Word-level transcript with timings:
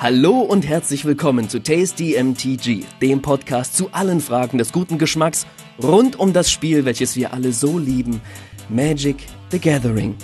Hallo 0.00 0.42
und 0.42 0.64
herzlich 0.64 1.04
willkommen 1.04 1.48
zu 1.48 1.60
Tasty 1.60 2.14
MTG, 2.22 2.84
dem 3.02 3.20
Podcast 3.20 3.76
zu 3.76 3.88
allen 3.90 4.20
Fragen 4.20 4.56
des 4.56 4.70
guten 4.70 4.96
Geschmacks 4.96 5.44
rund 5.82 6.20
um 6.20 6.32
das 6.32 6.52
Spiel, 6.52 6.84
welches 6.84 7.16
wir 7.16 7.32
alle 7.32 7.52
so 7.52 7.80
lieben, 7.80 8.20
Magic 8.68 9.16
the 9.50 9.58
Gathering. 9.58 10.14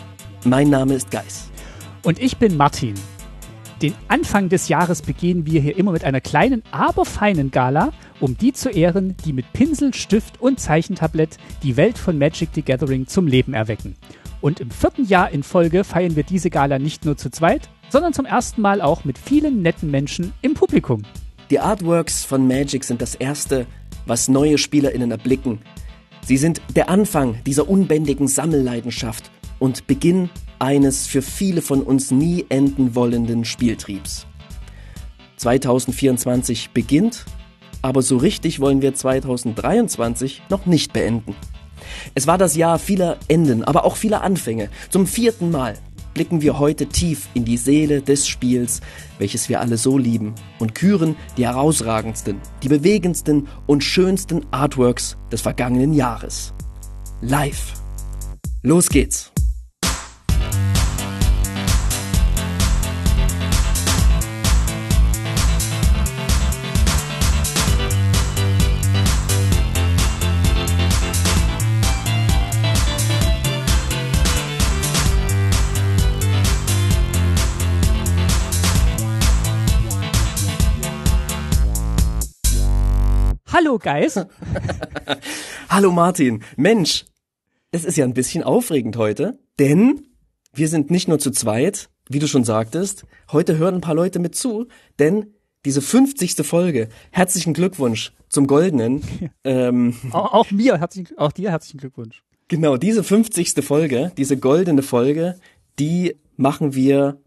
Mein 0.44 0.70
Name 0.70 0.94
ist 0.94 1.10
Geis. 1.10 1.50
Und 2.04 2.20
ich 2.20 2.36
bin 2.36 2.56
Martin. 2.56 2.94
Den 3.82 3.94
Anfang 4.06 4.48
des 4.48 4.68
Jahres 4.68 5.02
beginnen 5.02 5.44
wir 5.44 5.60
hier 5.60 5.76
immer 5.76 5.90
mit 5.90 6.04
einer 6.04 6.20
kleinen, 6.20 6.62
aber 6.70 7.04
feinen 7.04 7.50
Gala, 7.50 7.92
um 8.20 8.38
die 8.38 8.52
zu 8.52 8.70
ehren, 8.70 9.16
die 9.24 9.32
mit 9.32 9.52
Pinsel, 9.52 9.92
Stift 9.92 10.40
und 10.40 10.60
Zeichentablett 10.60 11.36
die 11.64 11.76
Welt 11.76 11.98
von 11.98 12.16
Magic 12.16 12.50
the 12.54 12.62
Gathering 12.62 13.08
zum 13.08 13.26
Leben 13.26 13.54
erwecken. 13.54 13.96
Und 14.40 14.60
im 14.60 14.70
vierten 14.70 15.04
Jahr 15.04 15.30
in 15.30 15.42
Folge 15.42 15.82
feiern 15.82 16.14
wir 16.14 16.22
diese 16.22 16.50
Gala 16.50 16.78
nicht 16.78 17.04
nur 17.04 17.16
zu 17.16 17.28
zweit, 17.28 17.70
sondern 17.94 18.12
zum 18.12 18.26
ersten 18.26 18.60
Mal 18.60 18.80
auch 18.80 19.04
mit 19.04 19.18
vielen 19.18 19.62
netten 19.62 19.88
Menschen 19.88 20.32
im 20.42 20.54
Publikum. 20.54 21.02
Die 21.48 21.60
Artworks 21.60 22.24
von 22.24 22.48
Magic 22.48 22.82
sind 22.82 23.00
das 23.00 23.14
Erste, 23.14 23.68
was 24.04 24.26
neue 24.26 24.58
SpielerInnen 24.58 25.12
erblicken. 25.12 25.60
Sie 26.26 26.36
sind 26.36 26.60
der 26.74 26.88
Anfang 26.88 27.38
dieser 27.46 27.68
unbändigen 27.68 28.26
Sammelleidenschaft 28.26 29.30
und 29.60 29.86
Beginn 29.86 30.28
eines 30.58 31.06
für 31.06 31.22
viele 31.22 31.62
von 31.62 31.84
uns 31.84 32.10
nie 32.10 32.44
enden 32.48 32.96
wollenden 32.96 33.44
Spieltriebs. 33.44 34.26
2024 35.36 36.70
beginnt, 36.70 37.24
aber 37.80 38.02
so 38.02 38.16
richtig 38.16 38.58
wollen 38.58 38.82
wir 38.82 38.92
2023 38.92 40.42
noch 40.50 40.66
nicht 40.66 40.92
beenden. 40.92 41.36
Es 42.16 42.26
war 42.26 42.38
das 42.38 42.56
Jahr 42.56 42.80
vieler 42.80 43.18
Enden, 43.28 43.62
aber 43.62 43.84
auch 43.84 43.94
vieler 43.94 44.24
Anfänge. 44.24 44.68
Zum 44.90 45.06
vierten 45.06 45.52
Mal 45.52 45.74
blicken 46.14 46.40
wir 46.40 46.58
heute 46.58 46.86
tief 46.86 47.28
in 47.34 47.44
die 47.44 47.56
Seele 47.56 48.00
des 48.00 48.26
Spiels, 48.26 48.80
welches 49.18 49.48
wir 49.48 49.60
alle 49.60 49.76
so 49.76 49.98
lieben, 49.98 50.34
und 50.58 50.74
küren 50.74 51.16
die 51.36 51.46
herausragendsten, 51.46 52.40
die 52.62 52.68
bewegendsten 52.68 53.48
und 53.66 53.84
schönsten 53.84 54.46
Artworks 54.52 55.16
des 55.30 55.42
vergangenen 55.42 55.92
Jahres. 55.92 56.54
Live. 57.20 57.74
Los 58.62 58.88
geht's! 58.88 59.33
Hallo 83.64 83.78
Geis. 83.78 84.20
Hallo 85.70 85.90
Martin. 85.90 86.42
Mensch, 86.58 87.06
es 87.70 87.86
ist 87.86 87.96
ja 87.96 88.04
ein 88.04 88.12
bisschen 88.12 88.44
aufregend 88.44 88.98
heute, 88.98 89.38
denn 89.58 90.02
wir 90.52 90.68
sind 90.68 90.90
nicht 90.90 91.08
nur 91.08 91.18
zu 91.18 91.30
zweit, 91.30 91.88
wie 92.06 92.18
du 92.18 92.26
schon 92.28 92.44
sagtest. 92.44 93.06
Heute 93.32 93.56
hören 93.56 93.76
ein 93.76 93.80
paar 93.80 93.94
Leute 93.94 94.18
mit 94.18 94.34
zu, 94.34 94.66
denn 94.98 95.32
diese 95.64 95.80
50. 95.80 96.46
Folge, 96.46 96.90
herzlichen 97.10 97.54
Glückwunsch 97.54 98.12
zum 98.28 98.46
Goldenen. 98.46 99.02
ähm, 99.44 99.96
auch, 100.10 100.34
auch 100.34 100.50
mir, 100.50 100.78
herzlichen, 100.78 101.16
auch 101.16 101.32
dir 101.32 101.50
herzlichen 101.50 101.78
Glückwunsch. 101.78 102.22
Genau, 102.48 102.76
diese 102.76 103.02
50. 103.02 103.64
Folge, 103.64 104.12
diese 104.18 104.36
goldene 104.36 104.82
Folge, 104.82 105.38
die 105.78 106.16
machen 106.36 106.74
wir 106.74 107.18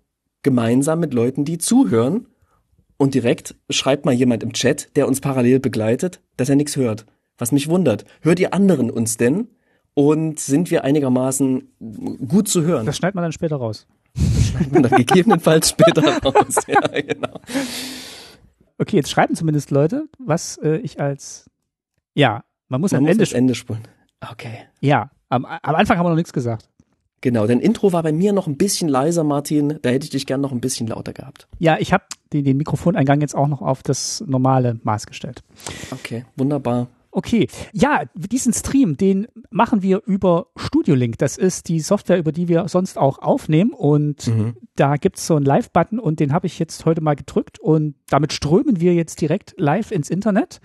gemeinsam 0.44 1.00
mit 1.00 1.16
Leuten, 1.16 1.46
die 1.46 1.58
zuhören 1.58 2.28
und 2.98 3.14
direkt 3.14 3.56
schreibt 3.70 4.06
mal 4.06 4.14
jemand 4.14 4.44
im 4.44 4.54
Chat, 4.54 4.96
der 4.96 5.08
uns 5.08 5.22
parallel 5.22 5.60
begleitet, 5.60 6.22
dass 6.36 6.50
er 6.50 6.56
nichts 6.56 6.76
hört. 6.76 7.06
Was 7.38 7.52
mich 7.52 7.70
wundert. 7.70 8.06
Hört 8.22 8.40
ihr 8.40 8.54
anderen 8.54 8.90
uns 8.90 9.18
denn? 9.18 9.48
Und 9.94 10.40
sind 10.40 10.70
wir 10.70 10.84
einigermaßen 10.84 11.72
gut 12.28 12.48
zu 12.48 12.64
hören? 12.64 12.86
Das 12.86 12.98
schneidet 12.98 13.16
man 13.16 13.24
dann 13.24 13.32
später 13.32 13.56
raus. 13.56 13.88
Das 14.14 14.48
schneidet 14.48 14.72
man 14.72 14.84
dann 14.84 14.92
gegebenenfalls 14.92 15.70
später 15.70 16.20
raus. 16.20 16.56
Ja, 16.68 17.02
genau. 17.02 17.40
Okay, 18.80 18.98
jetzt 18.98 19.10
schreiben 19.10 19.36
zumindest 19.36 19.72
Leute, 19.72 20.08
was 20.20 20.58
äh, 20.58 20.78
ich 20.78 21.00
als 21.00 21.50
ja, 22.18 22.44
man 22.68 22.82
muss 22.82 22.92
man 22.92 23.00
am 23.00 23.04
muss 23.04 23.12
Ende, 23.12 23.24
das 23.24 23.34
Ende 23.34 23.54
spulen. 23.54 23.84
Okay. 24.32 24.66
Ja, 24.82 25.12
am, 25.30 25.46
am 25.46 25.76
Anfang 25.76 25.98
haben 25.98 26.06
wir 26.06 26.10
noch 26.10 26.16
nichts 26.16 26.34
gesagt. 26.34 26.68
Genau, 27.22 27.48
denn 27.48 27.60
Intro 27.60 27.94
war 27.94 28.04
bei 28.04 28.12
mir 28.12 28.32
noch 28.32 28.48
ein 28.48 28.58
bisschen 28.58 28.90
leiser, 28.90 29.24
Martin. 29.24 29.80
Da 29.82 29.90
hätte 29.90 30.06
ich 30.06 30.12
dich 30.12 30.26
gern 30.28 30.42
noch 30.42 30.52
ein 30.52 30.62
bisschen 30.62 30.88
lauter 30.88 31.14
gehabt. 31.14 31.48
Ja, 31.58 31.78
ich 31.80 31.92
habe 31.92 32.04
den, 32.32 32.44
den 32.44 32.58
Mikrofoneingang 32.58 33.22
jetzt 33.22 33.36
auch 33.36 33.48
noch 33.48 33.62
auf 33.62 33.82
das 33.82 34.24
normale 34.28 34.80
Maß 34.84 35.08
gestellt. 35.08 35.44
Okay, 35.92 36.26
wunderbar. 36.36 36.88
Okay, 37.10 37.48
ja, 37.74 38.04
diesen 38.14 38.54
Stream, 38.54 38.96
den 38.96 39.28
machen 39.50 39.82
wir 39.82 40.04
über 40.06 40.48
Studio 40.56 40.94
Link. 40.94 41.18
Das 41.18 41.38
ist 41.38 41.68
die 41.68 41.80
Software, 41.80 42.20
über 42.20 42.32
die 42.32 42.48
wir 42.48 42.68
sonst 42.68 43.00
auch 43.00 43.18
aufnehmen. 43.18 43.72
Und 43.72 44.28
mhm. 44.28 44.56
da 44.76 44.98
gibt's 44.98 45.26
so 45.26 45.36
einen 45.36 45.46
Live-Button 45.46 45.98
und 45.98 46.20
den 46.20 46.32
habe 46.32 46.46
ich 46.46 46.60
jetzt 46.60 46.86
heute 46.86 47.02
mal 47.02 47.16
gedrückt. 47.16 47.58
Und 47.58 47.96
damit 48.10 48.34
strömen 48.34 48.80
wir 48.80 48.94
jetzt 48.94 49.20
direkt 49.20 49.56
live 49.58 49.90
ins 49.90 50.12
Internet. 50.12 50.62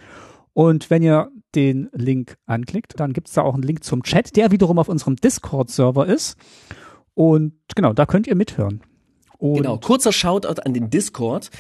Und 0.53 0.91
wenn 0.91 1.03
ihr 1.03 1.31
den 1.55 1.89
Link 1.93 2.37
anklickt, 2.47 2.99
dann 2.99 3.13
gibt 3.13 3.29
es 3.29 3.35
da 3.35 3.43
auch 3.43 3.55
einen 3.55 3.63
Link 3.63 3.85
zum 3.85 4.03
Chat, 4.03 4.37
der 4.37 4.51
wiederum 4.51 4.79
auf 4.79 4.89
unserem 4.89 5.17
Discord-Server 5.17 6.07
ist. 6.07 6.37
Und 7.15 7.55
genau, 7.75 7.93
da 7.93 8.07
könnt 8.07 8.27
ihr 8.27 8.35
mithören. 8.35 8.83
Und 9.39 9.57
genau, 9.57 9.79
kurzer 9.79 10.13
Shoutout 10.13 10.63
an 10.63 10.73
den 10.73 10.89
Discord. 10.89 11.51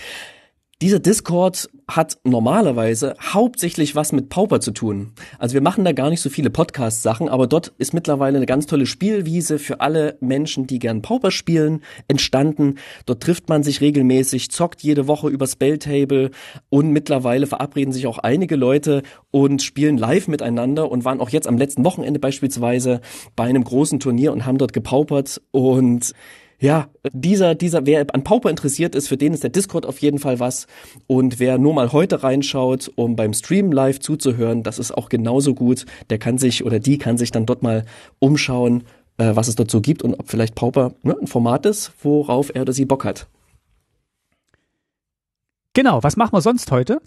Dieser 0.82 0.98
Discord 0.98 1.70
hat 1.86 2.18
normalerweise 2.24 3.14
hauptsächlich 3.20 3.94
was 3.94 4.10
mit 4.10 4.30
Pauper 4.30 4.58
zu 4.58 4.72
tun. 4.72 5.12
Also 5.38 5.54
wir 5.54 5.60
machen 5.60 5.84
da 5.84 5.92
gar 5.92 6.10
nicht 6.10 6.20
so 6.20 6.28
viele 6.28 6.50
Podcast-Sachen, 6.50 7.28
aber 7.28 7.46
dort 7.46 7.72
ist 7.78 7.94
mittlerweile 7.94 8.38
eine 8.38 8.46
ganz 8.46 8.66
tolle 8.66 8.86
Spielwiese 8.86 9.60
für 9.60 9.80
alle 9.80 10.16
Menschen, 10.20 10.66
die 10.66 10.80
gern 10.80 11.00
Pauper 11.00 11.30
spielen, 11.30 11.82
entstanden. 12.08 12.78
Dort 13.06 13.22
trifft 13.22 13.48
man 13.48 13.62
sich 13.62 13.80
regelmäßig, 13.80 14.50
zockt 14.50 14.82
jede 14.82 15.06
Woche 15.06 15.28
über 15.28 15.46
Spelltable 15.46 16.32
und 16.68 16.90
mittlerweile 16.90 17.46
verabreden 17.46 17.92
sich 17.92 18.08
auch 18.08 18.18
einige 18.18 18.56
Leute 18.56 19.04
und 19.30 19.62
spielen 19.62 19.98
live 19.98 20.26
miteinander 20.26 20.90
und 20.90 21.04
waren 21.04 21.20
auch 21.20 21.30
jetzt 21.30 21.46
am 21.46 21.58
letzten 21.58 21.84
Wochenende 21.84 22.18
beispielsweise 22.18 23.02
bei 23.36 23.44
einem 23.44 23.62
großen 23.62 24.00
Turnier 24.00 24.32
und 24.32 24.46
haben 24.46 24.58
dort 24.58 24.72
gepaupert 24.72 25.40
und 25.52 26.12
ja, 26.62 26.88
dieser, 27.12 27.56
dieser, 27.56 27.86
wer 27.86 28.06
an 28.14 28.22
Pauper 28.22 28.48
interessiert 28.48 28.94
ist, 28.94 29.08
für 29.08 29.16
den 29.16 29.34
ist 29.34 29.42
der 29.42 29.50
Discord 29.50 29.84
auf 29.84 29.98
jeden 29.98 30.20
Fall 30.20 30.38
was. 30.38 30.68
Und 31.08 31.40
wer 31.40 31.58
nur 31.58 31.74
mal 31.74 31.90
heute 31.90 32.22
reinschaut, 32.22 32.88
um 32.94 33.16
beim 33.16 33.34
Stream 33.34 33.72
live 33.72 33.98
zuzuhören, 33.98 34.62
das 34.62 34.78
ist 34.78 34.92
auch 34.92 35.08
genauso 35.08 35.54
gut. 35.54 35.86
Der 36.08 36.18
kann 36.18 36.38
sich 36.38 36.64
oder 36.64 36.78
die 36.78 36.98
kann 36.98 37.18
sich 37.18 37.32
dann 37.32 37.46
dort 37.46 37.64
mal 37.64 37.84
umschauen, 38.20 38.84
äh, 39.18 39.34
was 39.34 39.48
es 39.48 39.56
dort 39.56 39.72
so 39.72 39.80
gibt 39.80 40.04
und 40.04 40.14
ob 40.14 40.30
vielleicht 40.30 40.54
Pauper 40.54 40.94
ne, 41.02 41.16
ein 41.20 41.26
Format 41.26 41.66
ist, 41.66 41.92
worauf 42.00 42.54
er 42.54 42.62
oder 42.62 42.72
sie 42.72 42.84
Bock 42.84 43.04
hat. 43.04 43.26
Genau, 45.74 46.00
was 46.04 46.16
machen 46.16 46.32
wir 46.32 46.42
sonst 46.42 46.70
heute? 46.70 47.02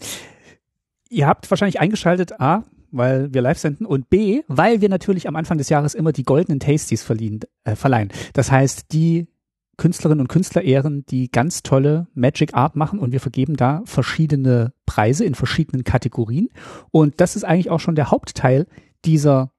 Ihr 1.08 1.26
habt 1.26 1.50
wahrscheinlich 1.50 1.80
eingeschaltet, 1.80 2.40
A, 2.40 2.64
weil 2.90 3.32
wir 3.32 3.40
live 3.40 3.58
senden 3.58 3.86
und 3.86 4.10
B, 4.10 4.42
weil 4.48 4.82
wir 4.82 4.90
natürlich 4.90 5.28
am 5.28 5.36
Anfang 5.36 5.56
des 5.56 5.70
Jahres 5.70 5.94
immer 5.94 6.12
die 6.12 6.24
goldenen 6.24 6.60
Tasties 6.60 7.02
verliehen, 7.02 7.40
äh, 7.64 7.74
verleihen. 7.74 8.12
Das 8.34 8.50
heißt, 8.50 8.92
die 8.92 9.28
Künstlerinnen 9.76 10.20
und 10.20 10.28
Künstler 10.28 10.62
ehren, 10.62 11.04
die 11.06 11.30
ganz 11.30 11.62
tolle 11.62 12.06
Magic 12.14 12.54
Art 12.54 12.76
machen 12.76 12.98
und 12.98 13.12
wir 13.12 13.20
vergeben 13.20 13.56
da 13.56 13.82
verschiedene 13.84 14.72
Preise 14.86 15.24
in 15.24 15.34
verschiedenen 15.34 15.84
Kategorien. 15.84 16.48
Und 16.90 17.20
das 17.20 17.36
ist 17.36 17.44
eigentlich 17.44 17.70
auch 17.70 17.80
schon 17.80 17.94
der 17.94 18.10
Hauptteil 18.10 18.66
dieser, 19.04 19.52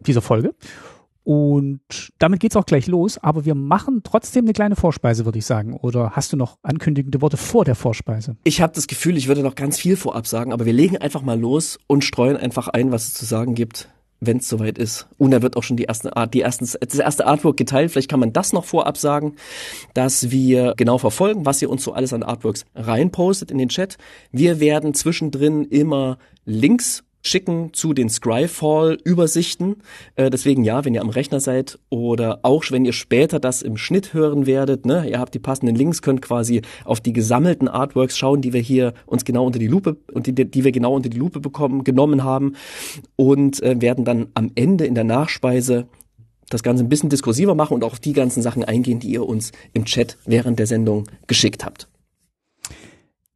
dieser 0.00 0.22
Folge. 0.22 0.54
Und 1.24 2.12
damit 2.18 2.40
geht's 2.40 2.56
auch 2.56 2.66
gleich 2.66 2.88
los, 2.88 3.18
aber 3.18 3.44
wir 3.44 3.54
machen 3.54 4.00
trotzdem 4.02 4.44
eine 4.44 4.52
kleine 4.52 4.74
Vorspeise, 4.74 5.24
würde 5.24 5.38
ich 5.38 5.46
sagen. 5.46 5.74
Oder 5.74 6.12
hast 6.12 6.32
du 6.32 6.36
noch 6.36 6.58
ankündigende 6.62 7.20
Worte 7.20 7.36
vor 7.36 7.64
der 7.64 7.76
Vorspeise? 7.76 8.36
Ich 8.42 8.60
habe 8.60 8.72
das 8.74 8.88
Gefühl, 8.88 9.16
ich 9.16 9.28
würde 9.28 9.42
noch 9.42 9.54
ganz 9.54 9.78
viel 9.78 9.96
vorab 9.96 10.26
sagen, 10.26 10.52
aber 10.52 10.66
wir 10.66 10.72
legen 10.72 10.96
einfach 10.96 11.22
mal 11.22 11.38
los 11.38 11.78
und 11.86 12.04
streuen 12.04 12.36
einfach 12.36 12.68
ein, 12.68 12.90
was 12.90 13.08
es 13.08 13.14
zu 13.14 13.24
sagen 13.24 13.54
gibt 13.54 13.88
wenn 14.24 14.36
es 14.36 14.48
soweit 14.48 14.78
ist. 14.78 15.08
Und 15.18 15.32
da 15.32 15.42
wird 15.42 15.56
auch 15.56 15.64
schon 15.64 15.76
die 15.76 15.84
erste 15.84 16.16
Art, 16.16 16.32
die 16.32 16.42
ersten, 16.42 16.64
das 16.64 16.94
erste 16.94 17.26
Artwork 17.26 17.56
geteilt. 17.56 17.90
Vielleicht 17.90 18.08
kann 18.08 18.20
man 18.20 18.32
das 18.32 18.52
noch 18.52 18.64
vorab 18.64 18.96
sagen, 18.96 19.34
dass 19.94 20.30
wir 20.30 20.74
genau 20.76 20.98
verfolgen, 20.98 21.44
was 21.44 21.60
ihr 21.60 21.68
uns 21.68 21.82
so 21.82 21.92
alles 21.92 22.12
an 22.12 22.22
Artworks 22.22 22.64
reinpostet 22.76 23.50
in 23.50 23.58
den 23.58 23.68
Chat. 23.68 23.98
Wir 24.30 24.60
werden 24.60 24.94
zwischendrin 24.94 25.64
immer 25.64 26.18
Links 26.44 27.02
schicken 27.22 27.72
zu 27.72 27.94
den 27.94 28.08
Scryfall-Übersichten. 28.08 29.76
Äh, 30.16 30.30
deswegen 30.30 30.64
ja, 30.64 30.84
wenn 30.84 30.94
ihr 30.94 31.00
am 31.00 31.10
Rechner 31.10 31.40
seid 31.40 31.78
oder 31.88 32.40
auch 32.42 32.64
wenn 32.70 32.84
ihr 32.84 32.92
später 32.92 33.40
das 33.40 33.62
im 33.62 33.76
Schnitt 33.76 34.12
hören 34.12 34.46
werdet, 34.46 34.86
ne, 34.86 35.08
ihr 35.08 35.18
habt 35.18 35.34
die 35.34 35.38
passenden 35.38 35.76
Links, 35.76 36.02
könnt 36.02 36.22
quasi 36.22 36.62
auf 36.84 37.00
die 37.00 37.12
gesammelten 37.12 37.68
Artworks 37.68 38.18
schauen, 38.18 38.42
die 38.42 38.52
wir 38.52 38.60
hier 38.60 38.94
uns 39.06 39.24
genau 39.24 39.46
unter 39.46 39.58
die 39.58 39.68
Lupe 39.68 39.96
und 40.12 40.26
die, 40.26 40.34
die 40.34 40.64
wir 40.64 40.72
genau 40.72 40.94
unter 40.94 41.08
die 41.08 41.18
Lupe 41.18 41.40
bekommen, 41.40 41.84
genommen 41.84 42.24
haben 42.24 42.54
und 43.16 43.62
äh, 43.62 43.80
werden 43.80 44.04
dann 44.04 44.28
am 44.34 44.50
Ende 44.54 44.84
in 44.84 44.94
der 44.94 45.04
Nachspeise 45.04 45.86
das 46.50 46.62
Ganze 46.62 46.84
ein 46.84 46.88
bisschen 46.88 47.08
diskursiver 47.08 47.54
machen 47.54 47.74
und 47.74 47.84
auch 47.84 47.92
auf 47.92 48.00
die 48.00 48.12
ganzen 48.12 48.42
Sachen 48.42 48.64
eingehen, 48.64 49.00
die 49.00 49.10
ihr 49.10 49.26
uns 49.26 49.52
im 49.72 49.84
Chat 49.84 50.18
während 50.26 50.58
der 50.58 50.66
Sendung 50.66 51.04
geschickt 51.26 51.64
habt. 51.64 51.88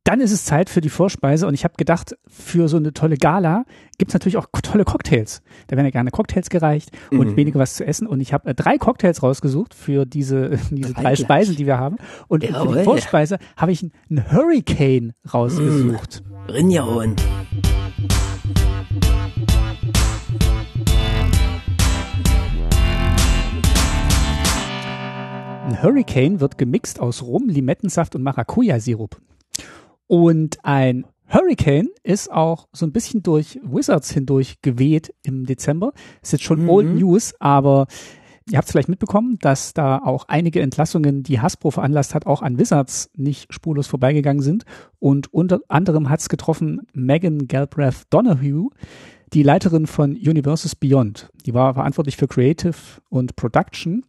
Dann 0.06 0.20
ist 0.20 0.30
es 0.30 0.44
Zeit 0.44 0.70
für 0.70 0.80
die 0.80 0.88
Vorspeise 0.88 1.48
und 1.48 1.54
ich 1.54 1.64
habe 1.64 1.74
gedacht, 1.76 2.16
für 2.28 2.68
so 2.68 2.76
eine 2.76 2.92
tolle 2.92 3.16
Gala 3.16 3.64
gibt's 3.98 4.14
natürlich 4.14 4.36
auch 4.36 4.46
tolle 4.62 4.84
Cocktails. 4.84 5.42
Da 5.66 5.76
werden 5.76 5.86
ja 5.86 5.90
gerne 5.90 6.10
Cocktails 6.12 6.48
gereicht 6.48 6.90
und 7.10 7.30
Mhm. 7.32 7.36
weniger 7.36 7.58
was 7.58 7.74
zu 7.74 7.84
essen. 7.84 8.06
Und 8.06 8.20
ich 8.20 8.32
habe 8.32 8.50
äh, 8.50 8.54
drei 8.54 8.78
Cocktails 8.78 9.22
rausgesucht 9.24 9.74
für 9.74 10.06
diese, 10.06 10.50
diese 10.70 10.94
Drei 10.94 11.02
drei. 11.02 11.16
Speisen, 11.16 11.56
die 11.56 11.66
wir 11.66 11.78
haben. 11.78 11.96
Und 12.28 12.44
für 12.44 12.52
Jawohl. 12.52 12.78
die 12.78 12.84
Vorspeise 12.84 13.38
habe 13.56 13.72
ich 13.72 13.82
einen 14.08 14.30
Hurricane 14.30 15.12
rausgesucht. 15.34 16.22
Rinjauen. 16.48 17.16
Ein 25.68 25.82
Hurricane 25.82 26.40
wird 26.40 26.58
gemixt 26.58 27.00
aus 27.00 27.22
Rum, 27.22 27.48
Limettensaft 27.48 28.14
und 28.14 28.22
Maracuja-Sirup. 28.22 29.16
Und 30.06 30.58
ein 30.64 31.04
Hurricane 31.28 31.88
ist 32.02 32.30
auch 32.30 32.68
so 32.72 32.86
ein 32.86 32.92
bisschen 32.92 33.22
durch 33.22 33.58
Wizards 33.62 34.10
hindurch 34.10 34.60
geweht 34.62 35.12
im 35.22 35.44
Dezember. 35.44 35.92
Ist 36.22 36.32
jetzt 36.32 36.44
schon 36.44 36.62
Mhm. 36.62 36.68
Old 36.70 36.94
News, 36.94 37.34
aber 37.40 37.86
ihr 38.48 38.58
habt 38.58 38.68
es 38.68 38.72
vielleicht 38.72 38.88
mitbekommen, 38.88 39.38
dass 39.40 39.74
da 39.74 39.98
auch 39.98 40.26
einige 40.28 40.60
Entlassungen, 40.60 41.24
die 41.24 41.40
Hasbro 41.40 41.72
veranlasst 41.72 42.14
hat, 42.14 42.26
auch 42.26 42.42
an 42.42 42.58
Wizards 42.58 43.10
nicht 43.16 43.52
spurlos 43.52 43.88
vorbeigegangen 43.88 44.42
sind. 44.42 44.64
Und 45.00 45.32
unter 45.32 45.60
anderem 45.68 46.08
hat 46.08 46.20
es 46.20 46.28
getroffen 46.28 46.86
Megan 46.92 47.48
Galbraith 47.48 48.04
Donahue, 48.10 48.70
die 49.32 49.42
Leiterin 49.42 49.88
von 49.88 50.12
Universes 50.12 50.76
Beyond. 50.76 51.28
Die 51.44 51.54
war 51.54 51.74
verantwortlich 51.74 52.16
für 52.16 52.28
Creative 52.28 52.76
und 53.08 53.34
Production. 53.34 54.04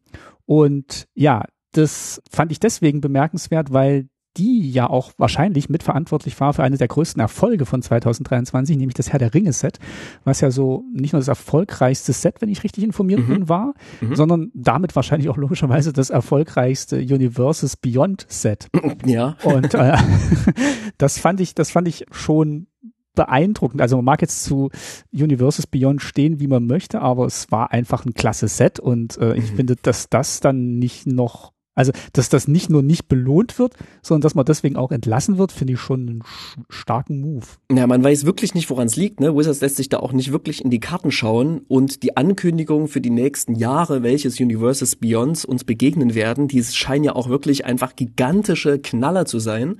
Und 0.45 1.07
ja, 1.15 1.43
das 1.71 2.21
fand 2.29 2.51
ich 2.51 2.59
deswegen 2.59 3.01
bemerkenswert, 3.01 3.73
weil 3.73 4.07
die 4.37 4.69
ja 4.71 4.89
auch 4.89 5.11
wahrscheinlich 5.17 5.69
mitverantwortlich 5.69 6.39
war 6.39 6.53
für 6.53 6.63
eine 6.63 6.77
der 6.77 6.87
größten 6.87 7.19
Erfolge 7.19 7.65
von 7.65 7.81
2023, 7.81 8.77
nämlich 8.77 8.93
das 8.95 9.11
Herr 9.11 9.19
der 9.19 9.33
Ringe 9.33 9.53
Set, 9.53 9.79
was 10.23 10.41
ja 10.41 10.51
so 10.51 10.83
nicht 10.93 11.13
nur 11.13 11.19
das 11.19 11.27
erfolgreichste 11.27 12.13
Set, 12.13 12.35
wenn 12.41 12.49
ich 12.49 12.63
richtig 12.63 12.83
informiert 12.83 13.21
Mhm. 13.21 13.27
bin, 13.27 13.49
war, 13.49 13.73
Mhm. 14.01 14.15
sondern 14.15 14.51
damit 14.53 14.95
wahrscheinlich 14.95 15.29
auch 15.29 15.37
logischerweise 15.37 15.93
das 15.93 16.09
erfolgreichste 16.09 16.97
Universes 16.97 17.75
Beyond 17.77 18.25
Set. 18.29 18.67
Ja. 19.05 19.35
Und 19.43 19.73
äh, 19.73 19.95
das 20.97 21.19
fand 21.19 21.39
ich, 21.39 21.55
das 21.55 21.71
fand 21.71 21.87
ich 21.87 22.05
schon 22.11 22.67
beeindruckend. 23.15 23.81
Also 23.81 23.95
man 23.95 24.05
mag 24.05 24.21
jetzt 24.21 24.43
zu 24.43 24.69
Universes 25.11 25.65
Beyond 25.65 26.01
stehen, 26.01 26.39
wie 26.39 26.47
man 26.47 26.67
möchte, 26.67 27.01
aber 27.01 27.25
es 27.25 27.51
war 27.51 27.71
einfach 27.71 28.05
ein 28.05 28.13
klasse 28.13 28.47
Set 28.47 28.79
und 28.79 29.17
äh, 29.17 29.35
ich 29.35 29.51
Mhm. 29.51 29.55
finde, 29.55 29.75
dass 29.81 30.09
das 30.09 30.39
dann 30.39 30.77
nicht 30.77 31.07
noch, 31.07 31.51
also 31.77 31.91
dass 32.11 32.27
das 32.27 32.47
nicht 32.47 32.69
nur 32.69 32.81
nicht 32.81 33.07
belohnt 33.07 33.59
wird, 33.59 33.75
sondern 34.01 34.21
dass 34.21 34.33
man 34.33 34.45
deswegen 34.45 34.75
auch 34.75 34.91
entlassen 34.91 35.37
wird, 35.37 35.51
finde 35.51 35.73
ich 35.73 35.79
schon 35.79 36.09
einen 36.09 36.23
starken 36.69 37.21
Move. 37.21 37.45
Ja, 37.71 37.85
man 37.85 38.03
weiß 38.03 38.25
wirklich 38.25 38.55
nicht, 38.55 38.69
woran 38.71 38.87
es 38.87 38.95
liegt. 38.95 39.19
Ne? 39.19 39.35
Wizards 39.37 39.61
lässt 39.61 39.75
sich 39.75 39.87
da 39.87 39.99
auch 39.99 40.11
nicht 40.11 40.31
wirklich 40.31 40.65
in 40.65 40.71
die 40.71 40.79
Karten 40.79 41.11
schauen 41.11 41.61
und 41.67 42.01
die 42.01 42.17
Ankündigung 42.17 42.87
für 42.87 42.99
die 42.99 43.11
nächsten 43.11 43.53
Jahre, 43.55 44.01
welches 44.01 44.39
Universes 44.39 44.95
Beyonds 44.95 45.45
uns 45.45 45.63
begegnen 45.63 46.15
werden, 46.15 46.47
die 46.47 46.63
scheinen 46.63 47.03
ja 47.03 47.15
auch 47.15 47.29
wirklich 47.29 47.65
einfach 47.65 47.95
gigantische 47.95 48.79
Knaller 48.79 49.25
zu 49.25 49.37
sein. 49.37 49.77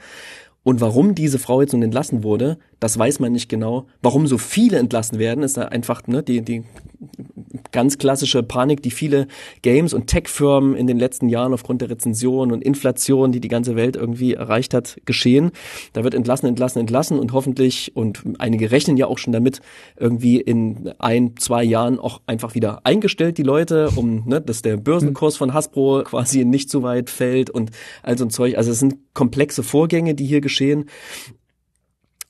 Und 0.61 0.81
warum 0.81 1.15
diese 1.15 1.39
Frau 1.39 1.61
jetzt 1.61 1.71
nun 1.71 1.81
entlassen 1.81 2.23
wurde, 2.23 2.59
das 2.79 2.99
weiß 2.99 3.19
man 3.19 3.31
nicht 3.31 3.49
genau. 3.49 3.87
Warum 4.01 4.27
so 4.27 4.37
viele 4.37 4.77
entlassen 4.77 5.17
werden, 5.17 5.43
ist 5.43 5.57
da 5.57 5.63
einfach 5.63 6.05
ne, 6.07 6.21
die, 6.21 6.41
die 6.41 6.63
ganz 7.71 7.97
klassische 7.97 8.43
Panik, 8.43 8.81
die 8.81 8.91
viele 8.91 9.27
Games- 9.61 9.93
und 9.93 10.07
Tech-Firmen 10.07 10.75
in 10.75 10.87
den 10.87 10.97
letzten 10.97 11.29
Jahren 11.29 11.53
aufgrund 11.53 11.81
der 11.81 11.89
Rezension 11.89 12.51
und 12.51 12.63
Inflation, 12.63 13.31
die 13.31 13.39
die 13.39 13.47
ganze 13.47 13.75
Welt 13.75 13.95
irgendwie 13.95 14.33
erreicht 14.33 14.73
hat, 14.73 14.97
geschehen. 15.05 15.51
Da 15.93 16.03
wird 16.03 16.13
entlassen, 16.13 16.47
entlassen, 16.47 16.79
entlassen 16.79 17.19
und 17.19 17.33
hoffentlich, 17.33 17.95
und 17.95 18.23
einige 18.39 18.71
rechnen 18.71 18.97
ja 18.97 19.07
auch 19.07 19.17
schon 19.17 19.33
damit, 19.33 19.61
irgendwie 19.97 20.39
in 20.39 20.91
ein, 20.99 21.35
zwei 21.37 21.63
Jahren 21.63 21.99
auch 21.99 22.21
einfach 22.25 22.55
wieder 22.55 22.85
eingestellt, 22.85 23.37
die 23.37 23.43
Leute, 23.43 23.89
um, 23.95 24.23
ne, 24.25 24.41
dass 24.41 24.61
der 24.61 24.77
Börsenkurs 24.77 25.37
von 25.37 25.53
Hasbro 25.53 26.03
quasi 26.03 26.45
nicht 26.45 26.69
so 26.69 26.83
weit 26.83 27.09
fällt 27.09 27.49
und 27.49 27.71
all 28.03 28.17
so 28.17 28.25
ein 28.25 28.29
Zeug. 28.29 28.57
Also 28.57 28.71
es 28.71 28.79
sind 28.79 28.95
komplexe 29.13 29.63
Vorgänge, 29.63 30.15
die 30.15 30.25
hier 30.25 30.41
geschehen. 30.41 30.85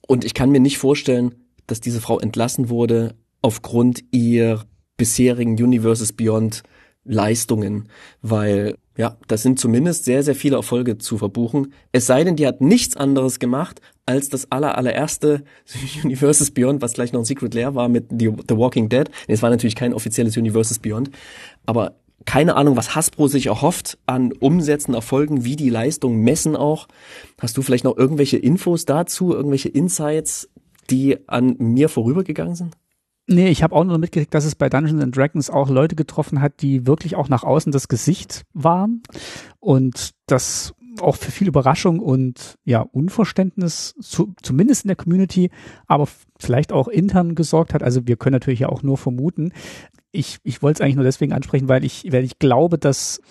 Und 0.08 0.24
ich 0.24 0.34
kann 0.34 0.50
mir 0.50 0.62
nicht 0.62 0.78
vorstellen, 0.78 1.36
dass 1.68 1.82
diese 1.82 2.02
Frau 2.02 2.20
entlassen 2.20 2.70
wurde 2.70 3.16
aufgrund 3.42 4.04
ihrer 4.12 4.66
bisherigen 4.98 5.54
Universes 5.54 6.14
Beyond 6.14 6.64
Leistungen, 7.08 7.88
weil 8.22 8.76
ja, 8.98 9.16
das 9.28 9.44
sind 9.44 9.60
zumindest 9.60 10.06
sehr, 10.06 10.24
sehr 10.24 10.34
viele 10.34 10.56
Erfolge 10.56 10.98
zu 10.98 11.20
verbuchen. 11.20 11.74
Es 11.92 12.08
sei 12.08 12.24
denn, 12.24 12.36
die 12.36 12.48
hat 12.48 12.62
nichts 12.62 12.98
anderes 12.98 13.38
gemacht 13.40 13.80
als 14.08 14.30
das 14.30 14.52
aller, 14.52 14.78
allererste 14.78 15.44
Universes 16.04 16.52
Beyond, 16.52 16.82
was 16.82 16.94
gleich 16.94 17.14
noch 17.14 17.22
ein 17.22 17.26
Secret 17.26 17.54
Lair 17.54 17.76
war 17.76 17.90
mit 17.90 18.08
The, 18.10 18.32
Walking 18.50 18.90
Dead. 18.90 19.10
Es 19.28 19.42
war 19.44 19.52
natürlich 19.52 19.76
kein 19.76 19.94
offizielles 19.94 20.36
Universes 20.36 20.80
Beyond, 20.80 21.12
aber 21.66 21.96
keine 22.26 22.56
Ahnung, 22.56 22.76
was 22.76 22.96
Hasbro 22.96 23.28
sich 23.28 23.46
erhofft 23.46 24.00
an 24.08 24.34
Umsätzen, 24.34 24.96
Erfolgen, 24.96 25.46
wie 25.46 25.56
die 25.56 25.70
Leistungen 25.70 26.22
messen 26.24 26.56
auch. 26.56 26.88
Hast 27.40 27.56
du 27.56 27.62
vielleicht 27.62 27.84
noch 27.84 27.96
irgendwelche 27.96 28.38
Infos 28.38 28.86
dazu, 28.86 29.34
irgendwelche 29.34 29.70
Insights, 29.70 30.50
die 30.90 31.18
an 31.30 31.56
mir 31.60 31.88
vorübergegangen 31.88 32.56
sind? 32.56 32.76
Nee, 33.30 33.50
ich 33.50 33.62
habe 33.62 33.76
auch 33.76 33.84
nur 33.84 33.98
mitgekriegt, 33.98 34.34
dass 34.34 34.46
es 34.46 34.56
bei 34.56 34.70
Dungeons 34.70 35.04
and 35.04 35.16
Dragons 35.16 35.50
auch 35.50 35.70
Leute 35.70 35.98
getroffen 35.98 36.42
hat, 36.42 36.62
die 36.62 36.88
wirklich 36.88 37.18
auch 37.18 37.28
nach 37.28 37.44
außen 37.44 37.74
das 37.74 37.90
Gesicht 37.90 38.46
waren 38.54 39.04
und 39.60 40.12
das 40.28 40.74
auch 41.02 41.18
für 41.18 41.32
viel 41.32 41.48
Überraschung 41.48 42.00
und 42.00 42.58
ja 42.64 42.82
Unverständnis 42.82 43.96
zu, 44.00 44.34
zumindest 44.42 44.86
in 44.86 44.88
der 44.88 44.96
Community, 44.96 45.52
aber 45.88 46.08
vielleicht 46.40 46.72
auch 46.72 46.88
intern 46.88 47.36
gesorgt 47.36 47.74
hat. 47.74 47.84
Also 47.84 48.08
wir 48.08 48.16
können 48.16 48.34
natürlich 48.34 48.62
ja 48.62 48.70
auch 48.70 48.82
nur 48.82 48.98
vermuten. 48.98 49.52
Ich, 50.12 50.38
ich 50.44 50.62
wollte 50.62 50.78
es 50.78 50.82
eigentlich 50.82 50.96
nur 50.96 51.04
deswegen 51.04 51.34
ansprechen, 51.34 51.68
weil 51.68 51.84
ich, 51.84 52.08
weil 52.12 52.24
ich 52.24 52.40
glaube, 52.40 52.78
dass 52.78 53.22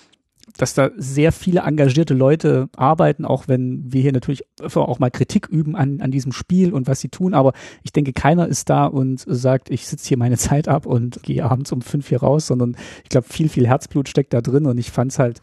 dass 0.57 0.75
da 0.75 0.91
sehr 0.97 1.33
viele 1.33 1.61
engagierte 1.61 2.15
Leute 2.15 2.69
arbeiten, 2.77 3.25
auch 3.25 3.49
wenn 3.49 3.93
wir 3.93 4.01
hier 4.01 4.13
natürlich 4.13 4.45
auch 4.75 4.99
mal 4.99 5.11
Kritik 5.11 5.49
üben 5.49 5.77
an, 5.77 6.01
an 6.01 6.11
diesem 6.11 6.33
Spiel 6.33 6.73
und 6.73 6.87
was 6.87 7.01
sie 7.01 7.09
tun. 7.09 7.35
Aber 7.35 7.53
ich 7.83 7.93
denke, 7.93 8.13
keiner 8.13 8.47
ist 8.47 8.71
da 8.71 8.87
und 8.87 9.25
sagt, 9.27 9.71
ich 9.71 9.87
sitze 9.87 10.09
hier 10.09 10.19
meine 10.19 10.39
Zeit 10.39 10.69
ab 10.69 10.87
und 10.87 11.23
gehe 11.23 11.45
abends 11.45 11.73
um 11.73 11.83
fünf 11.83 12.09
hier 12.09 12.21
raus, 12.21 12.47
sondern 12.47 12.77
ich 13.03 13.09
glaube, 13.09 13.27
viel, 13.29 13.49
viel 13.49 13.67
Herzblut 13.67 14.09
steckt 14.09 14.33
da 14.33 14.41
drin 14.41 14.67
und 14.67 14.79
ich 14.79 14.91
fand 14.91 15.12
es 15.12 15.19
halt 15.19 15.41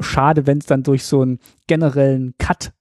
schade, 0.00 0.46
wenn 0.46 0.58
es 0.58 0.66
dann 0.66 0.82
durch 0.82 1.04
so 1.04 1.22
einen 1.22 1.38
generellen 1.66 2.34
Cut 2.38 2.72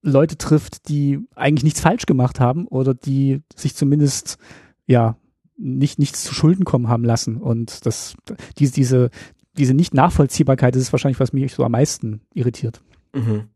Leute 0.00 0.38
trifft, 0.38 0.88
die 0.88 1.20
eigentlich 1.34 1.64
nichts 1.64 1.80
falsch 1.80 2.06
gemacht 2.06 2.40
haben 2.40 2.66
oder 2.66 2.94
die 2.94 3.42
sich 3.54 3.74
zumindest, 3.74 4.38
ja, 4.86 5.16
nicht 5.58 5.98
nichts 5.98 6.22
zu 6.22 6.34
Schulden 6.34 6.64
kommen 6.64 6.88
haben 6.88 7.04
lassen 7.04 7.36
und 7.36 7.84
das 7.84 8.14
diese 8.58 8.72
diese 8.72 9.10
diese 9.58 9.74
Nicht-Nachvollziehbarkeit 9.74 10.74
das 10.74 10.82
ist 10.82 10.92
wahrscheinlich, 10.92 11.20
was 11.20 11.32
mich 11.32 11.52
so 11.52 11.64
am 11.64 11.72
meisten 11.72 12.22
irritiert. 12.34 12.80
Mhm. 13.14 13.48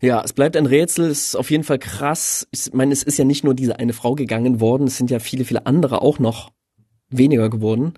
Ja, 0.00 0.22
es 0.22 0.32
bleibt 0.32 0.56
ein 0.56 0.66
Rätsel, 0.66 1.06
es 1.06 1.28
ist 1.28 1.36
auf 1.36 1.50
jeden 1.50 1.64
Fall 1.64 1.78
krass. 1.78 2.46
Ich 2.52 2.72
meine, 2.72 2.92
es 2.92 3.02
ist 3.02 3.18
ja 3.18 3.24
nicht 3.24 3.42
nur 3.42 3.54
diese 3.54 3.78
eine 3.80 3.92
Frau 3.92 4.14
gegangen 4.14 4.60
worden, 4.60 4.86
es 4.86 4.96
sind 4.96 5.10
ja 5.10 5.18
viele, 5.18 5.44
viele 5.44 5.66
andere 5.66 6.02
auch 6.02 6.20
noch 6.20 6.52
weniger 7.10 7.50
geworden. 7.50 7.94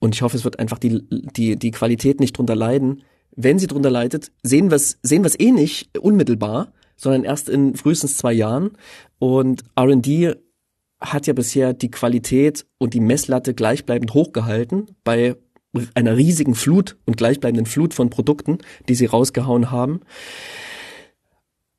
Und 0.00 0.14
ich 0.14 0.22
hoffe, 0.22 0.36
es 0.36 0.44
wird 0.44 0.58
einfach 0.58 0.78
die, 0.78 1.06
die, 1.36 1.56
die 1.56 1.70
Qualität 1.70 2.18
nicht 2.18 2.36
drunter 2.36 2.56
leiden. 2.56 3.02
Wenn 3.36 3.58
sie 3.58 3.68
drunter 3.68 3.90
leidet, 3.90 4.32
sehen 4.42 4.70
wir 4.70 4.76
es 4.76 4.98
sehen 5.02 5.22
wir 5.22 5.28
es 5.28 5.38
eh 5.38 5.52
nicht 5.52 5.96
unmittelbar, 5.98 6.72
sondern 6.96 7.22
erst 7.22 7.48
in 7.48 7.76
frühestens 7.76 8.16
zwei 8.16 8.32
Jahren. 8.32 8.72
Und 9.18 9.62
R&D 9.76 10.34
hat 11.00 11.26
ja 11.26 11.32
bisher 11.32 11.74
die 11.74 11.90
Qualität 11.90 12.66
und 12.78 12.94
die 12.94 13.00
Messlatte 13.00 13.54
gleichbleibend 13.54 14.14
hochgehalten 14.14 14.96
bei 15.04 15.36
einer 15.94 16.16
riesigen 16.16 16.54
Flut 16.54 16.96
und 17.06 17.16
gleichbleibenden 17.16 17.66
Flut 17.66 17.94
von 17.94 18.10
Produkten, 18.10 18.58
die 18.88 18.94
sie 18.94 19.06
rausgehauen 19.06 19.70
haben. 19.70 20.00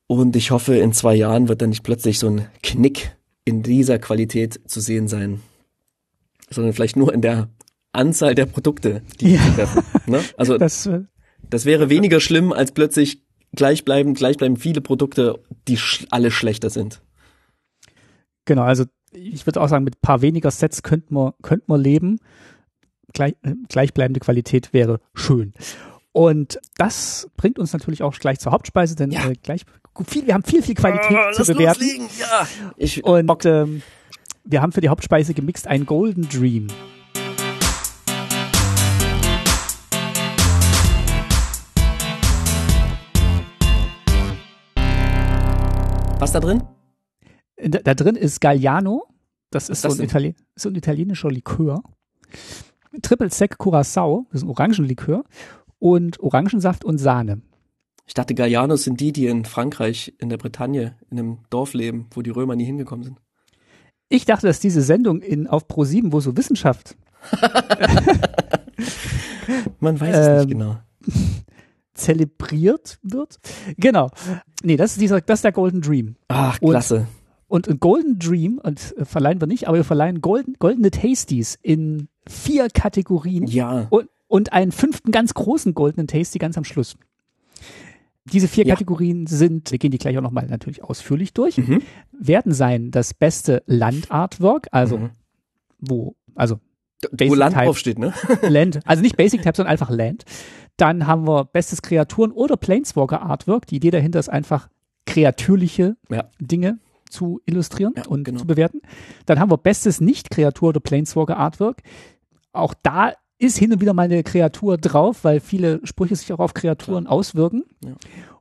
Und 0.06 0.36
ich 0.36 0.50
hoffe, 0.50 0.76
in 0.76 0.92
zwei 0.92 1.14
Jahren 1.14 1.48
wird 1.48 1.62
dann 1.62 1.70
nicht 1.70 1.82
plötzlich 1.82 2.18
so 2.18 2.28
ein 2.28 2.46
Knick 2.62 3.16
in 3.44 3.62
dieser 3.62 3.98
Qualität 3.98 4.60
zu 4.66 4.80
sehen 4.80 5.08
sein, 5.08 5.40
sondern 6.50 6.72
vielleicht 6.74 6.96
nur 6.96 7.12
in 7.12 7.22
der 7.22 7.48
Anzahl 7.92 8.34
der 8.34 8.46
Produkte, 8.46 9.02
die 9.20 9.34
Ja. 9.34 9.42
sie 9.42 9.50
treffen. 9.54 9.82
Ne? 10.06 10.20
Also 10.36 10.58
Das, 10.58 10.86
äh, 10.86 11.02
das 11.48 11.64
wäre 11.64 11.90
weniger 11.90 12.20
schlimm, 12.20 12.52
als 12.52 12.72
plötzlich 12.72 13.22
gleichbleibend, 13.54 14.16
gleichbleibend 14.16 14.58
viele 14.60 14.80
Produkte, 14.80 15.38
die 15.68 15.76
sch 15.76 16.06
alle 16.10 16.30
schlechter 16.30 16.70
sind. 16.70 17.02
genau, 18.44 18.62
also 18.62 18.84
ich 19.12 19.44
würde 19.46 19.60
auch 19.60 19.68
sagen, 19.68 19.84
mit 19.84 19.96
ein 19.96 20.00
paar 20.00 20.22
weniger 20.22 20.50
Sets 20.50 20.82
könnte 20.82 21.12
man, 21.12 21.32
könnte 21.42 21.64
man 21.68 21.80
leben. 21.80 22.18
Gleich, 23.12 23.34
äh, 23.42 23.54
gleichbleibende 23.68 24.20
Qualität 24.20 24.72
wäre 24.72 25.00
schön. 25.14 25.52
Und 26.12 26.58
das 26.76 27.28
bringt 27.36 27.58
uns 27.58 27.72
natürlich 27.72 28.02
auch 28.02 28.14
gleich 28.18 28.38
zur 28.38 28.52
Hauptspeise, 28.52 28.96
denn 28.96 29.10
Ja. 29.10 29.28
äh, 29.28 29.34
gleich 29.42 29.62
viel, 30.06 30.26
wir 30.26 30.34
haben 30.34 30.42
viel, 30.44 30.62
viel 30.62 30.74
Qualität 30.74 31.16
Ah, 31.16 31.32
zu 31.32 31.44
bewerten. 31.44 32.08
Ja. 32.18 32.46
Ich, 32.76 33.04
Und 33.04 33.44
ähm, 33.46 33.82
wir 34.44 34.60
haben 34.62 34.72
für 34.72 34.80
die 34.80 34.88
Hauptspeise 34.88 35.34
gemixt 35.34 35.66
ein 35.66 35.86
Golden 35.86 36.28
Dream. 36.28 36.68
Was 46.18 46.32
da 46.32 46.40
drin? 46.40 46.62
Da, 47.56 47.80
da 47.80 47.94
drin 47.94 48.16
ist 48.16 48.40
Galliano. 48.40 49.04
Das 49.50 49.68
ist, 49.68 49.84
Was 49.84 49.94
so, 49.96 50.02
ein 50.02 50.06
das 50.06 50.10
Itali 50.14 50.34
so 50.54 50.68
ein 50.68 50.74
italienischer 50.76 51.30
Likör. 51.30 51.82
Triple 53.00 53.30
Sec 53.30 53.56
Curacao. 53.58 54.26
Das 54.30 54.40
ist 54.42 54.46
ein 54.46 54.50
Orangenlikör. 54.50 55.24
Und 55.78 56.20
Orangensaft 56.20 56.84
und 56.84 56.98
Sahne. 56.98 57.42
Ich 58.06 58.14
dachte, 58.14 58.34
Gallianos 58.34 58.84
sind 58.84 59.00
die, 59.00 59.12
die 59.12 59.26
in 59.26 59.44
Frankreich, 59.44 60.14
in 60.18 60.28
der 60.28 60.36
Bretagne, 60.36 60.96
in 61.10 61.18
einem 61.18 61.38
Dorf 61.50 61.72
leben, 61.74 62.08
wo 62.12 62.22
die 62.22 62.30
Römer 62.30 62.56
nie 62.56 62.64
hingekommen 62.64 63.04
sind. 63.04 63.18
Ich 64.08 64.24
dachte, 64.26 64.46
dass 64.46 64.60
diese 64.60 64.82
Sendung 64.82 65.22
in, 65.22 65.46
auf 65.46 65.66
Pro7, 65.66 66.12
wo 66.12 66.20
so 66.20 66.36
Wissenschaft 66.36 66.96
Man 69.80 70.00
weiß 70.00 70.16
es 70.16 70.26
Ähm, 70.26 70.36
nicht 70.36 70.48
genau. 70.50 70.76
zelebriert 71.94 72.98
wird. 73.02 73.38
Genau. 73.76 74.10
Nee, 74.62 74.76
das 74.76 74.92
ist 74.92 75.00
dieser, 75.00 75.20
das 75.20 75.38
ist 75.38 75.44
der 75.44 75.52
Golden 75.52 75.80
Dream. 75.80 76.16
Ach, 76.28 76.58
und- 76.60 76.70
klasse. 76.70 77.06
Und 77.48 77.68
ein 77.68 77.80
Golden 77.80 78.18
Dream, 78.18 78.58
und 78.62 78.96
äh, 78.96 79.04
verleihen 79.04 79.38
wir 79.40 79.46
nicht, 79.46 79.68
aber 79.68 79.76
wir 79.76 79.84
verleihen 79.84 80.22
golden, 80.22 80.54
goldene 80.58 80.90
Tasties 80.90 81.58
in 81.60 82.08
vier 82.26 82.68
Kategorien 82.68 83.46
Ja. 83.46 83.86
und, 83.90 84.08
und 84.28 84.52
einen 84.52 84.72
fünften 84.72 85.10
ganz 85.10 85.34
großen 85.34 85.74
goldenen 85.74 86.06
Tasty 86.06 86.38
ganz 86.38 86.56
am 86.56 86.64
Schluss. 86.64 86.96
Diese 88.24 88.46
vier 88.46 88.64
Ja. 88.64 88.74
Kategorien 88.74 89.26
sind, 89.26 89.72
wir 89.72 89.78
gehen 89.78 89.90
die 89.90 89.98
gleich 89.98 90.16
auch 90.16 90.22
nochmal 90.22 90.46
natürlich 90.46 90.84
ausführlich 90.84 91.32
durch, 91.34 91.58
Mhm. 91.58 91.82
werden 92.12 92.52
sein 92.54 92.90
das 92.92 93.14
beste 93.14 93.62
Landartwork, 93.66 94.68
also 94.70 94.98
Mhm. 94.98 95.10
wo, 95.80 96.14
also 96.36 96.60
Wo 97.02 97.16
Basic 97.16 97.36
Land 97.36 97.54
Type. 97.54 97.64
draufsteht, 97.66 97.98
ne? 97.98 98.12
Land, 98.42 98.80
also 98.84 99.02
nicht 99.02 99.16
Basic 99.16 99.42
Type, 99.42 99.56
sondern 99.56 99.72
einfach 99.72 99.90
Land. 99.90 100.24
Dann 100.76 101.08
haben 101.08 101.26
wir 101.26 101.44
bestes 101.46 101.82
Kreaturen 101.82 102.30
oder 102.30 102.56
Planeswalker 102.56 103.22
Artwork. 103.22 103.66
Die 103.66 103.76
Idee 103.76 103.90
dahinter 103.90 104.20
ist 104.20 104.28
einfach 104.28 104.68
kreatürliche 105.04 105.96
Ja. 106.08 106.30
Dinge 106.40 106.78
zu 107.12 107.40
illustrieren 107.46 107.94
Ja, 107.96 108.06
und 108.08 108.24
genau. 108.24 108.40
zu 108.40 108.46
bewerten. 108.46 108.80
Dann 109.26 109.38
haben 109.38 109.50
wir 109.50 109.58
bestes 109.58 110.00
Nicht-Kreatur 110.00 110.70
oder 110.70 110.80
Planeswalker 110.80 111.36
Artwork. 111.36 111.82
Auch 112.52 112.74
da 112.82 113.12
ist 113.38 113.58
hin 113.58 113.72
und 113.72 113.80
wieder 113.80 113.92
mal 113.92 114.02
eine 114.04 114.22
Kreatur 114.22 114.78
drauf, 114.78 115.24
weil 115.24 115.40
viele 115.40 115.80
Sprüche 115.84 116.16
sich 116.16 116.32
auch 116.32 116.38
auf 116.38 116.54
Kreaturen 116.54 117.06
auswirken. 117.06 117.64
Ja. 117.84 117.92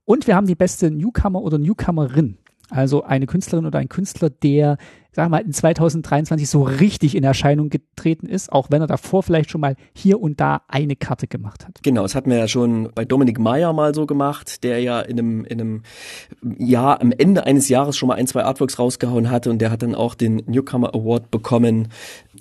Und 0.05 0.27
wir 0.27 0.35
haben 0.35 0.47
die 0.47 0.55
beste 0.55 0.91
Newcomer 0.91 1.41
oder 1.41 1.57
Newcomerin. 1.57 2.37
Also 2.69 3.03
eine 3.03 3.25
Künstlerin 3.25 3.65
oder 3.65 3.79
ein 3.79 3.89
Künstler, 3.89 4.29
der, 4.29 4.77
sagen 5.13 5.31
wir 5.31 5.37
mal, 5.37 5.45
in 5.45 5.51
2023 5.51 6.49
so 6.49 6.63
richtig 6.63 7.15
in 7.15 7.23
Erscheinung 7.23 7.69
getreten 7.69 8.27
ist, 8.27 8.51
auch 8.51 8.67
wenn 8.69 8.81
er 8.81 8.87
davor 8.87 9.23
vielleicht 9.23 9.51
schon 9.51 9.61
mal 9.61 9.75
hier 9.93 10.21
und 10.21 10.39
da 10.39 10.61
eine 10.67 10.95
Karte 10.95 11.27
gemacht 11.27 11.65
hat. 11.65 11.79
Genau, 11.83 12.03
das 12.03 12.15
hatten 12.15 12.29
wir 12.29 12.37
ja 12.37 12.47
schon 12.47 12.89
bei 12.95 13.03
Dominik 13.03 13.39
Meyer 13.39 13.73
mal 13.73 13.93
so 13.93 14.05
gemacht, 14.05 14.63
der 14.63 14.79
ja 14.79 15.01
in 15.01 15.19
einem, 15.19 15.45
in 15.45 15.59
einem 15.59 15.83
Jahr, 16.57 17.01
am 17.01 17.11
Ende 17.11 17.45
eines 17.45 17.67
Jahres 17.67 17.97
schon 17.97 18.07
mal 18.07 18.15
ein, 18.15 18.27
zwei 18.27 18.43
Artworks 18.43 18.79
rausgehauen 18.79 19.29
hatte 19.29 19.49
und 19.49 19.59
der 19.59 19.69
hat 19.69 19.81
dann 19.81 19.95
auch 19.95 20.15
den 20.15 20.37
Newcomer 20.47 20.95
Award 20.95 21.29
bekommen 21.29 21.89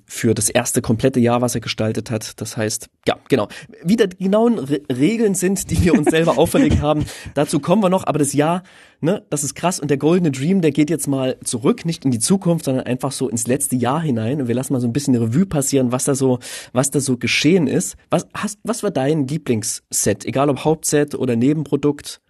für 0.06 0.34
das 0.34 0.48
erste 0.48 0.82
komplette 0.82 1.20
Jahr, 1.20 1.40
was 1.40 1.54
er 1.54 1.60
gestaltet 1.60 2.10
hat. 2.10 2.40
Das 2.40 2.56
heißt, 2.56 2.88
ja, 3.06 3.16
genau. 3.28 3.48
Wie 3.84 3.96
da 3.96 4.06
die 4.06 4.16
genauen 4.16 4.58
Re 4.58 4.80
Regeln 4.90 5.34
sind, 5.34 5.70
die 5.70 5.84
wir 5.84 5.94
uns 5.94 6.10
selber 6.10 6.36
auferlegt 6.38 6.82
haben, 6.82 7.04
dazu 7.34 7.60
kommen 7.60 7.82
wir 7.82 7.90
noch, 7.90 8.06
aber 8.06 8.18
das 8.18 8.32
Jahr, 8.32 8.62
ne, 9.00 9.24
das 9.30 9.44
ist 9.44 9.54
krass 9.54 9.78
und 9.78 9.88
der 9.88 9.98
Goldene 9.98 10.32
Dream, 10.32 10.62
der 10.62 10.72
geht 10.72 10.90
jetzt 10.90 11.06
mal 11.06 11.36
zurück, 11.44 11.84
nicht 11.84 12.04
in 12.04 12.10
die 12.10 12.18
Zukunft, 12.18 12.59
sondern 12.64 12.86
einfach 12.86 13.12
so 13.12 13.28
ins 13.28 13.46
letzte 13.46 13.76
Jahr 13.76 14.00
hinein 14.00 14.40
und 14.42 14.48
wir 14.48 14.54
lassen 14.54 14.72
mal 14.72 14.80
so 14.80 14.86
ein 14.86 14.92
bisschen 14.92 15.14
eine 15.14 15.24
Revue 15.24 15.46
passieren, 15.46 15.92
was 15.92 16.04
da 16.04 16.14
so, 16.14 16.38
was 16.72 16.90
da 16.90 17.00
so 17.00 17.16
geschehen 17.16 17.66
ist. 17.66 17.96
Was 18.10 18.26
hast, 18.34 18.58
was 18.62 18.82
war 18.82 18.90
dein 18.90 19.26
Lieblingsset? 19.26 20.24
Egal 20.24 20.50
ob 20.50 20.64
Hauptset 20.64 21.14
oder 21.14 21.36
Nebenprodukt? 21.36 22.20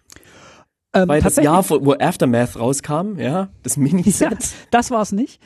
Ähm, 0.93 1.07
Weil 1.07 1.21
das 1.21 1.37
Jahr, 1.37 1.67
wo 1.69 1.93
Aftermath 1.93 2.59
rauskam, 2.59 3.17
ja, 3.17 3.47
das 3.63 3.77
Ja, 3.77 3.81
Miniset. 3.81 4.37
das 4.71 4.91
war 4.91 5.01
es 5.01 5.13
nicht. 5.13 5.39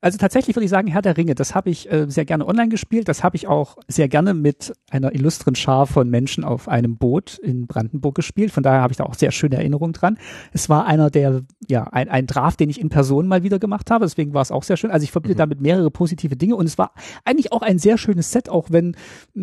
Also 0.00 0.18
tatsächlich 0.18 0.54
würde 0.54 0.64
ich 0.64 0.70
sagen, 0.70 0.88
Herr 0.88 1.02
der 1.02 1.16
Ringe, 1.16 1.34
das 1.34 1.54
habe 1.54 1.70
ich 1.70 1.90
äh, 1.90 2.06
sehr 2.08 2.24
gerne 2.24 2.46
online 2.46 2.68
gespielt. 2.68 3.08
Das 3.08 3.24
habe 3.24 3.36
ich 3.36 3.46
auch 3.48 3.76
sehr 3.88 4.08
gerne 4.08 4.34
mit 4.34 4.74
einer 4.90 5.14
illustren 5.14 5.54
Schar 5.54 5.86
von 5.86 6.10
Menschen 6.10 6.44
auf 6.44 6.68
einem 6.68 6.98
Boot 6.98 7.38
in 7.38 7.66
Brandenburg 7.66 8.14
gespielt. 8.14 8.52
Von 8.52 8.62
daher 8.62 8.82
habe 8.82 8.92
ich 8.92 8.98
da 8.98 9.04
auch 9.04 9.14
sehr 9.14 9.32
schöne 9.32 9.56
Erinnerungen 9.56 9.94
dran. 9.94 10.18
Es 10.52 10.68
war 10.68 10.86
einer 10.86 11.10
der, 11.10 11.42
ja, 11.68 11.84
ein, 11.84 12.08
ein 12.08 12.26
Draft, 12.26 12.60
den 12.60 12.68
ich 12.68 12.80
in 12.80 12.90
Person 12.90 13.26
mal 13.26 13.42
wieder 13.42 13.58
gemacht 13.58 13.90
habe. 13.90 14.04
Deswegen 14.04 14.34
war 14.34 14.42
es 14.42 14.50
auch 14.50 14.62
sehr 14.62 14.76
schön. 14.76 14.90
Also 14.90 15.04
ich 15.04 15.12
verbinde 15.12 15.36
damit 15.36 15.60
mehrere 15.60 15.90
positive 15.90 16.36
Dinge 16.36 16.56
und 16.56 16.66
es 16.66 16.76
war 16.76 16.92
eigentlich 17.24 17.52
auch 17.52 17.62
ein 17.62 17.78
sehr 17.78 17.96
schönes 17.96 18.30
Set, 18.30 18.48
auch 18.48 18.68
wenn 18.70 18.96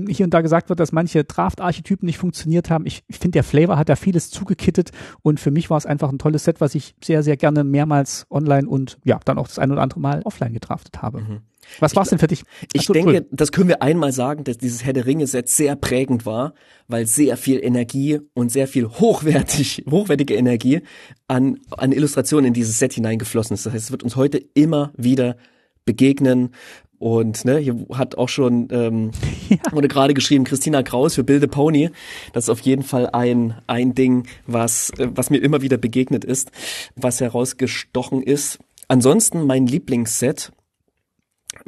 hier 0.08 0.26
und 0.26 0.34
da 0.34 0.42
gesagt 0.42 0.70
wird, 0.70 0.80
dass 0.80 0.92
manche 0.92 1.24
Draft-Archetypen 1.24 2.06
nicht 2.06 2.18
funktioniert 2.18 2.70
haben. 2.70 2.86
Ich, 2.86 3.04
ich 3.08 3.18
finde, 3.18 3.38
der 3.38 3.44
Flavor 3.44 3.78
hat 3.78 3.90
da 3.90 3.96
vieles 3.96 4.30
zugekittet 4.30 4.92
und 5.22 5.40
für 5.40 5.52
mich 5.52 5.70
war 5.70 5.78
es 5.78 5.86
einfach 5.86 6.10
ein 6.10 6.20
tolles 6.20 6.44
Set, 6.44 6.62
was 6.62 6.76
ich 6.76 6.96
sehr, 7.04 7.24
sehr 7.24 7.38
gerne 7.38 7.64
mehrmals 7.64 8.28
online 8.30 8.68
und 8.68 9.00
ja, 9.04 9.20
dann 9.26 9.38
auch 9.38 9.48
das 9.48 9.60
ein 9.60 9.72
oder 9.72 9.82
andere 9.82 10.00
Mal 10.00 10.22
offline 10.32 10.54
gedraftet 10.54 11.02
habe. 11.02 11.42
Was 11.80 11.96
war 11.96 12.04
es 12.04 12.10
denn 12.10 12.20
für 12.20 12.28
dich? 12.28 12.44
Mhm. 12.44 12.68
Ich 12.74 12.88
denke, 12.88 13.12
cool. 13.12 13.28
das 13.32 13.52
können 13.52 13.70
wir 13.70 13.82
einmal 13.82 14.12
sagen, 14.12 14.44
dass 14.44 14.58
dieses 14.58 14.84
Herr 14.84 14.94
der 14.94 15.06
Ringe-Set 15.06 15.48
sehr 15.48 15.76
prägend 15.76 16.26
war, 16.26 16.54
weil 16.88 17.06
sehr 17.06 17.38
viel 17.38 17.64
Energie 17.64 18.20
und 18.34 18.52
sehr 18.52 18.68
viel 18.68 18.88
hochwertig, 18.88 19.86
hochwertige 19.90 20.36
Energie 20.36 20.82
an, 21.28 21.60
an 21.72 21.92
Illustrationen 21.92 22.46
in 22.46 22.54
dieses 22.54 22.80
Set 22.80 22.94
hineingeflossen 22.94 23.54
ist. 23.54 23.66
Das 23.66 23.74
heißt, 23.74 23.86
es 23.86 23.92
wird 23.92 24.04
uns 24.04 24.16
heute 24.16 24.38
immer 24.54 24.92
wieder 24.98 25.38
begegnen. 25.86 26.50
Und 27.02 27.46
ne, 27.46 27.58
hier 27.58 27.84
hat 27.94 28.16
auch 28.16 28.30
schon 28.30 28.68
ähm, 28.70 29.10
wurde 29.72 29.88
gerade 29.88 30.14
geschrieben 30.14 30.44
Christina 30.44 30.84
Kraus 30.84 31.16
für 31.16 31.24
Bilde 31.24 31.48
Pony. 31.48 31.90
Das 32.32 32.46
ist 32.46 32.50
auf 32.50 32.60
jeden 32.60 32.84
Fall 32.84 33.10
ein 33.12 33.56
ein 33.66 33.96
Ding, 33.96 34.28
was 34.46 34.92
äh, 35.00 35.08
was 35.10 35.32
mir 35.32 35.40
immer 35.40 35.64
wieder 35.64 35.78
begegnet 35.78 36.24
ist, 36.24 36.52
was 36.96 37.20
herausgestochen 37.20 38.22
ist. 38.22 38.60
Ansonsten 38.92 39.46
mein 39.46 39.68
Lieblingsset 39.68 40.52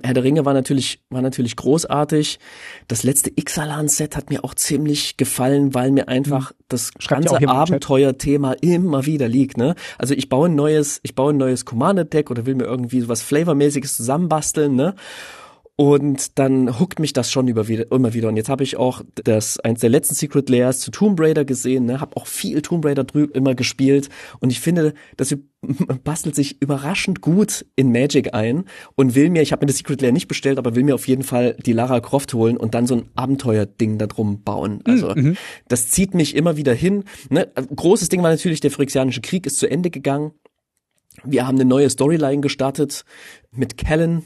Herr 0.01 0.13
der 0.13 0.23
Ringe 0.23 0.45
war 0.45 0.53
natürlich, 0.53 1.03
war 1.09 1.21
natürlich 1.21 1.55
großartig. 1.55 2.39
Das 2.87 3.03
letzte 3.03 3.31
Ixalan-Set 3.35 4.15
hat 4.15 4.29
mir 4.29 4.43
auch 4.43 4.53
ziemlich 4.53 5.17
gefallen, 5.17 5.73
weil 5.73 5.91
mir 5.91 6.07
einfach 6.07 6.53
das 6.69 6.87
Hm. 6.87 7.01
Schreibt 7.01 7.25
ja 7.25 7.31
auch 7.31 7.39
ganze. 7.39 7.53
Abenteuerthema 7.53 8.53
immer 8.53 9.05
wieder 9.05 9.27
liegt, 9.27 9.57
ne? 9.57 9.75
Also 9.97 10.13
ich 10.13 10.29
baue 10.29 10.47
ein 10.49 10.55
neues, 10.55 10.99
ich 11.03 11.15
baue 11.15 11.33
ein 11.33 11.37
neues 11.37 11.65
Commander-Deck 11.65 12.31
oder 12.31 12.45
will 12.45 12.55
mir 12.55 12.63
irgendwie 12.63 13.01
sowas 13.01 13.21
Flavormäßiges 13.21 13.97
zusammenbasteln, 13.97 14.75
ne? 14.75 14.95
Und 15.75 16.37
dann 16.37 16.79
huckt 16.79 16.99
mich 16.99 17.13
das 17.13 17.31
schon 17.31 17.47
über 17.47 17.67
wieder, 17.67 17.91
immer 17.91 18.13
wieder. 18.13 18.27
Und 18.27 18.37
jetzt 18.37 18.49
habe 18.49 18.63
ich 18.63 18.77
auch 18.77 19.01
das 19.23 19.59
eins 19.59 19.79
der 19.79 19.89
letzten 19.89 20.13
Secret 20.13 20.47
Layers 20.47 20.79
zu 20.81 20.91
Tomb 20.91 21.19
Raider 21.19 21.45
gesehen, 21.45 21.85
ne? 21.85 21.99
Hab 21.99 22.15
auch 22.15 22.27
viel 22.27 22.61
Tomb 22.61 22.85
Raider 22.85 23.03
drüber 23.03 23.33
immer 23.33 23.55
gespielt. 23.55 24.09
Und 24.39 24.51
ich 24.51 24.59
finde, 24.59 24.93
das 25.17 25.35
bastelt 26.03 26.35
sich 26.35 26.61
überraschend 26.61 27.21
gut 27.21 27.65
in 27.75 27.91
Magic 27.91 28.35
ein 28.35 28.65
und 28.93 29.15
will 29.15 29.31
mir, 29.31 29.41
ich 29.41 29.51
habe 29.51 29.63
mir 29.63 29.67
das 29.67 29.77
Secret 29.77 30.01
Layer 30.01 30.11
nicht 30.11 30.27
bestellt, 30.27 30.59
aber 30.59 30.75
will 30.75 30.83
mir 30.83 30.93
auf 30.93 31.07
jeden 31.07 31.23
Fall 31.23 31.57
die 31.65 31.73
Lara 31.73 32.01
Croft 32.01 32.35
holen 32.35 32.57
und 32.57 32.75
dann 32.75 32.85
so 32.85 32.95
ein 32.95 33.09
Abenteuerding 33.15 33.97
da 33.97 34.05
drum 34.05 34.43
bauen. 34.43 34.81
Also 34.83 35.15
das 35.67 35.89
zieht 35.89 36.13
mich 36.13 36.35
immer 36.35 36.55
wieder 36.55 36.73
hin. 36.73 37.03
Ne? 37.29 37.51
Großes 37.75 38.09
Ding 38.09 38.21
war 38.21 38.29
natürlich, 38.29 38.59
der 38.59 38.69
Phyrexianische 38.69 39.21
Krieg 39.21 39.47
ist 39.47 39.57
zu 39.57 39.67
Ende 39.67 39.89
gegangen. 39.89 40.33
Wir 41.23 41.47
haben 41.47 41.55
eine 41.55 41.65
neue 41.65 41.89
Storyline 41.89 42.41
gestartet 42.41 43.05
mit 43.51 43.77
Kellen, 43.77 44.23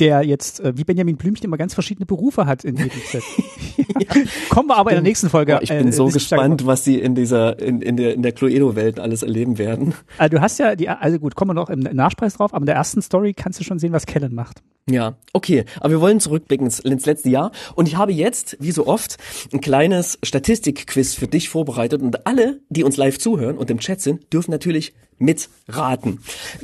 Der 0.00 0.22
jetzt, 0.22 0.60
äh, 0.60 0.76
wie 0.76 0.84
Benjamin 0.84 1.16
Blümchen, 1.16 1.44
immer 1.44 1.58
ganz 1.58 1.74
verschiedene 1.74 2.06
Berufe 2.06 2.46
hat 2.46 2.64
in 2.64 2.76
jedem 2.76 3.00
Set. 3.06 3.22
Kommen 4.48 4.68
wir 4.68 4.76
aber 4.76 4.90
in 4.90 4.96
der 4.96 5.02
nächsten 5.02 5.28
Folge. 5.28 5.52
Boah, 5.52 5.62
ich 5.62 5.68
bin 5.68 5.88
äh, 5.88 5.92
so 5.92 6.06
gespannt, 6.06 6.66
was 6.66 6.84
sie 6.84 6.98
in 6.98 7.14
dieser, 7.14 7.58
in, 7.60 7.82
in 7.82 7.96
der, 7.96 8.14
in 8.14 8.22
der 8.22 8.32
Cluedo-Welt 8.32 8.98
alles 8.98 9.22
erleben 9.22 9.58
werden. 9.58 9.94
Also 10.18 10.36
du 10.36 10.42
hast 10.42 10.58
ja 10.58 10.74
die, 10.74 10.88
also 10.88 11.18
gut, 11.18 11.34
kommen 11.34 11.50
wir 11.50 11.54
noch 11.54 11.70
im 11.70 11.80
Nachspreis 11.80 12.34
drauf, 12.34 12.52
aber 12.54 12.62
in 12.62 12.66
der 12.66 12.76
ersten 12.76 13.02
Story 13.02 13.34
kannst 13.34 13.60
du 13.60 13.64
schon 13.64 13.78
sehen, 13.78 13.92
was 13.92 14.06
Kellen 14.06 14.34
macht. 14.34 14.62
Ja, 14.88 15.16
okay. 15.32 15.64
Aber 15.80 15.90
wir 15.90 16.00
wollen 16.00 16.20
zurückblicken 16.20 16.66
ins, 16.66 16.80
ins 16.80 17.06
letzte 17.06 17.28
Jahr. 17.28 17.52
Und 17.74 17.86
ich 17.86 17.96
habe 17.96 18.12
jetzt, 18.12 18.56
wie 18.60 18.72
so 18.72 18.86
oft, 18.86 19.18
ein 19.52 19.60
kleines 19.60 20.18
Statistikquiz 20.22 21.14
für 21.14 21.28
dich 21.28 21.48
vorbereitet. 21.48 22.02
Und 22.02 22.26
alle, 22.26 22.60
die 22.70 22.84
uns 22.84 22.96
live 22.96 23.18
zuhören 23.18 23.56
und 23.58 23.70
im 23.70 23.78
Chat 23.78 24.00
sind, 24.00 24.32
dürfen 24.32 24.50
natürlich 24.50 24.94
mitraten. 25.20 26.20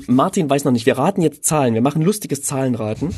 Martin 0.06 0.50
weiß 0.50 0.64
noch 0.64 0.72
nicht, 0.72 0.86
wir 0.86 0.98
raten 0.98 1.22
jetzt 1.22 1.44
Zahlen. 1.44 1.74
Wir 1.74 1.82
machen 1.82 2.02
lustiges 2.02 2.42
Zahlenraten. 2.42 3.14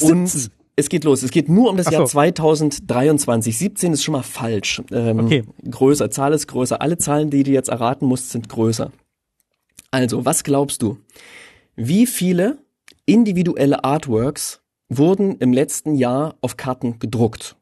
Und 0.00 0.50
es 0.76 0.88
geht 0.88 1.04
los. 1.04 1.22
Es 1.22 1.30
geht 1.32 1.48
nur 1.48 1.70
um 1.70 1.76
das 1.76 1.88
Ach 1.88 1.92
Jahr 1.92 2.06
so. 2.06 2.12
2023. 2.12 3.58
17 3.58 3.92
ist 3.94 4.04
schon 4.04 4.12
mal 4.12 4.22
falsch. 4.22 4.80
Ähm, 4.92 5.18
Okay. 5.20 5.44
Größer, 5.68 6.10
Zahl 6.10 6.32
ist 6.32 6.46
größer. 6.46 6.80
Alle 6.80 6.96
Zahlen, 6.98 7.30
die 7.30 7.42
du 7.42 7.50
jetzt 7.50 7.68
erraten 7.68 8.06
musst, 8.06 8.30
sind 8.30 8.48
größer. 8.48 8.92
Also, 9.90 10.24
was 10.24 10.44
glaubst 10.44 10.82
du? 10.82 10.98
Wie 11.74 12.06
viele 12.06 12.58
individuelle 13.06 13.84
Artworks 13.84 14.60
wurden 14.88 15.36
im 15.38 15.52
letzten 15.52 15.94
Jahr 15.94 16.36
auf 16.40 16.56
Karten 16.56 16.98
gedruckt? 16.98 17.56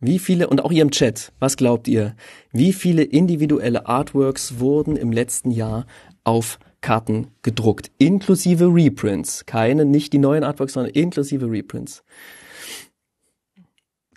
Wie 0.00 0.18
viele, 0.18 0.48
und 0.48 0.64
auch 0.64 0.72
ihr 0.72 0.82
im 0.82 0.90
Chat, 0.90 1.32
was 1.38 1.56
glaubt 1.56 1.86
ihr? 1.86 2.16
Wie 2.52 2.72
viele 2.72 3.02
individuelle 3.02 3.86
Artworks 3.86 4.58
wurden 4.58 4.96
im 4.96 5.12
letzten 5.12 5.50
Jahr 5.50 5.86
auf 6.24 6.58
Karten 6.80 7.28
gedruckt? 7.42 7.90
Inklusive 7.98 8.66
Reprints. 8.66 9.44
Keine, 9.44 9.84
nicht 9.84 10.14
die 10.14 10.18
neuen 10.18 10.42
Artworks, 10.42 10.72
sondern 10.72 10.94
inklusive 10.94 11.50
Reprints. 11.50 12.02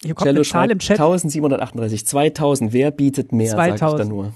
Hier 0.01 0.15
kommt 0.15 0.27
Cello 0.27 0.43
Zahl 0.43 0.71
im 0.71 0.79
schreibt 0.79 0.99
Chat. 0.99 0.99
1738. 0.99 2.05
2000. 2.07 2.73
Wer 2.73 2.91
bietet 2.91 3.31
mehr, 3.33 3.51
sag 3.51 3.73
ich 3.73 3.79
2000. 3.79 3.99
da 3.99 4.05
nur. 4.05 4.33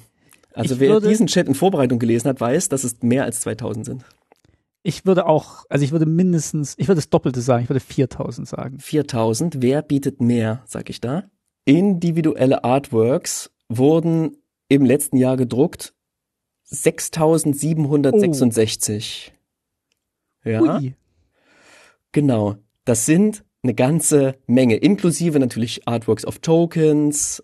Also 0.54 0.76
Ich 0.76 0.80
wer 0.82 1.00
diesen 1.00 1.28
Chat 1.28 1.48
in 1.48 1.56
Vorbereitung 1.56 2.00
gelesen 2.00 2.28
hat, 2.30 2.42
weiß, 2.42 2.70
dass 2.70 2.84
es 2.84 3.02
mehr 3.04 3.24
als 3.24 3.42
2000 3.42 3.86
sind. 3.86 4.06
Ich 4.84 5.06
würde 5.06 5.26
auch, 5.26 5.66
also 5.70 5.84
ich 5.84 5.92
würde 5.92 6.06
mindestens, 6.06 6.74
ich 6.78 6.88
würde 6.88 6.98
das 6.98 7.10
Doppelte 7.10 7.42
sagen, 7.42 7.64
ich 7.64 7.70
würde 7.70 7.80
4000 7.80 8.48
sagen. 8.48 8.80
4000. 8.80 9.62
Wer 9.62 9.82
bietet 9.82 10.22
mehr, 10.22 10.64
sag 10.66 10.90
ich 10.90 11.00
da? 11.02 11.26
Individuelle 11.68 12.64
Artworks 12.64 13.52
wurden 13.68 14.38
im 14.70 14.86
letzten 14.86 15.18
Jahr 15.18 15.36
gedruckt 15.36 15.94
6766. 16.64 19.34
Ja, 20.46 20.62
Ui. 20.62 20.96
genau. 22.14 22.56
Das 22.86 23.06
sind 23.06 23.44
eine 23.68 23.76
ganze 23.76 24.36
Menge, 24.48 24.78
inklusive 24.78 25.38
natürlich 25.40 25.88
Artworks 25.88 26.26
of 26.26 26.40
Tokens. 26.40 27.44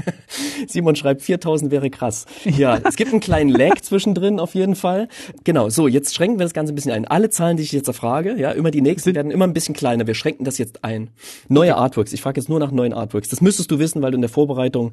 Simon 0.66 0.96
schreibt, 0.96 1.22
4000 1.22 1.70
wäre 1.70 1.90
krass. 1.90 2.26
Ja, 2.44 2.78
es 2.84 2.96
gibt 2.96 3.12
einen 3.12 3.20
kleinen 3.20 3.50
Lag 3.50 3.80
zwischendrin 3.80 4.40
auf 4.40 4.54
jeden 4.54 4.74
Fall. 4.74 5.08
Genau, 5.44 5.68
so, 5.70 5.86
jetzt 5.86 6.14
schränken 6.14 6.38
wir 6.38 6.44
das 6.44 6.54
Ganze 6.54 6.72
ein 6.72 6.74
bisschen 6.74 6.90
ein. 6.90 7.06
Alle 7.06 7.30
Zahlen, 7.30 7.56
die 7.56 7.62
ich 7.62 7.72
jetzt 7.72 7.86
erfrage, 7.86 8.34
ja, 8.36 8.50
immer 8.50 8.72
die 8.72 8.80
nächsten 8.80 9.14
werden 9.14 9.30
immer 9.30 9.46
ein 9.46 9.52
bisschen 9.54 9.74
kleiner. 9.74 10.06
Wir 10.06 10.14
schränken 10.14 10.44
das 10.44 10.58
jetzt 10.58 10.84
ein. 10.84 11.10
Neue 11.48 11.76
Artworks. 11.76 12.12
Ich 12.12 12.20
frage 12.22 12.40
jetzt 12.40 12.48
nur 12.48 12.58
nach 12.58 12.72
neuen 12.72 12.92
Artworks. 12.92 13.28
Das 13.28 13.40
müsstest 13.40 13.70
du 13.70 13.78
wissen, 13.78 14.02
weil 14.02 14.10
du 14.10 14.16
in 14.16 14.22
der 14.22 14.30
Vorbereitung, 14.30 14.92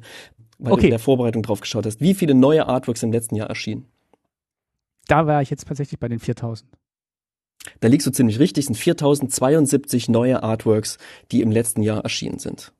weil 0.58 0.70
du 0.70 0.74
Okay. 0.76 0.84
in 0.86 0.90
der 0.90 0.98
Vorbereitung 1.00 1.42
drauf 1.42 1.60
geschaut 1.60 1.86
hast. 1.86 2.00
Wie 2.00 2.14
viele 2.14 2.34
neue 2.34 2.66
Artworks 2.68 3.02
im 3.02 3.10
letzten 3.10 3.34
Jahr 3.34 3.48
erschienen? 3.48 3.86
Da 5.08 5.26
war 5.26 5.42
ich 5.42 5.50
jetzt 5.50 5.66
tatsächlich 5.66 5.98
bei 5.98 6.06
den 6.08 6.20
4000. 6.20 6.70
Da 7.80 7.88
liegst 7.88 8.06
du 8.06 8.10
ziemlich 8.10 8.38
richtig, 8.38 8.66
sind 8.66 8.76
4072 8.76 10.08
neue 10.08 10.42
Artworks, 10.42 10.98
die 11.30 11.42
im 11.42 11.50
letzten 11.50 11.82
Jahr 11.82 12.02
erschienen 12.02 12.38
sind. 12.38 12.72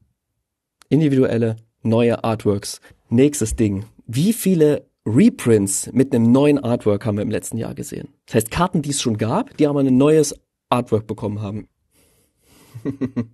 Individuelle 0.89 1.57
neue 1.83 2.25
Artworks. 2.25 2.81
Nächstes 3.09 3.57
Ding. 3.57 3.85
Wie 4.07 4.33
viele 4.33 4.87
Reprints 5.07 5.91
mit 5.93 6.15
einem 6.15 6.31
neuen 6.31 6.59
Artwork 6.59 7.05
haben 7.07 7.17
wir 7.17 7.23
im 7.23 7.31
letzten 7.31 7.59
Jahr 7.59 7.75
gesehen? 7.75 8.09
Das 8.27 8.37
heißt, 8.37 8.51
Karten, 8.51 8.83
die 8.83 8.91
es 8.91 9.03
schon 9.03 9.19
gab, 9.19 9.57
die 9.57 9.67
aber 9.67 9.81
ein 9.81 9.97
neues 9.97 10.35
Artwork 10.69 11.07
bekommen 11.07 11.41
haben. 11.41 11.69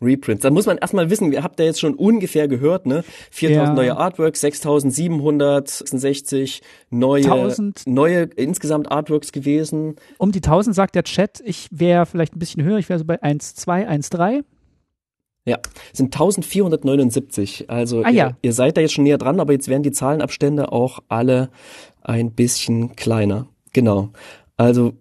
Reprints. 0.00 0.42
Da 0.42 0.50
muss 0.50 0.66
man 0.66 0.78
erstmal 0.78 1.10
wissen, 1.10 1.32
ihr 1.32 1.42
habt 1.42 1.58
ja 1.58 1.66
jetzt 1.66 1.80
schon 1.80 1.94
ungefähr 1.94 2.48
gehört, 2.48 2.86
ne? 2.86 3.02
4000 3.30 3.68
Ja. 3.68 3.74
neue 3.74 3.96
Artworks, 3.96 4.40
6766 4.40 6.62
neue, 6.90 7.24
1000. 7.24 7.82
neue 7.86 8.22
insgesamt 8.36 8.90
Artworks 8.90 9.32
gewesen. 9.32 9.96
Um 10.18 10.32
die 10.32 10.40
1000 10.40 10.74
sagt 10.74 10.94
der 10.94 11.04
Chat, 11.04 11.40
ich 11.44 11.68
wäre 11.70 12.06
vielleicht 12.06 12.36
ein 12.36 12.38
bisschen 12.38 12.62
höher, 12.64 12.78
ich 12.78 12.88
wäre 12.88 12.98
so 12.98 13.04
bei 13.04 13.22
1,2, 13.22 13.86
1,3. 13.88 14.44
Ja, 15.44 15.58
sind 15.92 16.14
1479. 16.14 17.70
Also 17.70 18.02
Ah, 18.04 18.10
ja. 18.10 18.28
ihr, 18.28 18.36
ihr 18.42 18.52
seid 18.52 18.76
da 18.76 18.82
jetzt 18.82 18.92
schon 18.92 19.04
näher 19.04 19.18
dran, 19.18 19.40
aber 19.40 19.52
jetzt 19.52 19.68
werden 19.68 19.82
die 19.82 19.92
Zahlenabstände 19.92 20.72
auch 20.72 21.00
alle 21.08 21.50
ein 22.02 22.32
bisschen 22.32 22.96
kleiner. 22.96 23.48
Genau. 23.72 24.10
Also 24.56 24.92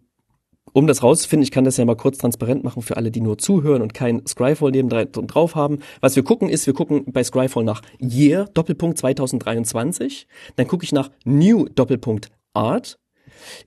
um 0.77 0.85
das 0.85 1.01
rauszufinden, 1.01 1.41
ich 1.43 1.49
kann 1.49 1.63
das 1.63 1.77
ja 1.77 1.85
mal 1.85 1.95
kurz 1.95 2.19
transparent 2.19 2.63
machen 2.63 2.83
für 2.83 2.97
alle, 2.97 3.09
die 3.09 3.19
nur 3.21 3.39
zuhören 3.39 3.81
und 3.81 3.95
kein 3.95 4.23
Scryfall 4.27 4.69
neben 4.69 4.89
dra- 4.89 5.05
drauf 5.05 5.55
haben. 5.55 5.79
Was 6.01 6.15
wir 6.15 6.21
gucken 6.23 6.49
ist, 6.49 6.67
wir 6.67 6.75
gucken 6.75 7.03
bei 7.11 7.23
Scryfall 7.23 7.63
nach 7.63 7.81
Year, 7.99 8.45
Doppelpunkt 8.53 8.99
2023. 8.99 10.27
Dann 10.55 10.67
gucke 10.67 10.83
ich 10.83 10.91
nach 10.91 11.09
New, 11.25 11.65
Doppelpunkt 11.73 12.29
Art. 12.53 12.99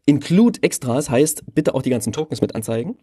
Include 0.07 0.63
Extras 0.63 1.11
heißt, 1.11 1.53
bitte 1.53 1.75
auch 1.75 1.83
die 1.83 1.91
ganzen 1.91 2.13
Tokens 2.13 2.41
mit 2.41 2.55
anzeigen. 2.55 2.97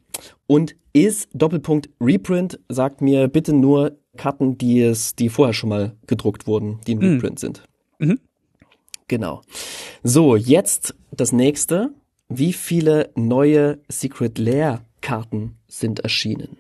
Und 0.47 0.75
is 0.93 1.27
Doppelpunkt 1.33 1.89
Reprint 1.99 2.59
sagt 2.69 3.01
mir 3.01 3.27
bitte 3.27 3.51
nur 3.53 3.97
Karten, 4.15 4.57
die 4.57 4.81
es, 4.81 5.15
die 5.15 5.27
vorher 5.27 5.53
schon 5.53 5.69
mal 5.69 5.97
gedruckt 6.07 6.48
wurden, 6.48 6.79
die 6.87 6.96
ein 6.96 7.00
Mhm. 7.00 7.13
Reprint 7.15 7.39
sind. 7.39 7.63
Mhm. 8.00 8.20
Genau. 9.09 9.41
So, 10.03 10.35
jetzt 10.37 10.96
das 11.11 11.33
nächste. 11.33 11.91
Wie 12.29 12.51
viele 12.51 13.09
neue 13.16 13.79
Secret 13.87 14.37
Lair 14.37 14.81
Karten 15.01 15.57
sind 15.68 16.01
erschienen? 16.01 16.57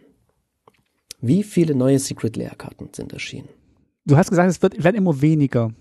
Wie 1.19 1.43
viele 1.43 1.75
neue 1.75 1.99
Secret 1.99 2.37
Lair 2.37 2.55
Karten 2.57 2.89
sind 2.93 3.11
erschienen? 3.11 3.49
Du 4.05 4.15
hast 4.15 4.29
gesagt, 4.29 4.49
es 4.49 4.61
wird, 4.61 4.81
werden 4.81 4.95
immer 4.95 5.21
weniger. 5.21 5.73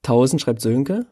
1000 0.05 0.41
schreibt 0.41 0.61
Sönke. 0.61 1.07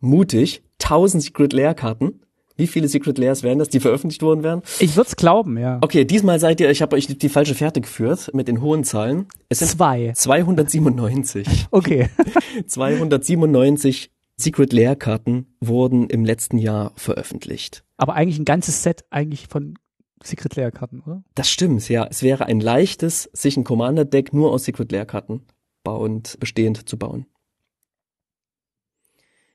Mutig. 0.00 0.62
1000 0.82 1.22
Secret 1.22 1.52
Lair 1.52 1.74
Karten. 1.74 2.22
Wie 2.56 2.66
viele 2.68 2.86
Secret 2.86 3.18
Lairs 3.18 3.42
wären 3.42 3.58
das, 3.58 3.68
die 3.68 3.80
veröffentlicht 3.80 4.22
worden 4.22 4.44
wären? 4.44 4.62
Ich 4.78 4.96
würde 4.96 5.08
es 5.08 5.16
glauben, 5.16 5.58
ja. 5.58 5.78
Okay, 5.80 6.04
diesmal 6.04 6.38
seid 6.38 6.60
ihr, 6.60 6.70
ich 6.70 6.82
habe 6.82 6.94
euch 6.94 7.06
die 7.06 7.28
falsche 7.28 7.54
Fährte 7.54 7.80
geführt 7.80 8.30
mit 8.32 8.46
den 8.46 8.60
hohen 8.60 8.84
Zahlen. 8.84 9.26
Es 9.48 9.58
sind 9.58 9.70
Zwei. 9.70 10.12
297. 10.14 11.66
Okay. 11.70 12.08
297 12.66 14.10
Secret 14.36 14.72
Lair 14.72 14.94
Karten 14.96 15.56
wurden 15.60 16.08
im 16.08 16.24
letzten 16.24 16.58
Jahr 16.58 16.92
veröffentlicht. 16.96 17.84
Aber 17.96 18.14
eigentlich 18.14 18.38
ein 18.38 18.44
ganzes 18.44 18.82
Set 18.82 19.04
eigentlich 19.10 19.48
von 19.48 19.74
Secret 20.22 20.56
Lair 20.56 20.70
Karten, 20.70 21.00
oder? 21.00 21.22
Das 21.34 21.50
stimmt, 21.50 21.88
ja. 21.88 22.06
Es 22.08 22.22
wäre 22.22 22.46
ein 22.46 22.60
leichtes, 22.60 23.28
sich 23.32 23.56
ein 23.56 23.64
Commander 23.64 24.04
Deck 24.04 24.32
nur 24.32 24.52
aus 24.52 24.64
Secret 24.64 24.92
Lair 24.92 25.06
Karten 25.06 25.42
bauend, 25.82 26.38
bestehend 26.40 26.88
zu 26.88 26.98
bauen. 26.98 27.26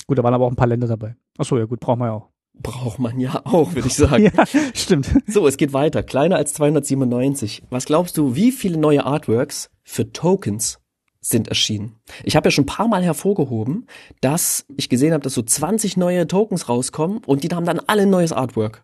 Gut, 0.05 0.17
da 0.17 0.23
waren 0.23 0.33
aber 0.33 0.45
auch 0.45 0.51
ein 0.51 0.55
paar 0.55 0.67
Länder 0.67 0.87
dabei. 0.87 1.15
Achso, 1.37 1.57
ja 1.57 1.65
gut, 1.65 1.79
brauchen 1.79 1.99
wir 1.99 2.07
ja 2.07 2.13
auch. 2.13 2.29
Braucht 2.61 2.99
man 2.99 3.19
ja 3.19 3.41
auch, 3.45 3.73
würde 3.73 3.87
ich 3.87 3.95
sagen. 3.95 4.31
Ja, 4.35 4.45
stimmt. 4.73 5.09
So, 5.27 5.47
es 5.47 5.57
geht 5.57 5.73
weiter. 5.73 6.03
Kleiner 6.03 6.35
als 6.35 6.53
297. 6.53 7.63
Was 7.69 7.85
glaubst 7.85 8.17
du, 8.17 8.35
wie 8.35 8.51
viele 8.51 8.77
neue 8.77 9.05
Artworks 9.05 9.69
für 9.83 10.11
Tokens 10.11 10.79
sind 11.21 11.47
erschienen? 11.47 11.95
Ich 12.23 12.35
habe 12.35 12.47
ja 12.47 12.51
schon 12.51 12.63
ein 12.63 12.67
paar 12.67 12.87
Mal 12.87 13.03
hervorgehoben, 13.03 13.87
dass 14.21 14.65
ich 14.77 14.89
gesehen 14.89 15.13
habe, 15.13 15.23
dass 15.23 15.33
so 15.33 15.41
20 15.41 15.97
neue 15.97 16.27
Tokens 16.27 16.67
rauskommen 16.69 17.21
und 17.25 17.43
die 17.43 17.49
haben 17.49 17.65
dann 17.65 17.79
alle 17.87 18.03
ein 18.03 18.09
neues 18.09 18.31
Artwork 18.33 18.83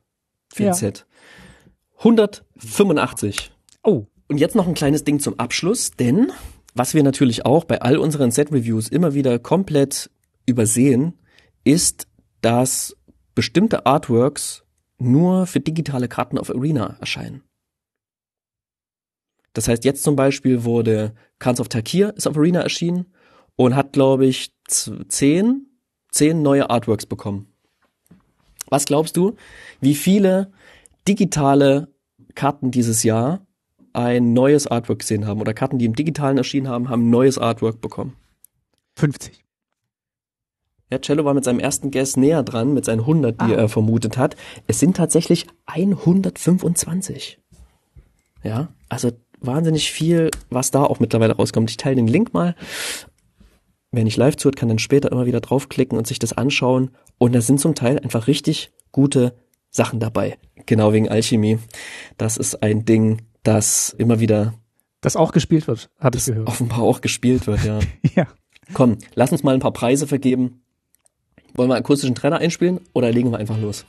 für 0.53 0.63
Ja. 0.63 0.69
ein 0.71 0.75
Set. 0.75 1.05
185. 1.97 3.51
Oh, 3.83 4.05
Und 4.27 4.37
jetzt 4.39 4.55
noch 4.55 4.67
ein 4.67 4.73
kleines 4.73 5.03
Ding 5.03 5.19
zum 5.19 5.37
Abschluss, 5.39 5.91
denn 5.91 6.31
was 6.73 6.93
wir 6.93 7.03
natürlich 7.03 7.45
auch 7.45 7.63
bei 7.63 7.81
all 7.81 7.97
unseren 7.97 8.31
Set-Reviews 8.31 8.87
immer 8.89 9.13
wieder 9.13 9.37
komplett 9.39 10.09
übersehen, 10.45 11.13
ist, 11.63 12.07
dass 12.41 12.95
bestimmte 13.35 13.85
Artworks 13.85 14.63
nur 14.97 15.45
für 15.45 15.59
digitale 15.59 16.07
Karten 16.07 16.37
auf 16.37 16.49
Arena 16.49 16.97
erscheinen. 16.99 17.43
Das 19.53 19.67
heißt, 19.67 19.85
jetzt 19.85 20.03
zum 20.03 20.15
Beispiel 20.15 20.63
wurde 20.63 21.13
Khans 21.39 21.59
of 21.59 21.69
Tarkir 21.69 22.13
ist 22.15 22.27
auf 22.27 22.37
Arena 22.37 22.61
erschienen 22.61 23.05
und 23.55 23.75
hat, 23.75 23.93
glaube 23.93 24.25
ich, 24.25 24.53
zehn, 24.67 25.67
zehn 26.11 26.41
neue 26.41 26.69
Artworks 26.69 27.05
bekommen. 27.05 27.47
Was 28.67 28.85
glaubst 28.85 29.15
du, 29.15 29.35
wie 29.79 29.95
viele 29.95 30.51
digitale 31.07 31.93
Karten 32.33 32.71
dieses 32.71 33.03
Jahr 33.03 33.45
ein 33.93 34.33
neues 34.33 34.67
Artwork 34.67 34.99
gesehen 34.99 35.25
haben 35.25 35.39
oder 35.39 35.53
Karten, 35.53 35.77
die 35.77 35.85
im 35.85 35.95
Digitalen 35.95 36.37
erschienen 36.37 36.67
haben, 36.67 36.89
haben 36.89 37.07
ein 37.07 37.09
neues 37.11 37.37
Artwork 37.37 37.79
bekommen. 37.79 38.17
50. 38.97 39.44
Ja, 40.91 40.99
Cello 40.99 41.25
war 41.25 41.33
mit 41.33 41.43
seinem 41.43 41.59
ersten 41.59 41.89
Guess 41.91 42.15
näher 42.15 42.43
dran, 42.43 42.73
mit 42.73 42.85
seinen 42.85 43.05
100, 43.05 43.41
die 43.41 43.45
Ah. 43.45 43.61
er 43.61 43.69
vermutet 43.69 44.17
hat. 44.17 44.35
Es 44.67 44.79
sind 44.79 44.95
tatsächlich 44.97 45.47
125. 45.65 47.39
Ja, 48.43 48.69
also 48.89 49.11
wahnsinnig 49.39 49.91
viel, 49.91 50.29
was 50.49 50.71
da 50.71 50.83
auch 50.83 50.99
mittlerweile 50.99 51.35
rauskommt. 51.35 51.69
Ich 51.69 51.77
teile 51.77 51.95
den 51.95 52.07
Link 52.07 52.33
mal. 52.33 52.55
Wer 53.91 54.03
nicht 54.03 54.17
live 54.17 54.35
zuhört, 54.37 54.55
kann 54.57 54.69
dann 54.69 54.79
später 54.79 55.11
immer 55.11 55.25
wieder 55.25 55.39
draufklicken 55.41 55.97
und 55.97 56.05
sich 56.05 56.19
das 56.19 56.33
anschauen. 56.33 56.91
Und 57.17 57.33
da 57.33 57.41
sind 57.41 57.59
zum 57.59 57.75
Teil 57.75 57.97
einfach 57.99 58.27
richtig 58.27 58.71
gute 58.91 59.35
Sachen 59.71 59.99
dabei. 59.99 60.37
Genau 60.65 60.93
wegen 60.93 61.09
Alchemie. 61.09 61.59
Das 62.17 62.37
ist 62.37 62.61
ein 62.61 62.85
Ding, 62.85 63.21
das 63.43 63.89
immer 63.97 64.19
wieder 64.19 64.53
Das 65.01 65.15
auch 65.15 65.31
gespielt 65.31 65.67
wird, 65.67 65.89
habe 65.99 66.17
ich 66.17 66.25
gehört. 66.25 66.47
offenbar 66.47 66.79
auch 66.79 67.01
gespielt 67.01 67.47
wird, 67.47 67.63
ja. 67.63 67.79
Ja. 68.15 68.27
Komm, 68.73 68.97
lass 69.13 69.31
uns 69.31 69.43
mal 69.43 69.53
ein 69.53 69.59
paar 69.59 69.73
Preise 69.73 70.07
vergeben. 70.07 70.61
Wollen 71.55 71.69
wir 71.69 71.75
akustischen 71.75 72.15
Trenner 72.15 72.37
einspielen 72.37 72.81
oder 72.93 73.11
legen 73.11 73.31
wir 73.31 73.37
einfach 73.37 73.57
los? 73.57 73.85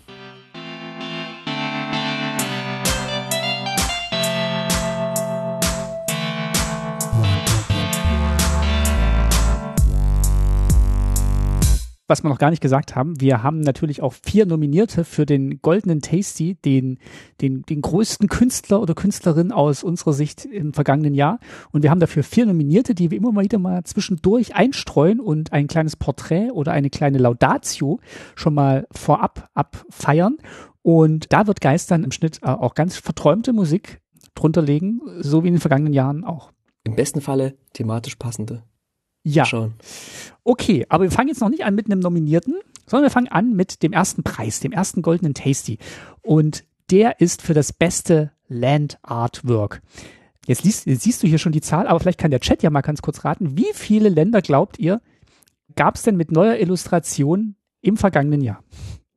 Was 12.08 12.22
wir 12.22 12.28
noch 12.28 12.38
gar 12.38 12.50
nicht 12.50 12.62
gesagt 12.62 12.94
haben, 12.94 13.20
wir 13.20 13.42
haben 13.42 13.60
natürlich 13.60 14.02
auch 14.02 14.12
vier 14.12 14.46
Nominierte 14.46 15.04
für 15.04 15.26
den 15.26 15.60
Goldenen 15.60 16.00
Tasty, 16.00 16.54
den, 16.54 16.98
den, 17.40 17.62
den 17.62 17.82
größten 17.82 18.28
Künstler 18.28 18.80
oder 18.80 18.94
Künstlerin 18.94 19.52
aus 19.52 19.82
unserer 19.82 20.12
Sicht 20.12 20.44
im 20.44 20.72
vergangenen 20.72 21.14
Jahr. 21.14 21.40
Und 21.72 21.82
wir 21.82 21.90
haben 21.90 22.00
dafür 22.00 22.22
vier 22.22 22.46
Nominierte, 22.46 22.94
die 22.94 23.10
wir 23.10 23.18
immer 23.18 23.40
wieder 23.40 23.58
mal 23.58 23.82
zwischendurch 23.84 24.54
einstreuen 24.54 25.20
und 25.20 25.52
ein 25.52 25.66
kleines 25.66 25.96
Porträt 25.96 26.50
oder 26.50 26.72
eine 26.72 26.90
kleine 26.90 27.18
Laudatio 27.18 28.00
schon 28.34 28.54
mal 28.54 28.86
vorab 28.92 29.50
abfeiern. 29.54 30.38
Und 30.82 31.32
da 31.32 31.48
wird 31.48 31.60
Geistern 31.60 32.04
im 32.04 32.12
Schnitt 32.12 32.38
äh, 32.42 32.46
auch 32.46 32.74
ganz 32.74 32.96
verträumte 32.96 33.52
Musik 33.52 34.00
drunter 34.36 34.62
legen, 34.62 35.00
so 35.20 35.42
wie 35.42 35.48
in 35.48 35.54
den 35.54 35.60
vergangenen 35.60 35.92
Jahren 35.92 36.22
auch. 36.22 36.52
Im 36.84 36.94
besten 36.94 37.20
Falle 37.20 37.56
thematisch 37.72 38.14
passende. 38.14 38.62
Ja. 39.28 39.44
Schauen. 39.44 39.74
Okay, 40.44 40.86
aber 40.88 41.02
wir 41.02 41.10
fangen 41.10 41.28
jetzt 41.28 41.40
noch 41.40 41.48
nicht 41.48 41.64
an 41.64 41.74
mit 41.74 41.86
einem 41.86 41.98
Nominierten, 41.98 42.54
sondern 42.86 43.06
wir 43.06 43.10
fangen 43.10 43.26
an 43.26 43.54
mit 43.54 43.82
dem 43.82 43.92
ersten 43.92 44.22
Preis, 44.22 44.60
dem 44.60 44.70
ersten 44.70 45.02
goldenen 45.02 45.34
Tasty. 45.34 45.78
Und 46.22 46.62
der 46.92 47.20
ist 47.20 47.42
für 47.42 47.52
das 47.52 47.72
beste 47.72 48.30
Land 48.46 48.98
Artwork. 49.02 49.82
Jetzt, 50.46 50.62
liest, 50.62 50.86
jetzt 50.86 51.02
siehst 51.02 51.24
du 51.24 51.26
hier 51.26 51.38
schon 51.38 51.50
die 51.50 51.60
Zahl, 51.60 51.88
aber 51.88 51.98
vielleicht 51.98 52.20
kann 52.20 52.30
der 52.30 52.38
Chat 52.38 52.62
ja 52.62 52.70
mal 52.70 52.82
ganz 52.82 53.02
kurz 53.02 53.24
raten. 53.24 53.58
Wie 53.58 53.66
viele 53.74 54.10
Länder 54.10 54.42
glaubt 54.42 54.78
ihr, 54.78 55.00
gab 55.74 55.96
es 55.96 56.02
denn 56.02 56.16
mit 56.16 56.30
neuer 56.30 56.58
Illustration 56.58 57.56
im 57.80 57.96
vergangenen 57.96 58.42
Jahr? 58.42 58.62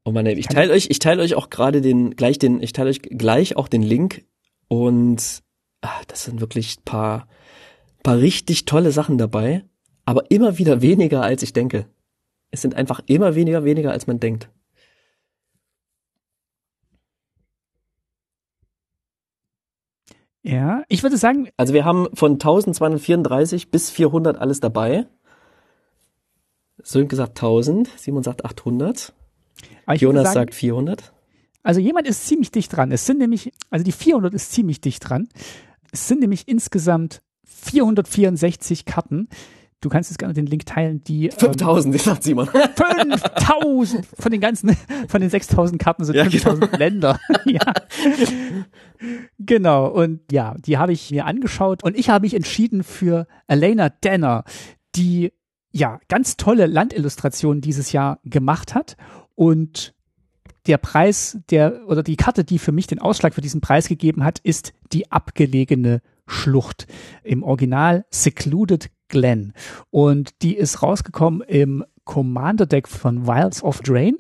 Oh 0.06 0.12
Mann, 0.12 0.26
ich 0.26 0.48
teile 0.48 0.74
euch, 0.74 0.88
ich 0.90 0.98
teile 0.98 1.22
euch 1.22 1.36
auch 1.36 1.52
gerade 1.52 1.82
den, 1.82 2.16
gleich 2.16 2.40
den, 2.40 2.64
ich 2.64 2.74
teile 2.74 2.90
euch 2.90 3.04
gleich 3.04 3.58
auch 3.58 3.68
den 3.68 3.84
Link 3.84 4.26
und 4.70 5.44
ach, 5.82 6.04
das 6.06 6.24
sind 6.24 6.42
wirklich 6.42 6.84
paar, 6.84 7.28
paar 8.02 8.18
richtig 8.18 8.66
tolle 8.66 8.92
Sachen 8.92 9.20
dabei 9.20 9.66
aber 10.10 10.32
immer 10.32 10.58
wieder 10.58 10.82
weniger, 10.82 11.22
als 11.22 11.44
ich 11.44 11.54
denke. 11.54 11.86
Es 12.50 12.64
sind 12.64 12.74
einfach 12.74 13.00
immer 13.06 13.36
weniger, 13.36 13.64
weniger, 13.64 13.92
als 13.92 14.08
man 14.08 14.20
denkt. 14.20 14.50
Ja, 20.42 20.84
ich 20.88 21.04
würde 21.04 21.18
sagen. 21.18 21.50
Also 21.58 21.76
wir 21.76 21.86
haben 21.86 22.08
von 22.16 22.34
1234 22.34 23.70
bis 23.70 23.92
400 23.92 24.40
alles 24.40 24.60
dabei. 24.60 25.06
Sönke 26.82 27.16
sagt 27.16 27.38
1000, 27.38 27.92
Simon 27.96 28.24
sagt 28.24 28.46
800. 28.46 29.14
Jonas 29.94 30.24
sagen, 30.24 30.34
sagt 30.34 30.56
400. 30.56 31.14
Also 31.62 31.82
jemand 31.82 32.08
ist 32.08 32.26
ziemlich 32.26 32.50
dicht 32.50 32.76
dran. 32.76 32.92
Es 32.92 33.06
sind 33.06 33.20
nämlich, 33.20 33.52
also 33.70 33.84
die 33.84 33.92
400 33.92 34.34
ist 34.34 34.54
ziemlich 34.54 34.82
dicht 34.82 35.08
dran. 35.08 35.30
Es 35.92 36.08
sind 36.08 36.22
nämlich 36.22 36.48
insgesamt 36.48 37.22
464 37.44 38.86
Karten, 38.86 39.28
Du 39.82 39.88
kannst 39.88 40.10
jetzt 40.10 40.18
gerne 40.18 40.34
den 40.34 40.46
Link 40.46 40.66
teilen, 40.66 41.04
die 41.06 41.30
5000, 41.32 41.96
ähm, 41.96 42.00
sagt 42.00 42.24
Simon. 42.24 42.48
5000 42.76 44.06
von 44.06 44.32
den 44.32 44.42
ganzen, 44.42 44.76
von 45.08 45.22
den 45.22 45.30
6000 45.30 45.82
Karten 45.82 46.04
sind 46.04 46.16
ja, 46.16 46.24
5000 46.26 46.66
genau. 46.66 46.78
Länder. 46.78 47.20
ja. 47.46 47.74
Genau. 49.40 49.88
Und 49.88 50.32
ja, 50.32 50.56
die 50.60 50.78
habe 50.78 50.92
ich 50.92 51.12
mir 51.12 51.26
angeschaut 51.26 51.84
und 51.84 51.98
ich 51.98 52.10
habe 52.10 52.24
mich 52.24 52.34
entschieden 52.34 52.84
für 52.84 53.26
Elena 53.48 53.90
Danner, 53.90 54.44
die 54.96 55.32
ja 55.72 56.00
ganz 56.10 56.36
tolle 56.36 56.66
Landillustrationen 56.66 57.62
dieses 57.62 57.94
Jahr 57.94 58.20
gemacht 58.24 58.76
hat 58.76 58.98
und 59.36 59.94
der 60.68 60.78
Preis, 60.78 61.40
der 61.50 61.88
oder 61.88 62.04
die 62.04 62.18
Karte, 62.18 62.44
die 62.44 62.60
für 62.60 62.74
mich 62.74 62.88
den 62.88 63.00
Ausschlag 63.00 63.34
für 63.34 63.42
diesen 63.42 63.62
Preis 63.62 63.88
gegeben 63.88 64.26
hat, 64.26 64.40
ist 64.40 64.74
die 64.92 65.12
abgelegene 65.12 66.02
Schlucht. 66.28 66.86
Im 67.24 67.44
Original 67.44 68.06
Secluded 68.12 68.92
Glen. 69.10 69.54
Und 69.90 70.42
die 70.42 70.56
ist 70.56 70.82
rausgekommen 70.82 71.42
im 71.42 71.84
Commander 72.06 72.66
Deck 72.66 72.88
von 72.88 73.28
Wilds 73.28 73.64
of 73.64 73.82
Drain. 73.82 74.18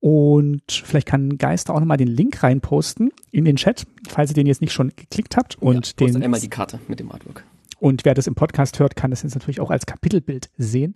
Und 0.00 0.70
vielleicht 0.70 1.06
kann 1.06 1.38
Geister 1.38 1.74
auch 1.74 1.80
nochmal 1.80 1.96
den 1.96 2.08
Link 2.08 2.42
reinposten 2.42 3.10
in 3.30 3.46
den 3.46 3.56
Chat, 3.56 3.86
falls 4.06 4.30
ihr 4.30 4.34
den 4.34 4.46
jetzt 4.46 4.60
nicht 4.60 4.72
schon 4.72 4.92
geklickt 4.94 5.36
habt. 5.36 5.56
Und 5.62 5.98
ja, 5.98 6.06
den 6.06 6.22
einmal 6.22 6.40
die 6.40 6.50
Karte 6.50 6.78
mit 6.88 7.00
dem 7.00 7.10
Artwork. 7.10 7.44
Und 7.80 8.04
wer 8.04 8.14
das 8.14 8.26
im 8.26 8.34
Podcast 8.34 8.78
hört, 8.78 8.96
kann 8.96 9.10
das 9.10 9.22
jetzt 9.22 9.34
natürlich 9.34 9.60
auch 9.60 9.70
als 9.70 9.86
Kapitelbild 9.86 10.50
sehen. 10.58 10.94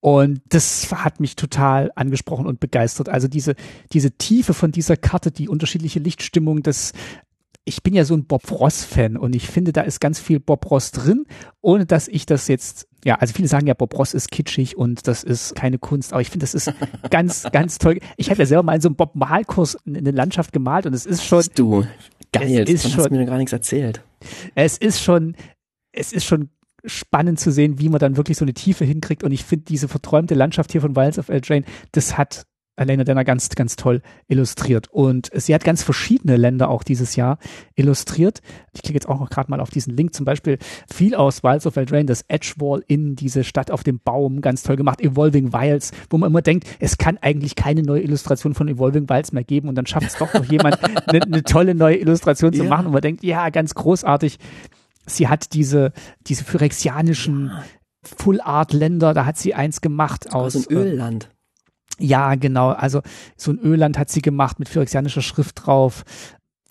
Und 0.00 0.40
das 0.48 0.92
hat 0.92 1.20
mich 1.20 1.36
total 1.36 1.90
angesprochen 1.96 2.46
und 2.46 2.60
begeistert. 2.60 3.08
Also 3.08 3.26
diese, 3.28 3.54
diese 3.92 4.12
Tiefe 4.12 4.54
von 4.54 4.70
dieser 4.70 4.96
Karte, 4.96 5.30
die 5.30 5.48
unterschiedliche 5.48 5.98
Lichtstimmung, 5.98 6.62
das 6.62 6.92
ich 7.68 7.82
bin 7.82 7.94
ja 7.94 8.04
so 8.04 8.14
ein 8.14 8.24
Bob 8.24 8.50
Ross-Fan 8.50 9.18
und 9.18 9.36
ich 9.36 9.46
finde, 9.46 9.72
da 9.72 9.82
ist 9.82 10.00
ganz 10.00 10.18
viel 10.18 10.40
Bob 10.40 10.70
Ross 10.70 10.90
drin, 10.90 11.26
ohne 11.60 11.84
dass 11.84 12.08
ich 12.08 12.24
das 12.24 12.48
jetzt, 12.48 12.88
ja, 13.04 13.16
also 13.16 13.34
viele 13.34 13.46
sagen 13.46 13.66
ja, 13.66 13.74
Bob 13.74 13.96
Ross 13.96 14.14
ist 14.14 14.30
kitschig 14.30 14.78
und 14.78 15.06
das 15.06 15.22
ist 15.22 15.54
keine 15.54 15.78
Kunst, 15.78 16.14
aber 16.14 16.22
ich 16.22 16.30
finde, 16.30 16.44
das 16.44 16.54
ist 16.54 16.72
ganz, 17.10 17.46
ganz 17.52 17.76
toll. 17.76 17.98
Ich 18.16 18.30
habe 18.30 18.40
ja 18.40 18.46
selber 18.46 18.62
mal 18.62 18.74
in 18.74 18.80
so 18.80 18.88
einem 18.88 18.96
Bob 18.96 19.14
Malkurs 19.14 19.76
eine 19.86 20.10
Landschaft 20.10 20.52
gemalt 20.52 20.86
und 20.86 20.94
es 20.94 21.04
ist 21.04 21.24
schon. 21.24 21.44
Du, 21.54 21.84
geil, 22.32 22.64
es 22.66 22.70
ist 22.84 22.90
schon, 22.90 23.04
hast 23.04 23.10
mir 23.10 23.26
gar 23.26 23.36
nichts 23.36 23.52
erzählt. 23.52 24.02
Es 24.54 24.78
ist 24.78 25.02
schon, 25.02 25.36
es 25.92 26.12
ist 26.12 26.24
schon 26.24 26.48
spannend 26.86 27.38
zu 27.38 27.52
sehen, 27.52 27.78
wie 27.78 27.90
man 27.90 27.98
dann 27.98 28.16
wirklich 28.16 28.38
so 28.38 28.46
eine 28.46 28.54
Tiefe 28.54 28.86
hinkriegt 28.86 29.24
und 29.24 29.32
ich 29.32 29.44
finde 29.44 29.66
diese 29.66 29.88
verträumte 29.88 30.34
Landschaft 30.34 30.72
hier 30.72 30.80
von 30.80 30.96
Wilds 30.96 31.18
of 31.18 31.28
Eldraine, 31.28 31.66
das 31.92 32.16
hat 32.16 32.46
Elena 32.78 33.04
Denner 33.04 33.24
ganz, 33.24 33.48
ganz 33.50 33.76
toll 33.76 34.02
illustriert. 34.28 34.88
Und 34.88 35.30
sie 35.34 35.54
hat 35.54 35.64
ganz 35.64 35.82
verschiedene 35.82 36.36
Länder 36.36 36.68
auch 36.68 36.82
dieses 36.82 37.16
Jahr 37.16 37.38
illustriert. 37.74 38.40
Ich 38.72 38.82
klicke 38.82 38.94
jetzt 38.94 39.08
auch 39.08 39.20
noch 39.20 39.30
gerade 39.30 39.50
mal 39.50 39.60
auf 39.60 39.70
diesen 39.70 39.96
Link. 39.96 40.14
Zum 40.14 40.24
Beispiel 40.24 40.58
viel 40.92 41.14
aus 41.14 41.42
Wilds 41.42 41.66
of 41.66 41.76
Eldraine, 41.76 42.06
das 42.06 42.24
Edgewall 42.28 42.82
in 42.86 43.16
diese 43.16 43.44
Stadt 43.44 43.70
auf 43.70 43.82
dem 43.82 44.00
Baum, 44.00 44.40
ganz 44.40 44.62
toll 44.62 44.76
gemacht. 44.76 45.00
Evolving 45.00 45.52
Wilds, 45.52 45.92
wo 46.10 46.18
man 46.18 46.30
immer 46.30 46.42
denkt, 46.42 46.66
es 46.78 46.98
kann 46.98 47.18
eigentlich 47.18 47.56
keine 47.56 47.82
neue 47.82 48.02
Illustration 48.02 48.54
von 48.54 48.68
Evolving 48.68 49.08
Wilds 49.08 49.32
mehr 49.32 49.44
geben. 49.44 49.68
Und 49.68 49.74
dann 49.74 49.86
schafft 49.86 50.06
es 50.06 50.16
doch 50.16 50.32
noch 50.34 50.44
jemand, 50.44 50.78
eine, 51.08 51.22
eine 51.22 51.42
tolle 51.42 51.74
neue 51.74 51.96
Illustration 51.96 52.52
zu 52.52 52.64
ja. 52.64 52.68
machen. 52.68 52.86
Und 52.86 52.92
man 52.92 53.02
denkt, 53.02 53.24
ja, 53.24 53.50
ganz 53.50 53.74
großartig. 53.74 54.38
Sie 55.06 55.28
hat 55.28 55.54
diese, 55.54 55.92
diese 56.26 56.44
phyrexianischen 56.44 57.50
Full 58.02 58.40
Art 58.40 58.72
Länder, 58.72 59.14
da 59.14 59.24
hat 59.24 59.38
sie 59.38 59.54
eins 59.54 59.80
gemacht 59.80 60.32
aus. 60.32 60.56
Aus 60.56 60.66
dem 60.66 60.76
Ölland. 60.76 61.30
Ja, 61.98 62.34
genau. 62.36 62.70
Also 62.70 63.02
so 63.36 63.50
ein 63.50 63.58
Öland 63.58 63.98
hat 63.98 64.10
sie 64.10 64.22
gemacht 64.22 64.58
mit 64.58 64.68
phyrexianischer 64.68 65.22
Schrift 65.22 65.66
drauf. 65.66 66.04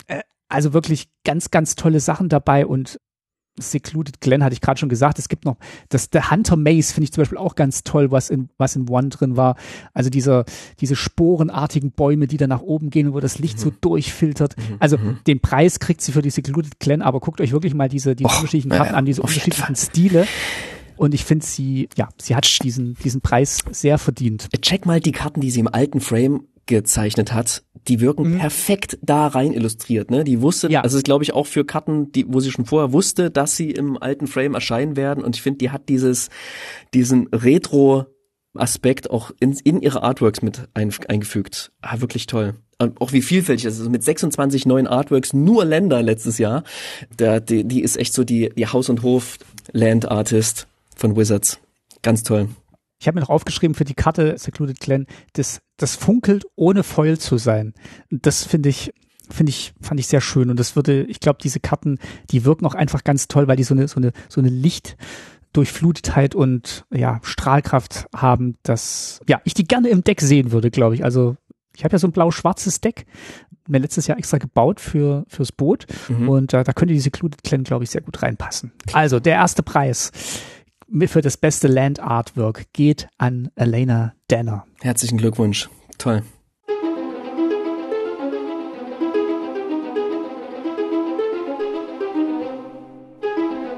Äh, 0.06 0.22
also 0.48 0.72
wirklich 0.72 1.08
ganz, 1.24 1.50
ganz 1.50 1.74
tolle 1.74 2.00
Sachen 2.00 2.28
dabei 2.28 2.66
und 2.66 2.98
Secluded 3.60 4.20
Glen 4.20 4.44
hatte 4.44 4.52
ich 4.52 4.60
gerade 4.60 4.78
schon 4.78 4.88
gesagt. 4.88 5.18
Es 5.18 5.28
gibt 5.28 5.44
noch 5.44 5.56
das 5.88 6.08
The 6.12 6.30
Hunter 6.30 6.56
Maze 6.56 6.92
finde 6.92 7.04
ich 7.04 7.12
zum 7.12 7.22
Beispiel 7.22 7.38
auch 7.38 7.54
ganz 7.54 7.82
toll, 7.82 8.10
was 8.10 8.30
in 8.30 8.48
was 8.56 8.76
in 8.76 8.88
One 8.88 9.08
drin 9.08 9.36
war. 9.36 9.56
Also 9.92 10.10
diese 10.10 10.44
diese 10.80 10.96
sporenartigen 10.96 11.92
Bäume, 11.92 12.26
die 12.26 12.36
da 12.36 12.46
nach 12.46 12.62
oben 12.62 12.90
gehen, 12.90 13.12
wo 13.12 13.20
das 13.20 13.38
Licht 13.38 13.58
mhm. 13.58 13.62
so 13.62 13.72
durchfiltert. 13.80 14.56
Mhm. 14.56 14.76
Also 14.78 14.98
mhm. 14.98 15.18
den 15.26 15.40
Preis 15.40 15.80
kriegt 15.80 16.00
sie 16.00 16.12
für 16.12 16.22
die 16.22 16.30
Secluded 16.30 16.78
Glen, 16.78 17.02
aber 17.02 17.20
guckt 17.20 17.40
euch 17.40 17.52
wirklich 17.52 17.74
mal 17.74 17.88
diese 17.88 18.10
oh, 18.10 18.24
unterschiedlichen 18.24 18.70
Karten 18.70 18.94
an, 18.94 19.04
diese 19.04 19.22
unterschiedlichen 19.22 19.76
Stile. 19.76 20.26
Und 20.98 21.14
ich 21.14 21.24
finde 21.24 21.46
sie, 21.46 21.88
ja, 21.96 22.08
sie 22.20 22.34
hat 22.34 22.62
diesen, 22.62 22.94
diesen 22.94 23.20
Preis 23.20 23.60
sehr 23.70 23.98
verdient. 23.98 24.48
Check 24.60 24.84
mal 24.84 25.00
die 25.00 25.12
Karten, 25.12 25.40
die 25.40 25.50
sie 25.50 25.60
im 25.60 25.68
alten 25.68 26.00
Frame 26.00 26.48
gezeichnet 26.66 27.32
hat, 27.32 27.62
die 27.86 28.00
wirken 28.00 28.34
mhm. 28.34 28.38
perfekt 28.38 28.98
da 29.00 29.26
rein 29.28 29.52
illustriert, 29.52 30.10
ne? 30.10 30.22
Die 30.22 30.42
wusste, 30.42 30.70
ja. 30.70 30.82
also 30.82 30.98
ist 30.98 31.04
glaube 31.04 31.24
ich 31.24 31.32
auch 31.32 31.46
für 31.46 31.64
Karten, 31.64 32.12
die, 32.12 32.26
wo 32.28 32.40
sie 32.40 32.50
schon 32.50 32.66
vorher 32.66 32.92
wusste, 32.92 33.30
dass 33.30 33.56
sie 33.56 33.70
im 33.70 33.96
alten 33.96 34.26
Frame 34.26 34.54
erscheinen 34.54 34.94
werden 34.94 35.24
und 35.24 35.34
ich 35.34 35.40
finde, 35.40 35.58
die 35.58 35.70
hat 35.70 35.88
dieses, 35.88 36.28
diesen 36.92 37.28
Retro 37.28 38.06
Aspekt 38.54 39.10
auch 39.10 39.30
in, 39.40 39.52
in 39.64 39.80
ihre 39.80 40.02
Artworks 40.02 40.42
mit 40.42 40.68
ein, 40.74 40.92
eingefügt. 41.08 41.70
Ah, 41.80 42.00
wirklich 42.00 42.26
toll. 42.26 42.54
Und 42.78 43.00
auch 43.00 43.12
wie 43.12 43.22
vielfältig 43.22 43.64
das 43.64 43.74
ist. 43.74 43.80
Also 43.80 43.90
mit 43.90 44.02
26 44.02 44.66
neuen 44.66 44.86
Artworks, 44.86 45.32
nur 45.32 45.64
Länder 45.64 46.02
letztes 46.02 46.38
Jahr. 46.38 46.64
Der, 47.18 47.40
die, 47.40 47.64
die 47.64 47.82
ist 47.82 47.96
echt 47.96 48.14
so 48.14 48.24
die, 48.24 48.50
die 48.50 48.66
Haus- 48.66 48.88
und 48.88 49.02
Hof-Land-Artist 49.02 50.67
von 50.98 51.16
Wizards. 51.16 51.58
Ganz 52.02 52.22
toll. 52.22 52.48
Ich 53.00 53.06
habe 53.06 53.16
mir 53.16 53.20
noch 53.22 53.30
aufgeschrieben 53.30 53.74
für 53.74 53.84
die 53.84 53.94
Karte 53.94 54.36
Secluded 54.36 54.80
Clan, 54.80 55.06
das, 55.34 55.60
das 55.76 55.94
funkelt 55.94 56.44
ohne 56.56 56.82
Foil 56.82 57.16
zu 57.18 57.38
sein. 57.38 57.74
Das 58.10 58.44
finde 58.44 58.68
ich, 58.68 58.92
finde 59.30 59.50
ich, 59.50 59.72
fand 59.80 60.00
ich 60.00 60.08
sehr 60.08 60.20
schön. 60.20 60.50
Und 60.50 60.58
das 60.58 60.74
würde, 60.74 61.04
ich 61.04 61.20
glaube, 61.20 61.38
diese 61.40 61.60
Karten, 61.60 61.98
die 62.30 62.44
wirken 62.44 62.66
auch 62.66 62.74
einfach 62.74 63.04
ganz 63.04 63.28
toll, 63.28 63.46
weil 63.46 63.56
die 63.56 63.64
so 63.64 63.74
eine, 63.74 63.86
so 63.86 63.96
eine, 63.96 64.12
so 64.28 64.40
eine 64.40 64.50
Lichtdurchflutetheit 64.50 66.34
und 66.34 66.86
ja, 66.92 67.20
Strahlkraft 67.22 68.06
haben, 68.14 68.56
dass 68.64 69.20
ja, 69.28 69.40
ich 69.44 69.54
die 69.54 69.64
gerne 69.64 69.88
im 69.88 70.02
Deck 70.02 70.20
sehen 70.20 70.50
würde, 70.50 70.72
glaube 70.72 70.96
ich. 70.96 71.04
Also 71.04 71.36
ich 71.76 71.84
habe 71.84 71.92
ja 71.92 72.00
so 72.00 72.08
ein 72.08 72.12
blau-schwarzes 72.12 72.80
Deck, 72.80 73.06
mir 73.68 73.78
letztes 73.78 74.08
Jahr 74.08 74.18
extra 74.18 74.38
gebaut 74.38 74.80
für 74.80 75.24
fürs 75.28 75.52
Boot 75.52 75.86
mhm. 76.08 76.28
und 76.28 76.54
äh, 76.54 76.64
da 76.64 76.72
könnte 76.72 76.94
diese 76.94 77.04
Secluded 77.04 77.44
Clan, 77.44 77.62
glaube 77.62 77.84
ich, 77.84 77.90
sehr 77.90 78.00
gut 78.00 78.22
reinpassen. 78.22 78.72
Also 78.92 79.20
der 79.20 79.34
erste 79.34 79.62
Preis 79.62 80.10
für 81.06 81.20
das 81.20 81.36
beste 81.36 81.68
Land 81.68 82.00
Artwork 82.00 82.72
geht 82.72 83.08
an 83.18 83.50
Elena 83.56 84.14
Danner. 84.28 84.64
Herzlichen 84.80 85.18
Glückwunsch. 85.18 85.68
Toll. 85.98 86.22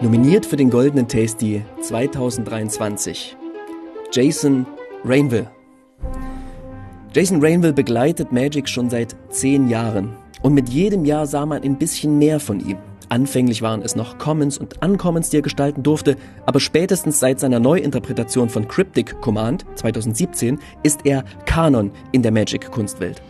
Nominiert 0.00 0.46
für 0.46 0.56
den 0.56 0.70
Goldenen 0.70 1.08
Tasty 1.08 1.62
2023 1.82 3.36
Jason 4.12 4.66
Rainville. 5.04 5.50
Jason 7.12 7.42
Rainville 7.42 7.72
begleitet 7.72 8.32
Magic 8.32 8.68
schon 8.68 8.88
seit 8.88 9.16
zehn 9.28 9.68
Jahren 9.68 10.16
und 10.42 10.54
mit 10.54 10.68
jedem 10.68 11.04
Jahr 11.04 11.26
sah 11.26 11.44
man 11.44 11.62
ein 11.62 11.76
bisschen 11.76 12.18
mehr 12.18 12.40
von 12.40 12.60
ihm. 12.60 12.78
Anfänglich 13.10 13.60
waren 13.60 13.82
es 13.82 13.96
noch 13.96 14.18
Commons 14.18 14.56
und 14.56 14.84
Uncommons, 14.84 15.30
die 15.30 15.38
er 15.38 15.42
gestalten 15.42 15.82
durfte, 15.82 16.16
aber 16.46 16.60
spätestens 16.60 17.18
seit 17.18 17.40
seiner 17.40 17.58
Neuinterpretation 17.58 18.48
von 18.48 18.68
Cryptic 18.68 19.20
Command 19.20 19.66
2017 19.74 20.60
ist 20.84 21.00
er 21.02 21.24
Kanon 21.44 21.90
in 22.12 22.22
der 22.22 22.30
Magic-Kunstwelt. 22.30 23.20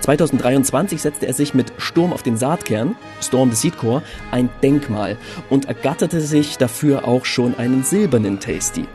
2023 0.00 1.00
setzte 1.00 1.26
er 1.28 1.34
sich 1.34 1.54
mit 1.54 1.72
Sturm 1.78 2.12
auf 2.12 2.24
den 2.24 2.36
Saatkern, 2.36 2.96
Storm 3.22 3.52
the 3.52 3.56
Seed 3.56 3.78
Core, 3.78 4.02
ein 4.32 4.50
Denkmal 4.60 5.16
und 5.50 5.66
ergatterte 5.66 6.20
sich 6.20 6.58
dafür 6.58 7.06
auch 7.06 7.24
schon 7.24 7.56
einen 7.56 7.84
silbernen 7.84 8.40
Tasty. 8.40 8.86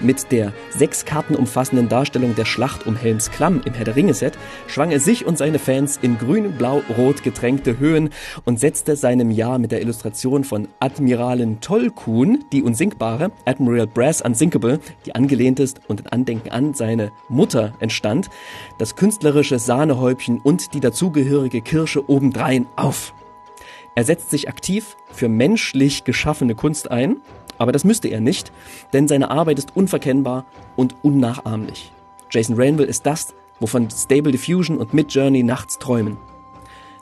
Mit 0.00 0.30
der 0.30 0.52
sechs 0.70 1.04
Karten 1.04 1.34
umfassenden 1.34 1.88
Darstellung 1.88 2.36
der 2.36 2.44
Schlacht 2.44 2.86
um 2.86 2.94
Helms 2.94 3.32
Klamm 3.32 3.62
im 3.64 3.74
Herr 3.74 3.84
der 3.84 3.96
Ringe 3.96 4.14
Set 4.14 4.38
schwang 4.68 4.92
er 4.92 5.00
sich 5.00 5.26
und 5.26 5.36
seine 5.36 5.58
Fans 5.58 5.98
in 6.00 6.18
grün, 6.18 6.52
blau, 6.52 6.82
rot 6.96 7.24
getränkte 7.24 7.80
Höhen 7.80 8.10
und 8.44 8.60
setzte 8.60 8.94
seinem 8.94 9.32
Jahr 9.32 9.58
mit 9.58 9.72
der 9.72 9.80
Illustration 9.82 10.44
von 10.44 10.68
Admiralin 10.78 11.60
Tollkuhn, 11.60 12.44
die 12.52 12.62
Unsinkbare, 12.62 13.32
Admiral 13.44 13.88
Brass 13.88 14.22
Unsinkable, 14.22 14.78
die 15.04 15.16
angelehnt 15.16 15.58
ist 15.58 15.80
und 15.88 16.02
in 16.02 16.06
Andenken 16.06 16.50
an 16.50 16.74
seine 16.74 17.10
Mutter 17.28 17.74
entstand, 17.80 18.30
das 18.78 18.94
künstlerische 18.94 19.58
Sahnehäubchen 19.58 20.38
und 20.38 20.74
die 20.74 20.80
dazugehörige 20.80 21.60
Kirsche 21.60 22.08
obendrein 22.08 22.66
auf. 22.76 23.14
Er 23.96 24.04
setzt 24.04 24.30
sich 24.30 24.48
aktiv 24.48 24.96
für 25.10 25.28
menschlich 25.28 26.04
geschaffene 26.04 26.54
Kunst 26.54 26.88
ein 26.88 27.16
aber 27.58 27.72
das 27.72 27.84
müsste 27.84 28.08
er 28.08 28.20
nicht, 28.20 28.52
denn 28.92 29.08
seine 29.08 29.30
Arbeit 29.30 29.58
ist 29.58 29.76
unverkennbar 29.76 30.46
und 30.76 30.94
unnachahmlich. 31.02 31.92
Jason 32.30 32.56
Rainville 32.56 32.88
ist 32.88 33.04
das, 33.06 33.34
wovon 33.60 33.90
Stable 33.90 34.32
Diffusion 34.32 34.78
und 34.78 34.94
Midjourney 34.94 35.42
nachts 35.42 35.78
träumen. 35.78 36.16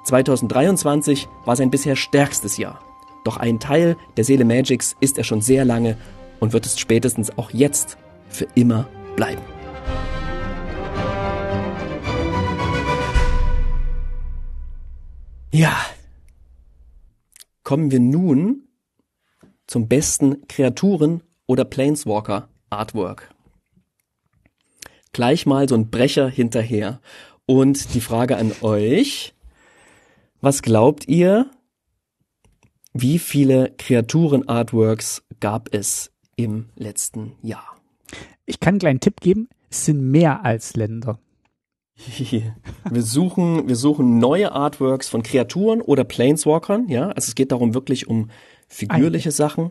2023 0.05 1.29
war 1.45 1.57
sein 1.57 1.71
bisher 1.71 1.97
stärkstes 1.97 2.57
Jahr. 2.57 2.81
Doch 3.25 3.37
ein 3.37 3.59
Teil 3.59 3.97
der 4.17 4.25
Seele 4.25 4.45
Magics 4.45 4.97
ist 5.01 5.19
er 5.19 5.25
schon 5.25 5.41
sehr 5.41 5.65
lange 5.65 5.97
und 6.39 6.53
wird 6.53 6.65
es 6.65 6.79
spätestens 6.79 7.37
auch 7.37 7.51
jetzt 7.51 7.99
für 8.29 8.47
immer 8.55 8.89
bleiben. 9.17 9.43
Ja. 15.53 15.75
Kommen 17.65 17.91
wir 17.91 17.99
nun 17.99 18.66
zum 19.67 19.89
besten 19.89 20.47
Kreaturen- 20.49 21.23
oder 21.47 21.65
Planeswalker 21.65 22.49
Artwork. 22.71 23.31
Gleich 25.13 25.47
mal 25.47 25.69
so 25.69 25.75
ein 25.75 25.91
Brecher 25.91 26.29
hinterher. 26.29 27.01
Und 27.47 27.95
die 27.95 28.01
Frage 28.01 28.37
an 28.37 28.53
euch, 28.61 29.35
was 30.41 30.63
glaubt 30.63 31.09
ihr, 31.09 31.51
wie 32.93 33.19
viele 33.19 33.73
Kreaturen-Artworks 33.79 35.23
gab 35.41 35.73
es 35.73 36.13
im 36.37 36.67
letzten 36.77 37.33
Jahr? 37.43 37.77
Ich 38.47 38.61
kann 38.61 38.75
einen 38.75 38.79
kleinen 38.81 39.01
Tipp 39.01 39.21
geben, 39.21 39.49
es 39.71 39.87
sind 39.87 40.11
mehr 40.11 40.45
als 40.45 40.77
Länder. 40.77 41.19
Wir 42.91 43.03
suchen, 43.03 43.69
wir 43.69 43.77
suchen 43.77 44.19
neue 44.19 44.53
Artworks 44.53 45.09
von 45.09 45.23
Kreaturen 45.23 45.81
oder 45.81 46.05
Planeswalkern, 46.05 46.89
ja. 46.89 47.09
Also 47.09 47.29
es 47.29 47.35
geht 47.35 47.53
darum 47.53 47.73
wirklich 47.73 48.07
um 48.07 48.31
figürliche 48.69 49.31
Sachen. 49.31 49.71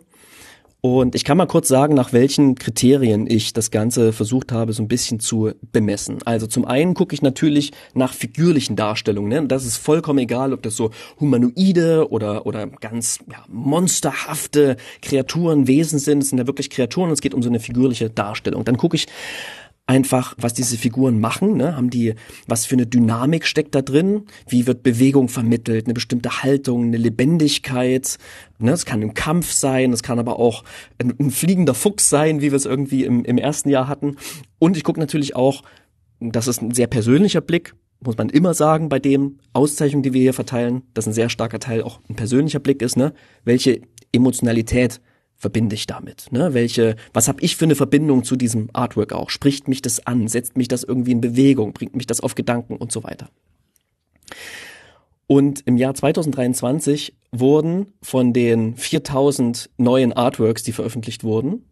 Und 0.86 1.15
ich 1.15 1.23
kann 1.23 1.36
mal 1.36 1.47
kurz 1.47 1.67
sagen, 1.67 1.95
nach 1.95 2.13
welchen 2.13 2.53
Kriterien 2.53 3.25
ich 3.27 3.53
das 3.53 3.71
Ganze 3.71 4.13
versucht 4.13 4.51
habe, 4.51 4.71
so 4.71 4.84
ein 4.84 4.88
bisschen 4.88 5.19
zu 5.19 5.51
bemessen. 5.71 6.19
Also 6.25 6.45
zum 6.45 6.63
einen 6.63 6.93
gucke 6.93 7.15
ich 7.15 7.23
natürlich 7.23 7.71
nach 7.95 8.13
figürlichen 8.13 8.75
Darstellungen. 8.75 9.29
Ne? 9.29 9.47
Das 9.47 9.65
ist 9.65 9.77
vollkommen 9.77 10.19
egal, 10.19 10.53
ob 10.53 10.62
das 10.62 10.75
so 10.75 10.91
humanoide 11.19 12.12
oder, 12.12 12.45
oder 12.45 12.67
ganz 12.67 13.17
ja, 13.27 13.43
monsterhafte 13.47 14.77
Kreaturen, 15.01 15.67
Wesen 15.67 15.97
sind. 15.97 16.21
Es 16.21 16.29
sind 16.29 16.38
ja 16.38 16.45
wirklich 16.45 16.69
Kreaturen 16.69 17.08
und 17.08 17.13
es 17.13 17.21
geht 17.21 17.34
um 17.34 17.41
so 17.41 17.49
eine 17.49 17.60
figürliche 17.60 18.12
Darstellung. 18.12 18.63
Dann 18.63 18.77
gucke 18.77 18.95
ich 18.95 19.08
einfach, 19.87 20.33
was 20.37 20.53
diese 20.53 20.77
Figuren 20.77 21.19
machen, 21.19 21.57
ne? 21.57 21.75
haben 21.75 21.89
die, 21.89 22.15
was 22.47 22.65
für 22.65 22.75
eine 22.75 22.87
Dynamik 22.87 23.45
steckt 23.45 23.75
da 23.75 23.81
drin, 23.81 24.23
wie 24.47 24.65
wird 24.65 24.81
Bewegung 24.81 25.29
vermittelt, 25.29 25.85
eine 25.85 25.93
bestimmte 25.93 26.41
Haltung, 26.41 26.85
eine 26.85 26.97
Lebendigkeit, 26.97 28.17
ne? 28.57 28.71
es 28.71 28.85
kann 28.85 29.01
ein 29.01 29.13
Kampf 29.13 29.51
sein, 29.51 29.93
es 29.93 30.01
kann 30.01 30.17
aber 30.17 30.39
auch 30.39 30.63
ein, 30.97 31.13
ein 31.19 31.31
fliegender 31.31 31.75
Fuchs 31.75 32.09
sein, 32.09 32.41
wie 32.41 32.51
wir 32.51 32.55
es 32.55 32.65
irgendwie 32.65 33.03
im, 33.03 33.23
im 33.25 33.37
ersten 33.37 33.69
Jahr 33.69 33.87
hatten. 33.87 34.17
Und 34.57 34.75
ich 34.75 34.83
gucke 34.83 34.99
natürlich 34.99 35.35
auch, 35.35 35.61
das 36.19 36.47
ist 36.47 36.61
ein 36.61 36.71
sehr 36.71 36.87
persönlicher 36.87 37.41
Blick, 37.41 37.75
muss 37.99 38.17
man 38.17 38.29
immer 38.29 38.53
sagen, 38.55 38.89
bei 38.89 38.99
dem 38.99 39.37
Auszeichnungen, 39.53 40.03
die 40.03 40.13
wir 40.13 40.21
hier 40.21 40.33
verteilen, 40.33 40.81
dass 40.95 41.05
ein 41.05 41.13
sehr 41.13 41.29
starker 41.29 41.59
Teil 41.59 41.83
auch 41.83 41.99
ein 42.09 42.15
persönlicher 42.15 42.59
Blick 42.59 42.81
ist, 42.81 42.97
ne? 42.97 43.13
welche 43.43 43.81
Emotionalität 44.11 44.99
verbinde 45.45 45.75
ich 45.75 45.86
damit? 45.86 46.31
Ne? 46.31 46.55
Welche, 46.55 46.95
was 47.13 47.27
habe 47.27 47.39
ich 47.41 47.55
für 47.55 47.65
eine 47.65 47.75
Verbindung 47.75 48.23
zu 48.23 48.36
diesem 48.36 48.71
Artwork 48.73 49.13
auch? 49.13 49.29
Spricht 49.29 49.67
mich 49.67 49.84
das 49.84 50.08
an? 50.08 50.27
Setzt 50.27 50.58
mich 50.58 50.67
das 50.67 50.84
irgendwie 50.84 51.12
in 51.12 51.21
Bewegung? 51.21 51.71
Bringt 51.71 51.95
mich 51.95 52.08
das 52.08 52.19
auf 52.19 52.34
Gedanken 52.34 52.77
und 52.77 52.91
so 52.91 53.03
weiter? 53.03 53.29
Und 55.27 55.62
im 55.67 55.77
Jahr 55.77 55.93
2023 55.93 57.15
wurden 57.31 57.93
von 58.01 58.34
den 58.34 58.75
4000 58.75 59.69
neuen 59.77 60.13
Artworks, 60.13 60.63
die 60.63 60.71
veröffentlicht 60.71 61.23
wurden, 61.23 61.63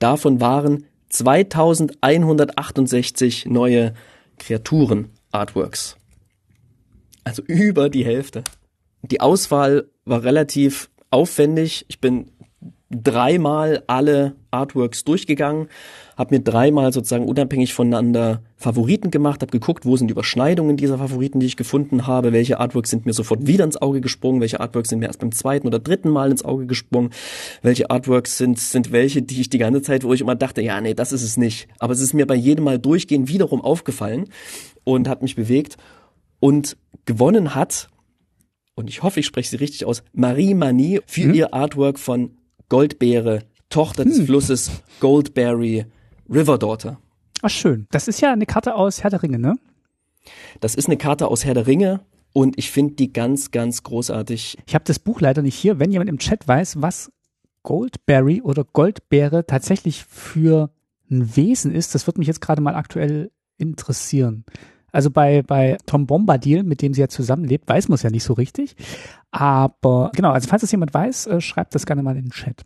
davon 0.00 0.40
waren 0.40 0.86
2168 1.10 3.46
neue 3.46 3.94
Kreaturen-Artworks. 4.38 5.96
Also 7.22 7.44
über 7.46 7.88
die 7.88 8.04
Hälfte. 8.04 8.42
Die 9.02 9.20
Auswahl 9.20 9.88
war 10.04 10.24
relativ 10.24 10.90
aufwendig. 11.14 11.86
Ich 11.88 12.00
bin 12.00 12.32
dreimal 12.94 13.82
alle 13.86 14.34
Artworks 14.50 15.04
durchgegangen, 15.04 15.68
habe 16.16 16.36
mir 16.36 16.40
dreimal 16.42 16.92
sozusagen 16.92 17.26
unabhängig 17.26 17.74
voneinander 17.74 18.42
Favoriten 18.56 19.10
gemacht, 19.10 19.42
habe 19.42 19.50
geguckt, 19.50 19.84
wo 19.84 19.96
sind 19.96 20.08
die 20.08 20.12
Überschneidungen 20.12 20.76
dieser 20.76 20.98
Favoriten, 20.98 21.40
die 21.40 21.46
ich 21.46 21.56
gefunden 21.56 22.06
habe, 22.06 22.32
welche 22.32 22.60
Artworks 22.60 22.90
sind 22.90 23.04
mir 23.04 23.12
sofort 23.12 23.46
wieder 23.46 23.64
ins 23.64 23.80
Auge 23.80 24.00
gesprungen, 24.00 24.40
welche 24.40 24.60
Artworks 24.60 24.88
sind 24.88 25.00
mir 25.00 25.06
erst 25.06 25.20
beim 25.20 25.32
zweiten 25.32 25.66
oder 25.66 25.78
dritten 25.78 26.08
Mal 26.08 26.30
ins 26.30 26.44
Auge 26.44 26.66
gesprungen, 26.66 27.10
welche 27.62 27.90
Artworks 27.90 28.38
sind 28.38 28.58
sind 28.58 28.92
welche, 28.92 29.22
die 29.22 29.40
ich 29.40 29.50
die 29.50 29.58
ganze 29.58 29.82
Zeit, 29.82 30.04
wo 30.04 30.12
ich 30.12 30.20
immer 30.20 30.36
dachte, 30.36 30.62
ja, 30.62 30.80
nee, 30.80 30.94
das 30.94 31.12
ist 31.12 31.22
es 31.22 31.36
nicht, 31.36 31.68
aber 31.78 31.92
es 31.92 32.00
ist 32.00 32.14
mir 32.14 32.26
bei 32.26 32.36
jedem 32.36 32.64
Mal 32.64 32.78
durchgehend 32.78 33.28
wiederum 33.28 33.60
aufgefallen 33.60 34.28
und 34.84 35.08
hat 35.08 35.22
mich 35.22 35.36
bewegt 35.36 35.76
und 36.40 36.76
gewonnen 37.04 37.54
hat 37.54 37.88
und 38.74 38.88
ich 38.88 39.02
hoffe, 39.02 39.20
ich 39.20 39.26
spreche 39.26 39.50
sie 39.50 39.56
richtig 39.56 39.84
aus, 39.84 40.02
Marie 40.12 40.54
Mani 40.54 41.00
für 41.06 41.24
hm? 41.24 41.34
ihr 41.34 41.54
Artwork 41.54 41.98
von 41.98 42.36
Goldbeere, 42.68 43.42
Tochter 43.68 44.04
des 44.04 44.18
hm. 44.18 44.26
Flusses 44.26 44.70
Goldberry, 45.00 45.86
River 46.28 46.58
Daughter. 46.58 46.98
Ach 47.42 47.50
schön. 47.50 47.86
Das 47.90 48.08
ist 48.08 48.20
ja 48.20 48.32
eine 48.32 48.46
Karte 48.46 48.74
aus 48.74 49.02
Herr 49.02 49.10
der 49.10 49.22
Ringe, 49.22 49.38
ne? 49.38 49.58
Das 50.60 50.74
ist 50.74 50.86
eine 50.86 50.96
Karte 50.96 51.28
aus 51.28 51.44
Herr 51.44 51.54
der 51.54 51.66
Ringe 51.66 52.00
und 52.32 52.58
ich 52.58 52.70
finde 52.70 52.94
die 52.94 53.12
ganz, 53.12 53.50
ganz 53.50 53.82
großartig. 53.82 54.58
Ich 54.66 54.74
habe 54.74 54.84
das 54.84 54.98
Buch 54.98 55.20
leider 55.20 55.42
nicht 55.42 55.56
hier. 55.56 55.78
Wenn 55.78 55.92
jemand 55.92 56.08
im 56.08 56.18
Chat 56.18 56.46
weiß, 56.48 56.80
was 56.80 57.12
Goldberry 57.62 58.42
oder 58.42 58.64
Goldbeere 58.64 59.46
tatsächlich 59.46 60.04
für 60.04 60.70
ein 61.10 61.36
Wesen 61.36 61.74
ist, 61.74 61.94
das 61.94 62.06
wird 62.06 62.18
mich 62.18 62.26
jetzt 62.26 62.40
gerade 62.40 62.62
mal 62.62 62.74
aktuell 62.74 63.30
interessieren. 63.56 64.44
Also 64.94 65.10
bei, 65.10 65.42
bei 65.42 65.76
Tom 65.86 66.06
Bombadil, 66.06 66.62
mit 66.62 66.80
dem 66.80 66.94
sie 66.94 67.00
ja 67.00 67.08
zusammenlebt, 67.08 67.68
weiß 67.68 67.88
man 67.88 67.96
es 67.96 68.02
ja 68.04 68.10
nicht 68.10 68.22
so 68.22 68.32
richtig. 68.32 68.76
Aber 69.32 70.12
genau, 70.14 70.30
also 70.30 70.48
falls 70.48 70.60
das 70.60 70.70
jemand 70.70 70.94
weiß, 70.94 71.26
äh, 71.26 71.40
schreibt 71.40 71.74
das 71.74 71.84
gerne 71.84 72.04
mal 72.04 72.16
in 72.16 72.26
den 72.26 72.30
Chat. 72.30 72.62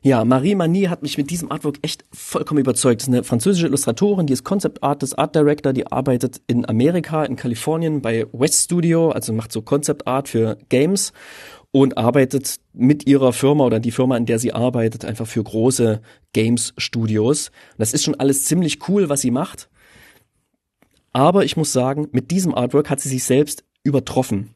Ja, 0.00 0.24
Marie 0.24 0.54
Mani 0.54 0.84
hat 0.84 1.02
mich 1.02 1.18
mit 1.18 1.28
diesem 1.28 1.52
Artwork 1.52 1.76
echt 1.82 2.06
vollkommen 2.14 2.60
überzeugt. 2.60 3.02
Das 3.02 3.08
ist 3.08 3.12
eine 3.12 3.24
französische 3.24 3.66
Illustratorin, 3.66 4.26
die 4.26 4.32
ist 4.32 4.42
Concept 4.42 4.82
Artist, 4.82 5.18
Art 5.18 5.36
Director, 5.36 5.74
die 5.74 5.86
arbeitet 5.86 6.40
in 6.46 6.66
Amerika, 6.66 7.24
in 7.24 7.36
Kalifornien 7.36 8.00
bei 8.00 8.26
West 8.32 8.64
Studio, 8.64 9.10
also 9.10 9.34
macht 9.34 9.52
so 9.52 9.60
Concept 9.60 10.06
Art 10.06 10.30
für 10.30 10.56
Games 10.70 11.12
und 11.72 11.98
arbeitet 11.98 12.56
mit 12.72 13.06
ihrer 13.06 13.34
Firma 13.34 13.64
oder 13.64 13.80
die 13.80 13.90
Firma, 13.90 14.16
in 14.16 14.24
der 14.24 14.38
sie 14.38 14.54
arbeitet, 14.54 15.04
einfach 15.04 15.26
für 15.26 15.44
große 15.44 16.00
Games 16.32 16.72
Studios. 16.78 17.50
das 17.76 17.92
ist 17.92 18.04
schon 18.04 18.14
alles 18.14 18.46
ziemlich 18.46 18.88
cool, 18.88 19.10
was 19.10 19.20
sie 19.20 19.30
macht. 19.30 19.68
Aber 21.12 21.44
ich 21.44 21.56
muss 21.56 21.72
sagen, 21.72 22.08
mit 22.12 22.30
diesem 22.30 22.54
Artwork 22.54 22.90
hat 22.90 23.00
sie 23.00 23.08
sich 23.08 23.24
selbst 23.24 23.64
übertroffen. 23.82 24.54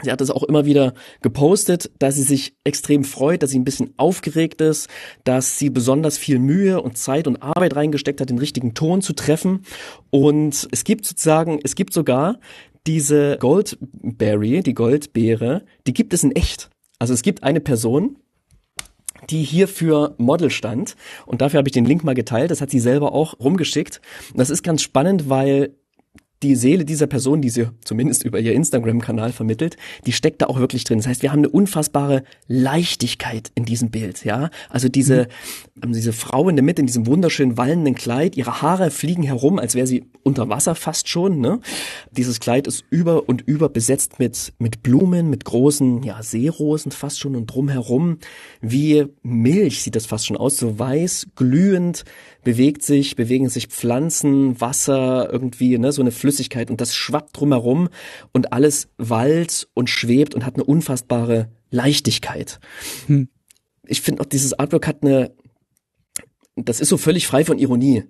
Sie 0.00 0.10
hat 0.10 0.22
es 0.22 0.30
auch 0.30 0.42
immer 0.42 0.64
wieder 0.64 0.94
gepostet, 1.20 1.90
dass 1.98 2.14
sie 2.14 2.22
sich 2.22 2.56
extrem 2.64 3.04
freut, 3.04 3.42
dass 3.42 3.50
sie 3.50 3.58
ein 3.58 3.64
bisschen 3.64 3.92
aufgeregt 3.98 4.62
ist, 4.62 4.88
dass 5.24 5.58
sie 5.58 5.68
besonders 5.68 6.16
viel 6.16 6.38
Mühe 6.38 6.80
und 6.80 6.96
Zeit 6.96 7.26
und 7.26 7.42
Arbeit 7.42 7.76
reingesteckt 7.76 8.20
hat, 8.20 8.30
den 8.30 8.38
richtigen 8.38 8.72
Ton 8.72 9.02
zu 9.02 9.12
treffen. 9.12 9.66
Und 10.08 10.66
es 10.70 10.84
gibt 10.84 11.04
sozusagen, 11.04 11.60
es 11.62 11.74
gibt 11.74 11.92
sogar 11.92 12.38
diese 12.86 13.36
Goldberry, 13.38 14.62
die 14.62 14.74
Goldbeere, 14.74 15.64
die 15.86 15.92
gibt 15.92 16.14
es 16.14 16.24
in 16.24 16.32
echt. 16.32 16.70
Also 16.98 17.12
es 17.12 17.22
gibt 17.22 17.42
eine 17.42 17.60
Person, 17.60 18.16
die 19.30 19.42
hier 19.42 19.68
für 19.68 20.14
Model 20.18 20.50
stand. 20.50 20.96
Und 21.26 21.40
dafür 21.40 21.58
habe 21.58 21.68
ich 21.68 21.72
den 21.72 21.84
Link 21.84 22.04
mal 22.04 22.14
geteilt. 22.14 22.50
Das 22.50 22.60
hat 22.60 22.70
sie 22.70 22.80
selber 22.80 23.12
auch 23.12 23.38
rumgeschickt. 23.40 24.00
Und 24.32 24.40
das 24.40 24.50
ist 24.50 24.62
ganz 24.62 24.82
spannend, 24.82 25.28
weil 25.28 25.74
die 26.42 26.56
Seele 26.56 26.84
dieser 26.84 27.06
Person, 27.06 27.40
die 27.40 27.50
sie 27.50 27.68
zumindest 27.84 28.24
über 28.24 28.40
ihr 28.40 28.52
Instagram-Kanal 28.52 29.32
vermittelt, 29.32 29.76
die 30.06 30.12
steckt 30.12 30.42
da 30.42 30.46
auch 30.46 30.58
wirklich 30.58 30.84
drin. 30.84 30.98
Das 30.98 31.06
heißt, 31.06 31.22
wir 31.22 31.32
haben 31.32 31.40
eine 31.40 31.48
unfassbare 31.48 32.24
Leichtigkeit 32.48 33.50
in 33.54 33.64
diesem 33.64 33.90
Bild, 33.90 34.24
ja. 34.24 34.50
Also 34.68 34.88
diese, 34.88 35.28
mhm. 35.82 35.92
diese 35.92 36.12
Frau 36.12 36.48
in 36.48 36.56
der 36.56 36.64
Mitte 36.64 36.80
in 36.80 36.86
diesem 36.86 37.06
wunderschönen 37.06 37.56
wallenden 37.56 37.94
Kleid, 37.94 38.36
ihre 38.36 38.62
Haare 38.62 38.90
fliegen 38.90 39.22
herum, 39.22 39.58
als 39.58 39.74
wäre 39.74 39.86
sie 39.86 40.04
unter 40.22 40.48
Wasser 40.48 40.74
fast 40.74 41.08
schon, 41.08 41.40
ne. 41.40 41.60
Dieses 42.10 42.40
Kleid 42.40 42.66
ist 42.66 42.84
über 42.90 43.28
und 43.28 43.42
über 43.42 43.68
besetzt 43.68 44.18
mit, 44.18 44.52
mit 44.58 44.82
Blumen, 44.82 45.30
mit 45.30 45.44
großen, 45.44 46.02
ja, 46.02 46.22
Seerosen 46.22 46.92
fast 46.92 47.20
schon 47.20 47.36
und 47.36 47.46
drumherum. 47.46 48.18
Wie 48.60 49.06
Milch 49.22 49.82
sieht 49.82 49.96
das 49.96 50.06
fast 50.06 50.26
schon 50.26 50.36
aus, 50.36 50.56
so 50.56 50.78
weiß, 50.78 51.28
glühend, 51.36 52.04
bewegt 52.42 52.82
sich, 52.82 53.16
bewegen 53.16 53.48
sich 53.48 53.68
Pflanzen, 53.68 54.60
Wasser, 54.60 55.28
irgendwie, 55.32 55.78
ne, 55.78 55.92
so 55.92 56.02
eine 56.02 56.10
Flüssigkeit 56.10 56.70
und 56.70 56.80
das 56.80 56.94
schwappt 56.94 57.38
drumherum 57.38 57.88
und 58.32 58.52
alles 58.52 58.88
wallt 58.98 59.68
und 59.74 59.90
schwebt 59.90 60.34
und 60.34 60.44
hat 60.44 60.54
eine 60.54 60.64
unfassbare 60.64 61.48
Leichtigkeit. 61.70 62.60
Hm. 63.06 63.28
Ich 63.86 64.02
finde 64.02 64.22
auch 64.22 64.26
dieses 64.26 64.58
Artwork 64.58 64.86
hat 64.86 65.02
eine, 65.02 65.32
das 66.56 66.80
ist 66.80 66.88
so 66.88 66.96
völlig 66.96 67.26
frei 67.26 67.44
von 67.44 67.58
Ironie. 67.58 68.04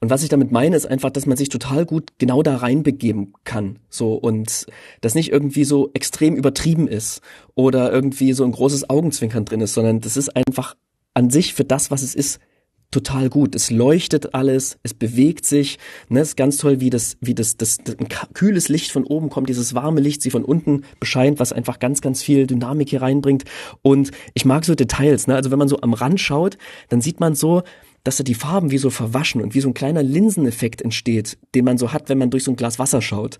Und 0.00 0.10
was 0.10 0.22
ich 0.22 0.28
damit 0.28 0.52
meine, 0.52 0.76
ist 0.76 0.86
einfach, 0.86 1.10
dass 1.10 1.24
man 1.24 1.38
sich 1.38 1.48
total 1.48 1.86
gut 1.86 2.12
genau 2.18 2.42
da 2.42 2.56
reinbegeben 2.56 3.32
kann. 3.44 3.78
So 3.88 4.14
und 4.14 4.66
das 5.00 5.14
nicht 5.14 5.32
irgendwie 5.32 5.64
so 5.64 5.90
extrem 5.94 6.36
übertrieben 6.36 6.86
ist 6.86 7.22
oder 7.54 7.90
irgendwie 7.90 8.34
so 8.34 8.44
ein 8.44 8.52
großes 8.52 8.90
Augenzwinkern 8.90 9.46
drin 9.46 9.62
ist, 9.62 9.72
sondern 9.72 10.00
das 10.00 10.18
ist 10.18 10.36
einfach 10.36 10.76
an 11.14 11.30
sich 11.30 11.54
für 11.54 11.64
das, 11.64 11.90
was 11.90 12.02
es 12.02 12.14
ist, 12.14 12.40
total 12.90 13.28
gut. 13.28 13.54
Es 13.54 13.70
leuchtet 13.70 14.34
alles, 14.34 14.78
es 14.82 14.94
bewegt 14.94 15.44
sich. 15.44 15.78
Ne, 16.08 16.20
ist 16.20 16.36
ganz 16.36 16.56
toll, 16.56 16.80
wie 16.80 16.90
das, 16.90 17.16
wie 17.20 17.34
das, 17.34 17.56
das, 17.56 17.78
das 17.78 17.98
ein 17.98 18.08
kühles 18.34 18.68
Licht 18.68 18.90
von 18.92 19.04
oben 19.04 19.28
kommt, 19.28 19.48
dieses 19.48 19.74
warme 19.74 20.00
Licht 20.00 20.22
sie 20.22 20.30
von 20.30 20.44
unten 20.44 20.82
bescheint, 21.00 21.38
was 21.38 21.52
einfach 21.52 21.78
ganz, 21.78 22.00
ganz 22.00 22.22
viel 22.22 22.46
Dynamik 22.46 22.90
hier 22.90 23.02
reinbringt. 23.02 23.44
Und 23.82 24.10
ich 24.34 24.44
mag 24.44 24.64
so 24.64 24.74
Details. 24.74 25.26
Ne? 25.26 25.34
Also 25.34 25.50
wenn 25.50 25.58
man 25.58 25.68
so 25.68 25.80
am 25.80 25.94
Rand 25.94 26.20
schaut, 26.20 26.58
dann 26.88 27.00
sieht 27.00 27.20
man 27.20 27.34
so, 27.34 27.62
dass 28.04 28.18
da 28.18 28.24
die 28.24 28.34
Farben 28.34 28.70
wie 28.70 28.78
so 28.78 28.90
verwaschen 28.90 29.42
und 29.42 29.54
wie 29.54 29.60
so 29.60 29.68
ein 29.68 29.74
kleiner 29.74 30.02
Linseneffekt 30.02 30.80
entsteht, 30.80 31.38
den 31.54 31.64
man 31.64 31.76
so 31.76 31.92
hat, 31.92 32.08
wenn 32.08 32.18
man 32.18 32.30
durch 32.30 32.44
so 32.44 32.52
ein 32.52 32.56
Glas 32.56 32.78
Wasser 32.78 33.02
schaut. 33.02 33.38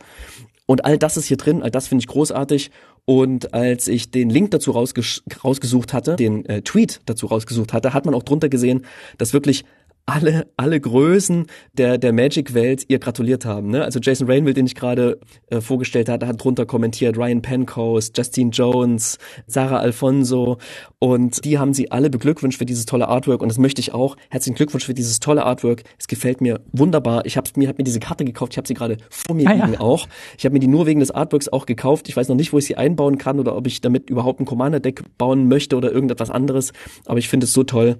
Und 0.67 0.85
all 0.85 0.99
das 0.99 1.17
ist 1.17 1.27
hier 1.27 1.37
drin, 1.37 1.63
all 1.63 1.71
das 1.71 1.87
finde 1.87 2.03
ich 2.03 2.09
großartig. 2.09 2.73
Und 3.07 3.55
als 3.55 3.87
ich 3.87 4.11
den 4.11 4.31
Link 4.31 4.51
dazu 4.51 4.73
rausges 4.73 5.23
rausgesucht 5.43 5.93
hatte, 5.93 6.17
den 6.17 6.45
äh, 6.47 6.63
Tweet 6.63 7.01
dazu 7.07 7.27
rausgesucht 7.27 7.73
hatte, 7.73 7.95
hat 7.95 8.05
man 8.05 8.15
auch 8.15 8.25
drunter 8.25 8.49
gesehen, 8.49 8.85
dass 9.17 9.33
wirklich 9.33 9.65
alle, 10.07 10.47
alle 10.57 10.81
Größen 10.81 11.47
der, 11.73 11.99
der 11.99 12.13
Magic-Welt 12.13 12.85
ihr 12.89 13.01
gratuliert 13.01 13.45
haben. 13.45 13.71
Ne? 13.71 13.83
Also 13.85 13.99
Jason 14.01 14.29
Rainville, 14.29 14.55
den 14.55 14.67
ich 14.67 14.77
gerade 14.77 15.19
äh, 15.49 15.61
vorgestellt 15.61 16.09
hatte, 16.09 16.29
hat 16.29 16.43
drunter 16.43 16.65
kommentiert, 16.65 17.19
Ryan 17.19 17.43
Pencoast, 17.43 18.17
Justine 18.17 18.51
Jones, 18.51 19.19
Sarah 19.49 19.79
Alfonso 19.79 20.59
und 21.01 21.45
die 21.45 21.59
haben 21.59 21.75
sie 21.75 21.91
alle 21.91 22.09
beglückwünscht 22.09 22.59
für 22.59 22.67
dieses 22.67 22.87
tolle 22.87 23.09
Artwork 23.09 23.43
und 23.43 23.49
das 23.49 23.59
möchte 23.59 23.81
ich 23.81 23.93
auch. 23.93 24.17
Herzlichen 24.31 24.57
Glückwunsch 24.57 24.87
für 24.87 24.95
dieses 24.95 25.19
tolle 25.19 25.45
Artwork. 25.45 25.83
Es 25.99 26.07
gefällt 26.07 26.41
mir 26.41 26.61
wunderbar. 26.73 27.27
Ich 27.27 27.37
habe 27.37 27.51
mir, 27.57 27.69
hab 27.69 27.79
mir 27.79 27.85
diese 27.85 28.01
Karte 28.01 28.25
gekauft, 28.25 28.53
ich 28.53 28.59
habe 28.59 28.69
sie 28.69 28.75
gerade 28.75 28.99
vor 29.11 29.35
mir 29.35 29.49
ah, 29.49 29.55
liegen 29.55 29.73
ja. 29.73 29.81
auch. 29.81 30.07
Ich 30.39 30.45
habe 30.45 30.53
mir 30.53 30.61
die 30.61 30.69
nur 30.69 30.87
wegen 30.87 31.01
des 31.01 31.11
Artworks 31.11 31.49
auch 31.49 31.67
gekauft. 31.67 32.09
Ich 32.09 32.17
weiß 32.17 32.29
noch 32.29 32.37
nicht, 32.37 32.53
wo 32.53 32.59
ich 32.59 32.67
sie 32.67 32.77
einbauen 32.77 33.19
kann 33.19 33.41
oder 33.41 33.57
ob 33.57 33.67
ich 33.67 33.81
damit 33.81 34.09
überhaupt 34.09 34.39
ein 34.39 34.47
Commander-Deck 34.47 35.03
bauen 35.19 35.49
möchte 35.49 35.77
oder 35.77 35.91
irgendetwas 35.91 36.31
anderes, 36.31 36.73
aber 37.07 37.19
ich 37.19 37.29
finde 37.29 37.45
es 37.45 37.53
so 37.53 37.65
toll. 37.65 37.97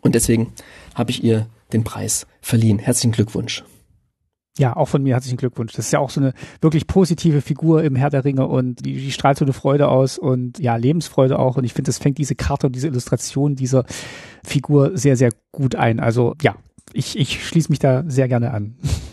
Und 0.00 0.14
deswegen 0.14 0.52
habe 0.94 1.10
ich 1.10 1.22
ihr 1.22 1.46
den 1.72 1.84
Preis 1.84 2.26
verliehen. 2.40 2.78
Herzlichen 2.78 3.12
Glückwunsch. 3.12 3.64
Ja, 4.58 4.76
auch 4.76 4.88
von 4.88 5.02
mir 5.02 5.14
herzlichen 5.14 5.38
Glückwunsch. 5.38 5.72
Das 5.72 5.86
ist 5.86 5.92
ja 5.92 5.98
auch 5.98 6.10
so 6.10 6.20
eine 6.20 6.34
wirklich 6.60 6.86
positive 6.86 7.40
Figur 7.40 7.82
im 7.82 7.96
Herr 7.96 8.10
der 8.10 8.24
Ringe 8.24 8.46
und 8.46 8.84
die, 8.84 8.94
die 8.94 9.12
strahlt 9.12 9.38
so 9.38 9.46
eine 9.46 9.54
Freude 9.54 9.88
aus 9.88 10.18
und 10.18 10.58
ja, 10.58 10.76
Lebensfreude 10.76 11.38
auch. 11.38 11.56
Und 11.56 11.64
ich 11.64 11.72
finde, 11.72 11.88
das 11.88 11.96
fängt 11.96 12.18
diese 12.18 12.34
Karte 12.34 12.66
und 12.66 12.76
diese 12.76 12.88
Illustration 12.88 13.56
dieser 13.56 13.86
Figur 14.44 14.90
sehr, 14.96 15.16
sehr 15.16 15.30
gut 15.52 15.74
ein. 15.74 16.00
Also 16.00 16.34
ja, 16.42 16.56
ich, 16.92 17.18
ich 17.18 17.46
schließe 17.46 17.70
mich 17.70 17.78
da 17.78 18.04
sehr 18.06 18.28
gerne 18.28 18.52
an. 18.52 18.76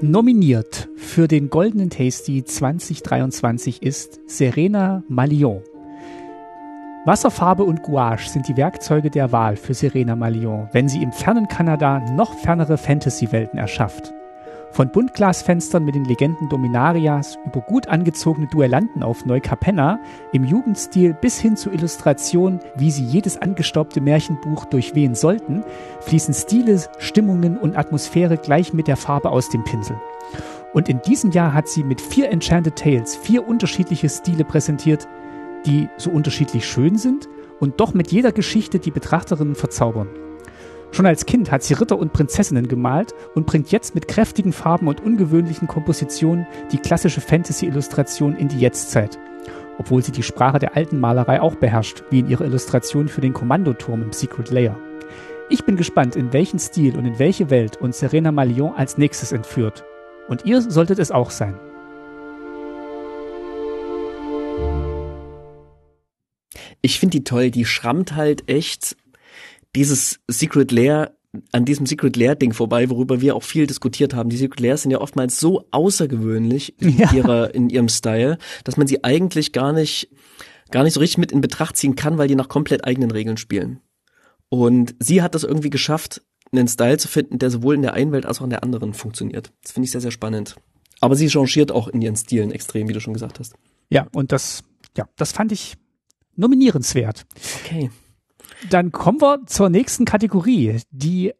Nominiert 0.00 0.88
für 0.94 1.26
den 1.26 1.50
Goldenen 1.50 1.90
Tasty 1.90 2.44
2023 2.44 3.82
ist 3.82 4.20
Serena 4.28 5.02
Malion. 5.08 5.60
Wasserfarbe 7.04 7.64
und 7.64 7.82
Gouache 7.82 8.28
sind 8.28 8.46
die 8.46 8.56
Werkzeuge 8.56 9.10
der 9.10 9.32
Wahl 9.32 9.56
für 9.56 9.74
Serena 9.74 10.14
Malion, 10.14 10.68
wenn 10.72 10.88
sie 10.88 11.02
im 11.02 11.10
fernen 11.10 11.48
Kanada 11.48 11.98
noch 12.12 12.32
fernere 12.34 12.78
Fantasy-Welten 12.78 13.58
erschafft. 13.58 14.12
Von 14.70 14.90
Buntglasfenstern 14.92 15.84
mit 15.84 15.94
den 15.94 16.04
Legenden 16.04 16.48
Dominarias 16.48 17.38
über 17.46 17.60
gut 17.60 17.88
angezogene 17.88 18.46
Duellanten 18.46 19.02
auf 19.02 19.24
Neukapenna 19.24 19.98
im 20.32 20.44
Jugendstil 20.44 21.14
bis 21.14 21.40
hin 21.40 21.56
zu 21.56 21.70
Illustrationen, 21.70 22.60
wie 22.76 22.90
sie 22.90 23.04
jedes 23.04 23.36
angestaubte 23.36 24.00
Märchenbuch 24.00 24.66
durchwehen 24.66 25.14
sollten, 25.14 25.64
fließen 26.00 26.34
Stile, 26.34 26.80
Stimmungen 26.98 27.56
und 27.56 27.76
Atmosphäre 27.76 28.36
gleich 28.36 28.72
mit 28.72 28.86
der 28.86 28.96
Farbe 28.96 29.30
aus 29.30 29.48
dem 29.48 29.64
Pinsel. 29.64 29.96
Und 30.74 30.88
in 30.88 31.00
diesem 31.02 31.30
Jahr 31.32 31.54
hat 31.54 31.68
sie 31.68 31.82
mit 31.82 32.00
vier 32.00 32.30
Enchanted 32.30 32.76
Tales 32.76 33.16
vier 33.16 33.48
unterschiedliche 33.48 34.08
Stile 34.08 34.44
präsentiert, 34.44 35.08
die 35.66 35.88
so 35.96 36.10
unterschiedlich 36.10 36.66
schön 36.66 36.98
sind 36.98 37.28
und 37.58 37.80
doch 37.80 37.94
mit 37.94 38.12
jeder 38.12 38.32
Geschichte 38.32 38.78
die 38.78 38.90
Betrachterinnen 38.90 39.54
verzaubern. 39.54 40.08
Schon 40.90 41.06
als 41.06 41.26
Kind 41.26 41.50
hat 41.50 41.62
sie 41.62 41.74
Ritter 41.74 41.98
und 41.98 42.12
Prinzessinnen 42.12 42.66
gemalt 42.66 43.14
und 43.34 43.46
bringt 43.46 43.70
jetzt 43.70 43.94
mit 43.94 44.08
kräftigen 44.08 44.52
Farben 44.52 44.88
und 44.88 45.02
ungewöhnlichen 45.02 45.68
Kompositionen 45.68 46.46
die 46.72 46.78
klassische 46.78 47.20
Fantasy-Illustration 47.20 48.36
in 48.36 48.48
die 48.48 48.58
Jetztzeit. 48.58 49.18
Obwohl 49.78 50.02
sie 50.02 50.12
die 50.12 50.24
Sprache 50.24 50.58
der 50.58 50.76
alten 50.76 50.98
Malerei 50.98 51.40
auch 51.40 51.54
beherrscht, 51.54 52.02
wie 52.10 52.18
in 52.20 52.28
ihrer 52.28 52.44
Illustration 52.44 53.08
für 53.08 53.20
den 53.20 53.32
Kommandoturm 53.32 54.02
im 54.02 54.12
Secret 54.12 54.50
Layer. 54.50 54.76
Ich 55.50 55.64
bin 55.64 55.76
gespannt, 55.76 56.16
in 56.16 56.32
welchen 56.32 56.58
Stil 56.58 56.96
und 56.96 57.06
in 57.06 57.18
welche 57.18 57.48
Welt 57.48 57.76
uns 57.76 58.00
Serena 58.00 58.32
Malion 58.32 58.74
als 58.74 58.98
nächstes 58.98 59.32
entführt. 59.32 59.84
Und 60.28 60.44
ihr 60.44 60.60
solltet 60.60 60.98
es 60.98 61.10
auch 61.10 61.30
sein. 61.30 61.54
Ich 66.82 67.00
finde 67.00 67.18
die 67.18 67.24
toll, 67.24 67.50
die 67.50 67.64
schrammt 67.64 68.14
halt 68.14 68.48
echt 68.48 68.96
dieses 69.78 70.18
Secret 70.26 70.72
Lair 70.72 71.14
an 71.52 71.64
diesem 71.64 71.86
Secret 71.86 72.16
Lair 72.16 72.34
Ding 72.34 72.52
vorbei, 72.52 72.90
worüber 72.90 73.20
wir 73.20 73.36
auch 73.36 73.42
viel 73.42 73.66
diskutiert 73.66 74.12
haben. 74.12 74.28
Die 74.28 74.36
Secret 74.36 74.60
Lairs 74.60 74.82
sind 74.82 74.90
ja 74.90 75.00
oftmals 75.00 75.38
so 75.38 75.66
außergewöhnlich 75.70 76.80
in 76.80 76.98
ja. 76.98 77.12
ihrer 77.12 77.54
in 77.54 77.70
ihrem 77.70 77.88
Style, 77.88 78.38
dass 78.64 78.76
man 78.76 78.88
sie 78.88 79.04
eigentlich 79.04 79.52
gar 79.52 79.72
nicht 79.72 80.08
gar 80.70 80.82
nicht 80.82 80.94
so 80.94 81.00
richtig 81.00 81.18
mit 81.18 81.30
in 81.30 81.40
Betracht 81.40 81.76
ziehen 81.76 81.94
kann, 81.94 82.18
weil 82.18 82.26
die 82.26 82.34
nach 82.34 82.48
komplett 82.48 82.84
eigenen 82.84 83.10
Regeln 83.10 83.36
spielen. 83.36 83.80
Und 84.48 84.96
sie 84.98 85.22
hat 85.22 85.34
das 85.34 85.44
irgendwie 85.44 85.70
geschafft, 85.70 86.22
einen 86.50 86.66
Style 86.66 86.96
zu 86.96 87.06
finden, 87.06 87.38
der 87.38 87.50
sowohl 87.50 87.74
in 87.74 87.82
der 87.82 87.92
einen 87.92 88.10
Welt 88.10 88.26
als 88.26 88.40
auch 88.40 88.44
in 88.44 88.50
der 88.50 88.64
anderen 88.64 88.94
funktioniert. 88.94 89.52
Das 89.62 89.72
finde 89.72 89.84
ich 89.84 89.92
sehr 89.92 90.00
sehr 90.00 90.10
spannend. 90.10 90.56
Aber 91.00 91.14
sie 91.14 91.28
changiert 91.28 91.70
auch 91.70 91.86
in 91.86 92.02
ihren 92.02 92.16
Stilen 92.16 92.50
extrem, 92.50 92.88
wie 92.88 92.94
du 92.94 93.00
schon 93.00 93.14
gesagt 93.14 93.38
hast. 93.38 93.54
Ja, 93.90 94.08
und 94.12 94.32
das 94.32 94.64
ja, 94.96 95.08
das 95.16 95.30
fand 95.30 95.52
ich 95.52 95.76
nominierenswert. 96.34 97.26
Okay. 97.62 97.90
Dann 98.70 98.92
kommen 98.92 99.20
wir 99.20 99.46
zur 99.46 99.68
nächsten 99.70 100.04
Kategorie, 100.04 100.80
die 100.90 101.32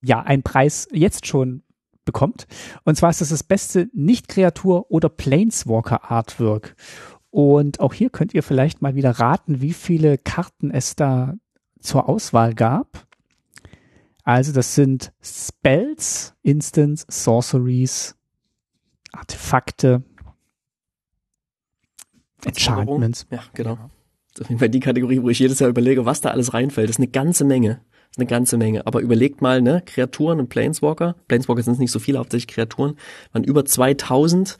ja 0.00 0.20
einen 0.20 0.42
Preis 0.42 0.88
jetzt 0.92 1.26
schon 1.26 1.62
bekommt. 2.04 2.46
Und 2.84 2.96
zwar 2.96 3.10
ist 3.10 3.20
das 3.20 3.30
das 3.30 3.42
beste 3.42 3.88
Nicht-Kreatur- 3.92 4.90
oder 4.90 5.08
Planeswalker-Artwork. 5.08 6.74
Und 7.30 7.80
auch 7.80 7.92
hier 7.92 8.10
könnt 8.10 8.32
ihr 8.34 8.42
vielleicht 8.42 8.80
mal 8.80 8.94
wieder 8.94 9.10
raten, 9.12 9.60
wie 9.60 9.72
viele 9.72 10.16
Karten 10.16 10.70
es 10.70 10.96
da 10.96 11.34
zur 11.80 12.08
Auswahl 12.08 12.54
gab. 12.54 13.06
Also 14.24 14.52
das 14.52 14.74
sind 14.74 15.12
Spells, 15.22 16.34
Instants, 16.42 17.06
Sorceries, 17.08 18.16
Artefakte, 19.12 20.02
Enchantments. 22.44 23.26
Ja, 23.30 23.42
genau 23.54 23.78
auf 24.40 24.48
jeden 24.48 24.58
Fall 24.58 24.68
die 24.68 24.80
Kategorie, 24.80 25.22
wo 25.22 25.28
ich 25.28 25.38
jedes 25.38 25.58
Jahr 25.58 25.70
überlege, 25.70 26.04
was 26.04 26.20
da 26.20 26.30
alles 26.30 26.54
reinfällt. 26.54 26.88
Das 26.88 26.96
ist 26.96 27.00
eine 27.00 27.08
ganze 27.08 27.44
Menge. 27.44 27.80
Das 28.08 28.12
ist 28.12 28.18
eine 28.18 28.26
ganze 28.26 28.56
Menge. 28.56 28.86
Aber 28.86 29.00
überlegt 29.00 29.42
mal, 29.42 29.60
ne, 29.60 29.82
Kreaturen 29.84 30.40
und 30.40 30.48
Planeswalker. 30.48 31.16
Planeswalker 31.28 31.62
sind 31.62 31.78
nicht 31.78 31.90
so 31.90 31.98
viele, 31.98 32.18
hauptsächlich 32.18 32.48
Kreaturen. 32.48 32.96
Waren 33.32 33.44
über 33.44 33.64
2000. 33.64 34.56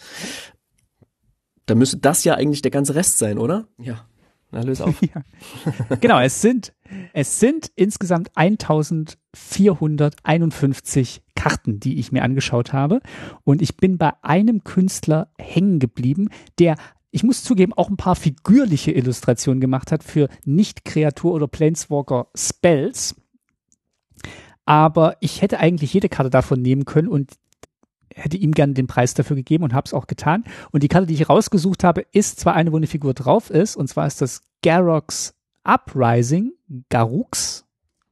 Da 1.66 1.74
müsste 1.74 1.98
das 1.98 2.24
ja 2.24 2.34
eigentlich 2.34 2.62
der 2.62 2.70
ganze 2.70 2.94
Rest 2.94 3.18
sein, 3.18 3.38
oder? 3.38 3.68
Ja. 3.78 4.06
Na, 4.50 4.62
löse 4.62 4.84
auf. 4.84 5.00
ja. 5.02 5.22
Genau, 6.00 6.20
es 6.20 6.40
sind, 6.40 6.72
es 7.12 7.40
sind 7.40 7.70
insgesamt 7.74 8.30
1000 8.34 9.18
451 9.38 11.22
Karten, 11.34 11.80
die 11.80 11.98
ich 11.98 12.12
mir 12.12 12.22
angeschaut 12.22 12.72
habe. 12.72 13.00
Und 13.44 13.62
ich 13.62 13.76
bin 13.76 13.98
bei 13.98 14.12
einem 14.22 14.64
Künstler 14.64 15.30
hängen 15.38 15.78
geblieben, 15.78 16.28
der 16.58 16.76
ich 17.10 17.22
muss 17.22 17.42
zugeben, 17.42 17.72
auch 17.72 17.88
ein 17.88 17.96
paar 17.96 18.16
figürliche 18.16 18.92
Illustrationen 18.92 19.60
gemacht 19.60 19.92
hat 19.92 20.04
für 20.04 20.28
Nicht-Kreatur- 20.44 21.32
oder 21.32 21.48
Planeswalker-Spells. 21.48 23.16
Aber 24.64 25.16
ich 25.20 25.40
hätte 25.40 25.60
eigentlich 25.60 25.94
jede 25.94 26.10
Karte 26.10 26.30
davon 26.30 26.60
nehmen 26.60 26.84
können 26.84 27.08
und 27.08 27.32
hätte 28.14 28.36
ihm 28.36 28.52
gerne 28.52 28.74
den 28.74 28.86
Preis 28.86 29.14
dafür 29.14 29.36
gegeben 29.36 29.64
und 29.64 29.72
habe 29.72 29.86
es 29.86 29.94
auch 29.94 30.06
getan. 30.06 30.44
Und 30.70 30.82
die 30.82 30.88
Karte, 30.88 31.06
die 31.06 31.14
ich 31.14 31.28
rausgesucht 31.28 31.84
habe, 31.84 32.04
ist 32.12 32.40
zwar 32.40 32.54
eine, 32.54 32.72
wo 32.72 32.76
eine 32.76 32.86
Figur 32.86 33.14
drauf 33.14 33.50
ist, 33.50 33.76
und 33.76 33.88
zwar 33.88 34.06
ist 34.06 34.20
das 34.20 34.42
Garox 34.62 35.34
Uprising, 35.64 36.52
Garux 36.90 37.64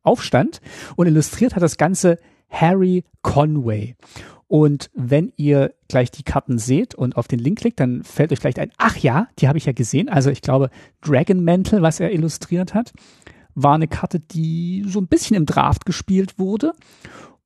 Aufstand, 0.02 0.60
und 0.94 1.06
illustriert 1.06 1.54
hat 1.56 1.62
das 1.62 1.76
Ganze 1.76 2.18
Harry 2.48 3.04
Conway. 3.22 3.96
Und 4.48 4.90
wenn 4.94 5.32
ihr 5.36 5.74
gleich 5.88 6.10
die 6.10 6.22
Karten 6.22 6.58
seht 6.58 6.94
und 6.94 7.16
auf 7.16 7.26
den 7.26 7.40
Link 7.40 7.58
klickt, 7.58 7.80
dann 7.80 8.04
fällt 8.04 8.32
euch 8.32 8.38
vielleicht 8.38 8.60
ein, 8.60 8.70
ach 8.78 8.96
ja, 8.96 9.28
die 9.38 9.48
habe 9.48 9.58
ich 9.58 9.66
ja 9.66 9.72
gesehen. 9.72 10.08
Also 10.08 10.30
ich 10.30 10.40
glaube, 10.40 10.70
Dragon 11.00 11.42
Mantle, 11.42 11.82
was 11.82 11.98
er 11.98 12.12
illustriert 12.12 12.72
hat, 12.72 12.92
war 13.54 13.74
eine 13.74 13.88
Karte, 13.88 14.20
die 14.20 14.84
so 14.86 15.00
ein 15.00 15.08
bisschen 15.08 15.36
im 15.36 15.46
Draft 15.46 15.84
gespielt 15.84 16.38
wurde. 16.38 16.74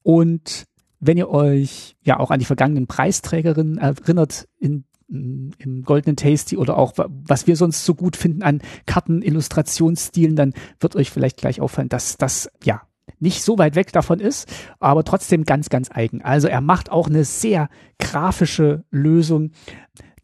Und 0.03 0.67
wenn 0.99 1.17
ihr 1.17 1.31
euch 1.31 1.97
ja 2.03 2.19
auch 2.19 2.31
an 2.31 2.39
die 2.39 2.45
vergangenen 2.45 2.87
Preisträgerinnen 2.87 3.79
erinnert 3.79 4.47
in 4.59 4.85
im 5.13 5.83
goldenen 5.85 6.15
Tasty 6.15 6.57
oder 6.57 6.79
auch 6.79 6.93
was 6.97 7.49
wir 7.49 7.57
sonst 7.57 7.85
so 7.85 7.97
gut 7.97 8.17
finden 8.17 8.45
an 8.45 8.63
Karten, 8.87 9.23
Illustrationsstilen, 9.23 10.37
dann 10.37 10.55
wird 10.79 10.95
euch 10.95 11.11
vielleicht 11.11 11.39
gleich 11.39 11.61
auffallen, 11.61 11.89
dass 11.89 12.17
das 12.17 12.49
ja 12.63 12.83
nicht 13.21 13.43
so 13.43 13.59
weit 13.59 13.77
weg 13.77 13.93
davon 13.93 14.19
ist, 14.19 14.49
aber 14.79 15.05
trotzdem 15.05 15.45
ganz, 15.45 15.69
ganz 15.69 15.91
eigen. 15.91 16.23
Also 16.23 16.49
er 16.49 16.61
macht 16.61 16.91
auch 16.91 17.09
eine 17.09 17.25
sehr 17.25 17.69
grafische 17.99 18.85
Lösung, 18.91 19.53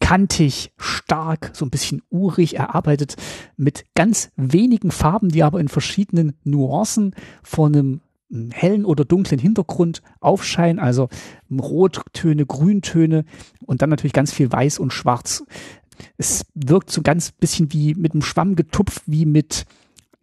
kantig, 0.00 0.72
stark, 0.76 1.50
so 1.54 1.64
ein 1.64 1.70
bisschen 1.70 2.02
urig. 2.10 2.56
Er 2.56 2.74
arbeitet 2.74 3.16
mit 3.56 3.84
ganz 3.94 4.30
wenigen 4.36 4.90
Farben, 4.90 5.28
die 5.30 5.42
aber 5.42 5.60
in 5.60 5.68
verschiedenen 5.68 6.36
Nuancen 6.44 7.14
von 7.42 7.74
einem 7.74 8.00
hellen 8.52 8.84
oder 8.84 9.04
dunklen 9.04 9.40
Hintergrund 9.40 10.02
aufscheinen, 10.20 10.78
also 10.78 11.08
Rottöne, 11.50 12.44
Grüntöne 12.44 13.24
und 13.64 13.82
dann 13.82 13.90
natürlich 13.90 14.12
ganz 14.12 14.32
viel 14.32 14.50
Weiß 14.50 14.78
und 14.78 14.92
Schwarz. 14.92 15.44
Es 16.16 16.44
wirkt 16.54 16.90
so 16.90 17.02
ganz 17.02 17.32
bisschen 17.32 17.72
wie 17.72 17.94
mit 17.94 18.12
einem 18.12 18.22
Schwamm 18.22 18.56
getupft, 18.56 19.02
wie 19.06 19.26
mit, 19.26 19.64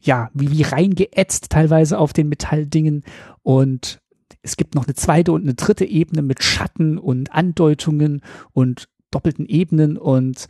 ja, 0.04 0.30
wie, 0.34 0.52
wie 0.52 0.64
reingeätzt 0.64 1.50
teilweise 1.50 1.98
auf 1.98 2.14
den 2.14 2.30
Metalldingen. 2.30 3.04
Und 3.42 4.02
es 4.42 4.58
gibt 4.58 4.76
noch 4.76 4.86
eine 4.86 4.96
zweite 4.96 5.32
und 5.32 5.44
eine 5.44 5.54
dritte 5.54 5.86
Ebene 5.86 6.22
mit 6.22 6.44
Schatten 6.44 6.98
und 6.98 7.32
Andeutungen 7.32 8.22
und 8.52 8.90
doppelten 9.12 9.46
Ebenen 9.46 9.98
und 9.98 10.48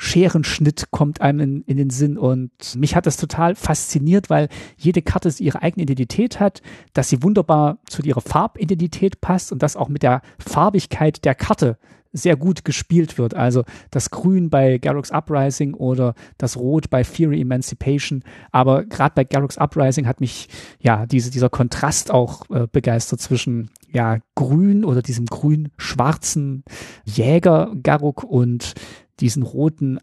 Scherenschnitt 0.00 0.92
kommt 0.92 1.20
einem 1.20 1.40
in, 1.40 1.62
in, 1.62 1.76
den 1.76 1.90
Sinn. 1.90 2.16
Und 2.16 2.52
mich 2.76 2.94
hat 2.94 3.06
das 3.06 3.16
total 3.16 3.56
fasziniert, 3.56 4.30
weil 4.30 4.48
jede 4.76 5.02
Karte 5.02 5.30
ihre 5.42 5.60
eigene 5.60 5.82
Identität 5.82 6.38
hat, 6.38 6.62
dass 6.92 7.08
sie 7.08 7.22
wunderbar 7.22 7.78
zu 7.88 8.02
ihrer 8.02 8.20
Farbidentität 8.20 9.20
passt 9.20 9.50
und 9.50 9.60
dass 9.62 9.76
auch 9.76 9.88
mit 9.88 10.04
der 10.04 10.22
Farbigkeit 10.38 11.24
der 11.24 11.34
Karte 11.34 11.78
sehr 12.12 12.36
gut 12.36 12.64
gespielt 12.64 13.18
wird. 13.18 13.34
Also 13.34 13.64
das 13.90 14.10
Grün 14.10 14.50
bei 14.50 14.78
Garrux 14.78 15.10
Uprising 15.10 15.74
oder 15.74 16.14
das 16.38 16.56
Rot 16.56 16.90
bei 16.90 17.04
Fury 17.04 17.40
Emancipation. 17.40 18.22
Aber 18.50 18.84
gerade 18.84 19.14
bei 19.14 19.24
Garrux 19.24 19.58
Uprising 19.58 20.06
hat 20.06 20.20
mich 20.20 20.48
ja 20.80 21.06
diese, 21.06 21.30
dieser 21.30 21.50
Kontrast 21.50 22.10
auch 22.10 22.48
äh, 22.50 22.66
begeistert 22.70 23.20
zwischen 23.20 23.70
ja 23.92 24.18
Grün 24.34 24.84
oder 24.84 25.02
diesem 25.02 25.26
grün-schwarzen 25.26 26.64
Jäger 27.04 27.72
Garruk 27.82 28.24
und 28.24 28.74
diesen 29.20 29.42
roten 29.42 29.98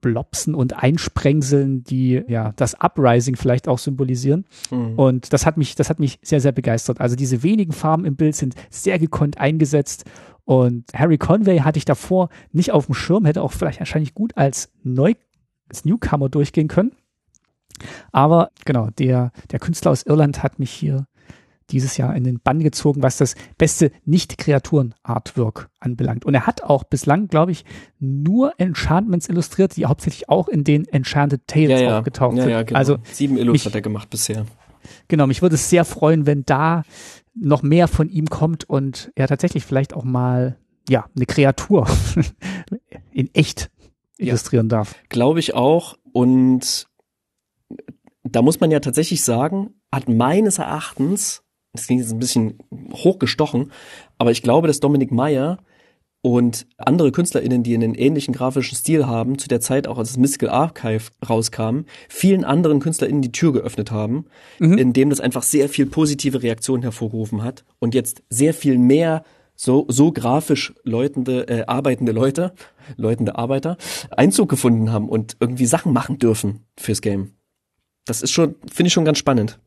Blopsen 0.00 0.54
und 0.54 0.80
Einsprengseln, 0.80 1.82
die 1.82 2.22
ja 2.28 2.52
das 2.56 2.74
Uprising 2.74 3.34
vielleicht 3.34 3.66
auch 3.66 3.78
symbolisieren. 3.78 4.44
Mhm. 4.70 4.94
Und 4.94 5.32
das 5.32 5.46
hat 5.46 5.56
mich, 5.56 5.74
das 5.74 5.90
hat 5.90 5.98
mich 5.98 6.18
sehr, 6.22 6.40
sehr 6.40 6.52
begeistert. 6.52 7.00
Also 7.00 7.16
diese 7.16 7.42
wenigen 7.42 7.72
Farben 7.72 8.04
im 8.04 8.14
Bild 8.14 8.36
sind 8.36 8.54
sehr 8.70 8.98
gekonnt 8.98 9.38
eingesetzt. 9.38 10.04
Und 10.46 10.84
Harry 10.94 11.18
Conway 11.18 11.58
hatte 11.58 11.76
ich 11.76 11.84
davor 11.84 12.30
nicht 12.52 12.70
auf 12.72 12.86
dem 12.86 12.94
Schirm, 12.94 13.26
hätte 13.26 13.42
auch 13.42 13.52
vielleicht 13.52 13.80
wahrscheinlich 13.80 14.14
gut 14.14 14.36
als 14.36 14.70
Neu 14.82 15.14
als 15.68 15.84
Newcomer 15.84 16.28
durchgehen 16.28 16.68
können. 16.68 16.92
Aber 18.12 18.50
genau, 18.64 18.88
der, 18.90 19.32
der 19.50 19.58
Künstler 19.58 19.90
aus 19.90 20.04
Irland 20.04 20.44
hat 20.44 20.60
mich 20.60 20.70
hier 20.70 21.06
dieses 21.70 21.96
Jahr 21.96 22.14
in 22.14 22.22
den 22.22 22.38
Bann 22.38 22.60
gezogen, 22.60 23.02
was 23.02 23.16
das 23.16 23.34
beste 23.58 23.90
Nicht-Kreaturen-Artwork 24.04 25.68
anbelangt. 25.80 26.24
Und 26.24 26.34
er 26.34 26.46
hat 26.46 26.62
auch 26.62 26.84
bislang, 26.84 27.26
glaube 27.26 27.50
ich, 27.50 27.64
nur 27.98 28.54
Enchantments 28.58 29.28
illustriert, 29.28 29.76
die 29.76 29.86
hauptsächlich 29.86 30.28
auch 30.28 30.46
in 30.46 30.62
den 30.62 30.86
Enchanted 30.86 31.46
Tales 31.48 31.80
ja, 31.80 31.88
ja. 31.88 31.98
aufgetaucht 31.98 32.36
ja, 32.36 32.42
sind. 32.44 32.52
Ja, 32.52 32.62
genau. 32.62 32.78
Also 32.78 32.98
sieben 33.10 33.36
Illus 33.36 33.52
mich, 33.52 33.66
hat 33.66 33.74
er 33.74 33.82
gemacht 33.82 34.08
bisher. 34.10 34.46
Genau, 35.08 35.26
mich 35.26 35.42
würde 35.42 35.56
es 35.56 35.68
sehr 35.68 35.84
freuen, 35.84 36.24
wenn 36.26 36.44
da 36.44 36.84
noch 37.38 37.62
mehr 37.62 37.88
von 37.88 38.08
ihm 38.08 38.26
kommt 38.26 38.68
und 38.68 39.12
er 39.14 39.28
tatsächlich 39.28 39.64
vielleicht 39.64 39.94
auch 39.94 40.04
mal 40.04 40.58
ja 40.88 41.06
eine 41.14 41.26
Kreatur 41.26 41.86
in 43.12 43.34
echt 43.34 43.70
illustrieren 44.16 44.68
darf. 44.68 44.94
Glaube 45.08 45.40
ich 45.40 45.54
auch. 45.54 45.98
Und 46.12 46.88
da 48.22 48.42
muss 48.42 48.60
man 48.60 48.70
ja 48.70 48.80
tatsächlich 48.80 49.22
sagen, 49.22 49.74
hat 49.92 50.08
meines 50.08 50.58
Erachtens 50.58 51.42
das 51.76 51.86
klingt 51.86 52.02
jetzt 52.02 52.12
ein 52.12 52.18
bisschen 52.18 52.58
hochgestochen, 52.92 53.70
aber 54.18 54.30
ich 54.30 54.42
glaube, 54.42 54.66
dass 54.66 54.80
Dominik 54.80 55.12
Meyer 55.12 55.58
und 56.26 56.66
andere 56.76 57.12
KünstlerInnen, 57.12 57.62
die 57.62 57.72
einen 57.72 57.94
ähnlichen 57.94 58.34
grafischen 58.34 58.76
Stil 58.76 59.06
haben, 59.06 59.38
zu 59.38 59.46
der 59.46 59.60
Zeit 59.60 59.86
auch 59.86 59.96
als 59.96 60.08
das 60.08 60.16
Mystical 60.16 60.50
Archive 60.50 61.12
rauskam, 61.28 61.82
vielen 62.08 62.44
anderen 62.44 62.80
KünstlerInnen 62.80 63.22
die 63.22 63.30
Tür 63.30 63.52
geöffnet 63.52 63.92
haben, 63.92 64.24
mhm. 64.58 64.76
indem 64.76 65.10
das 65.10 65.20
einfach 65.20 65.44
sehr 65.44 65.68
viel 65.68 65.86
positive 65.86 66.42
Reaktionen 66.42 66.82
hervorgerufen 66.82 67.44
hat 67.44 67.64
und 67.78 67.94
jetzt 67.94 68.24
sehr 68.28 68.54
viel 68.54 68.76
mehr 68.76 69.22
so, 69.54 69.86
so 69.86 70.10
grafisch 70.10 70.74
läutende, 70.82 71.46
äh, 71.46 71.64
arbeitende 71.68 72.10
Leute, 72.10 72.54
läutende 72.96 73.36
Arbeiter 73.36 73.76
Einzug 74.10 74.48
gefunden 74.48 74.90
haben 74.90 75.08
und 75.08 75.36
irgendwie 75.38 75.66
Sachen 75.66 75.92
machen 75.92 76.18
dürfen 76.18 76.64
fürs 76.76 77.02
Game. 77.02 77.34
Das 78.04 78.22
ist 78.22 78.32
schon, 78.32 78.56
finde 78.68 78.88
ich 78.88 78.92
schon 78.92 79.04
ganz 79.04 79.18
spannend. 79.18 79.60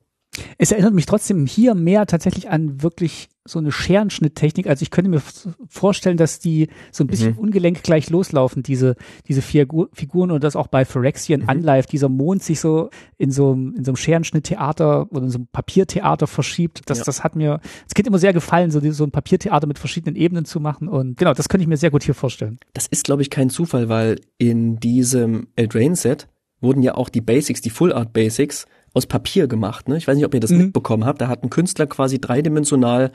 Es 0.57 0.71
erinnert 0.71 0.93
mich 0.93 1.05
trotzdem 1.05 1.45
hier 1.45 1.75
mehr 1.75 2.05
tatsächlich 2.05 2.49
an 2.49 2.81
wirklich 2.81 3.29
so 3.49 3.59
eine 3.59 3.71
Scherenschnitttechnik. 3.71 4.67
Also 4.67 4.83
ich 4.83 4.91
könnte 4.91 5.09
mir 5.09 5.21
vorstellen, 5.67 6.17
dass 6.17 6.39
die 6.39 6.69
so 6.91 7.03
ein 7.03 7.07
bisschen 7.07 7.33
mhm. 7.33 7.39
ungelenk 7.39 7.83
gleich 7.83 8.09
loslaufen, 8.09 8.63
diese, 8.63 8.95
diese 9.27 9.41
vier 9.41 9.67
Figuren 9.93 10.31
und 10.31 10.43
das 10.43 10.55
auch 10.55 10.67
bei 10.67 10.85
Phyrexian 10.85 11.41
mhm. 11.41 11.49
Unlife, 11.49 11.87
dieser 11.87 12.09
Mond 12.09 12.43
sich 12.43 12.59
so 12.59 12.89
in 13.17 13.31
so, 13.31 13.53
in 13.53 13.83
so 13.83 13.91
einem 13.91 13.95
Scherenschnitttheater 13.95 15.11
oder 15.11 15.23
in 15.23 15.29
so 15.29 15.39
einem 15.39 15.47
Papiertheater 15.47 16.27
verschiebt. 16.27 16.81
Das, 16.85 16.99
ja. 16.99 17.03
das 17.05 17.23
hat 17.23 17.35
mir, 17.35 17.59
es 17.87 17.93
geht 17.93 18.07
immer 18.07 18.19
sehr 18.19 18.33
gefallen, 18.33 18.71
so, 18.71 18.79
so 18.91 19.03
ein 19.03 19.11
Papiertheater 19.11 19.67
mit 19.67 19.79
verschiedenen 19.79 20.15
Ebenen 20.15 20.45
zu 20.45 20.59
machen 20.59 20.87
und 20.87 21.17
genau, 21.17 21.33
das 21.33 21.49
könnte 21.49 21.63
ich 21.63 21.67
mir 21.67 21.77
sehr 21.77 21.91
gut 21.91 22.03
hier 22.03 22.13
vorstellen. 22.13 22.59
Das 22.73 22.87
ist, 22.87 23.03
glaube 23.03 23.21
ich, 23.21 23.29
kein 23.29 23.49
Zufall, 23.49 23.89
weil 23.89 24.19
in 24.37 24.79
diesem 24.79 25.47
Eldraine 25.55 25.95
Set 25.95 26.27
wurden 26.61 26.83
ja 26.83 26.95
auch 26.95 27.09
die 27.09 27.21
Basics, 27.21 27.61
die 27.61 27.69
Full 27.69 27.93
Art 27.93 28.13
Basics 28.13 28.67
aus 28.93 29.05
Papier 29.05 29.47
gemacht. 29.47 29.87
Ne? 29.87 29.97
Ich 29.97 30.07
weiß 30.07 30.15
nicht, 30.15 30.25
ob 30.25 30.33
ihr 30.33 30.39
das 30.39 30.51
mhm. 30.51 30.57
mitbekommen 30.57 31.05
habt. 31.05 31.21
Da 31.21 31.27
hat 31.27 31.43
ein 31.43 31.49
Künstler 31.49 31.87
quasi 31.87 32.19
dreidimensional 32.19 33.11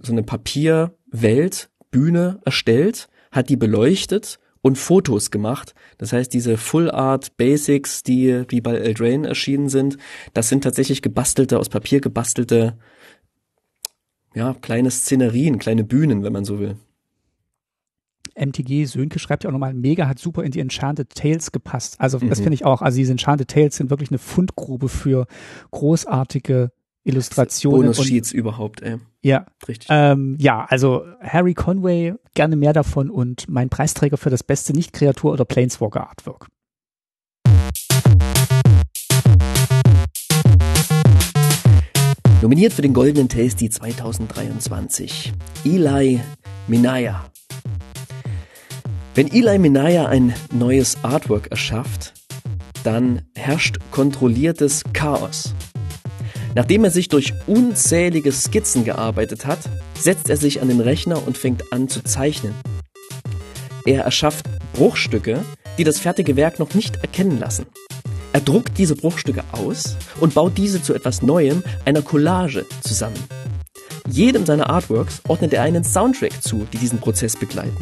so 0.00 0.12
eine 0.12 0.22
Papierwelt, 0.22 1.70
Bühne 1.90 2.40
erstellt, 2.44 3.08
hat 3.30 3.48
die 3.48 3.56
beleuchtet 3.56 4.38
und 4.62 4.78
Fotos 4.78 5.30
gemacht. 5.30 5.74
Das 5.98 6.12
heißt, 6.12 6.32
diese 6.32 6.56
Full 6.56 6.90
Art 6.90 7.36
Basics, 7.36 8.02
die, 8.02 8.46
die 8.50 8.60
bei 8.60 8.74
Eldraine 8.74 9.28
erschienen 9.28 9.68
sind, 9.68 9.98
das 10.34 10.48
sind 10.48 10.64
tatsächlich 10.64 11.02
gebastelte, 11.02 11.58
aus 11.58 11.68
Papier 11.68 12.00
gebastelte, 12.00 12.78
ja, 14.34 14.54
kleine 14.54 14.90
Szenerien, 14.90 15.58
kleine 15.58 15.84
Bühnen, 15.84 16.22
wenn 16.22 16.32
man 16.32 16.44
so 16.44 16.58
will. 16.58 16.76
MTG 18.36 18.84
Sönke 18.86 19.18
schreibt 19.18 19.44
ja 19.44 19.50
auch 19.50 19.52
nochmal, 19.52 19.74
Mega 19.74 20.08
hat 20.08 20.18
super 20.18 20.44
in 20.44 20.50
die 20.50 20.60
Enchanted 20.60 21.14
Tales 21.14 21.52
gepasst. 21.52 21.96
Also 21.98 22.18
mhm. 22.18 22.28
das 22.28 22.40
finde 22.40 22.54
ich 22.54 22.64
auch. 22.64 22.82
Also 22.82 22.96
diese 22.96 23.12
Enchanted 23.12 23.48
Tales 23.48 23.76
sind 23.76 23.90
wirklich 23.90 24.10
eine 24.10 24.18
Fundgrube 24.18 24.88
für 24.88 25.26
großartige 25.70 26.70
Illustrationen. 27.04 27.92
Bonus-Sheets 27.92 28.32
überhaupt, 28.32 28.82
ey. 28.82 28.98
Ja. 29.22 29.46
Richtig. 29.66 29.88
Ähm, 29.90 30.36
ja, 30.38 30.64
also 30.68 31.04
Harry 31.20 31.54
Conway, 31.54 32.14
gerne 32.34 32.56
mehr 32.56 32.72
davon 32.72 33.10
und 33.10 33.48
mein 33.48 33.68
Preisträger 33.68 34.16
für 34.16 34.30
das 34.30 34.42
beste 34.42 34.72
Nicht-Kreatur- 34.72 35.32
oder 35.32 35.44
Planeswalker-Artwork. 35.44 36.48
Nominiert 42.42 42.72
für 42.72 42.82
den 42.82 42.92
Goldenen 42.92 43.28
Tasty 43.28 43.70
2023. 43.70 45.32
Eli 45.64 46.20
Minaya. 46.66 47.31
Wenn 49.14 49.30
Eli 49.30 49.58
Minaya 49.58 50.06
ein 50.06 50.34
neues 50.54 50.96
Artwork 51.02 51.48
erschafft, 51.50 52.14
dann 52.82 53.20
herrscht 53.34 53.76
kontrolliertes 53.90 54.84
Chaos. 54.94 55.54
Nachdem 56.54 56.84
er 56.84 56.90
sich 56.90 57.08
durch 57.08 57.34
unzählige 57.46 58.32
Skizzen 58.32 58.86
gearbeitet 58.86 59.44
hat, 59.44 59.58
setzt 59.98 60.30
er 60.30 60.38
sich 60.38 60.62
an 60.62 60.68
den 60.68 60.80
Rechner 60.80 61.26
und 61.26 61.36
fängt 61.36 61.74
an 61.74 61.88
zu 61.88 62.02
zeichnen. 62.02 62.54
Er 63.84 64.02
erschafft 64.02 64.46
Bruchstücke, 64.72 65.44
die 65.76 65.84
das 65.84 65.98
fertige 65.98 66.36
Werk 66.36 66.58
noch 66.58 66.72
nicht 66.72 66.96
erkennen 66.96 67.38
lassen. 67.38 67.66
Er 68.32 68.40
druckt 68.40 68.78
diese 68.78 68.96
Bruchstücke 68.96 69.44
aus 69.52 69.94
und 70.20 70.32
baut 70.32 70.56
diese 70.56 70.82
zu 70.82 70.94
etwas 70.94 71.20
Neuem, 71.20 71.62
einer 71.84 72.00
Collage, 72.00 72.64
zusammen. 72.80 73.22
Jedem 74.08 74.46
seiner 74.46 74.70
Artworks 74.70 75.20
ordnet 75.28 75.52
er 75.52 75.62
einen 75.62 75.84
Soundtrack 75.84 76.42
zu, 76.42 76.66
die 76.72 76.78
diesen 76.78 76.98
Prozess 76.98 77.36
begleiten. 77.36 77.76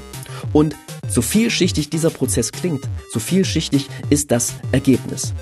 Und 0.53 0.75
so 1.11 1.23
vielschichtig 1.23 1.91
dieser 1.91 2.11
Prozess 2.11 2.53
klingt, 2.53 2.89
so 3.13 3.21
vielschichtig 3.21 3.89
ist 4.11 4.31
das 4.31 4.55
Ergebnis. 4.73 5.35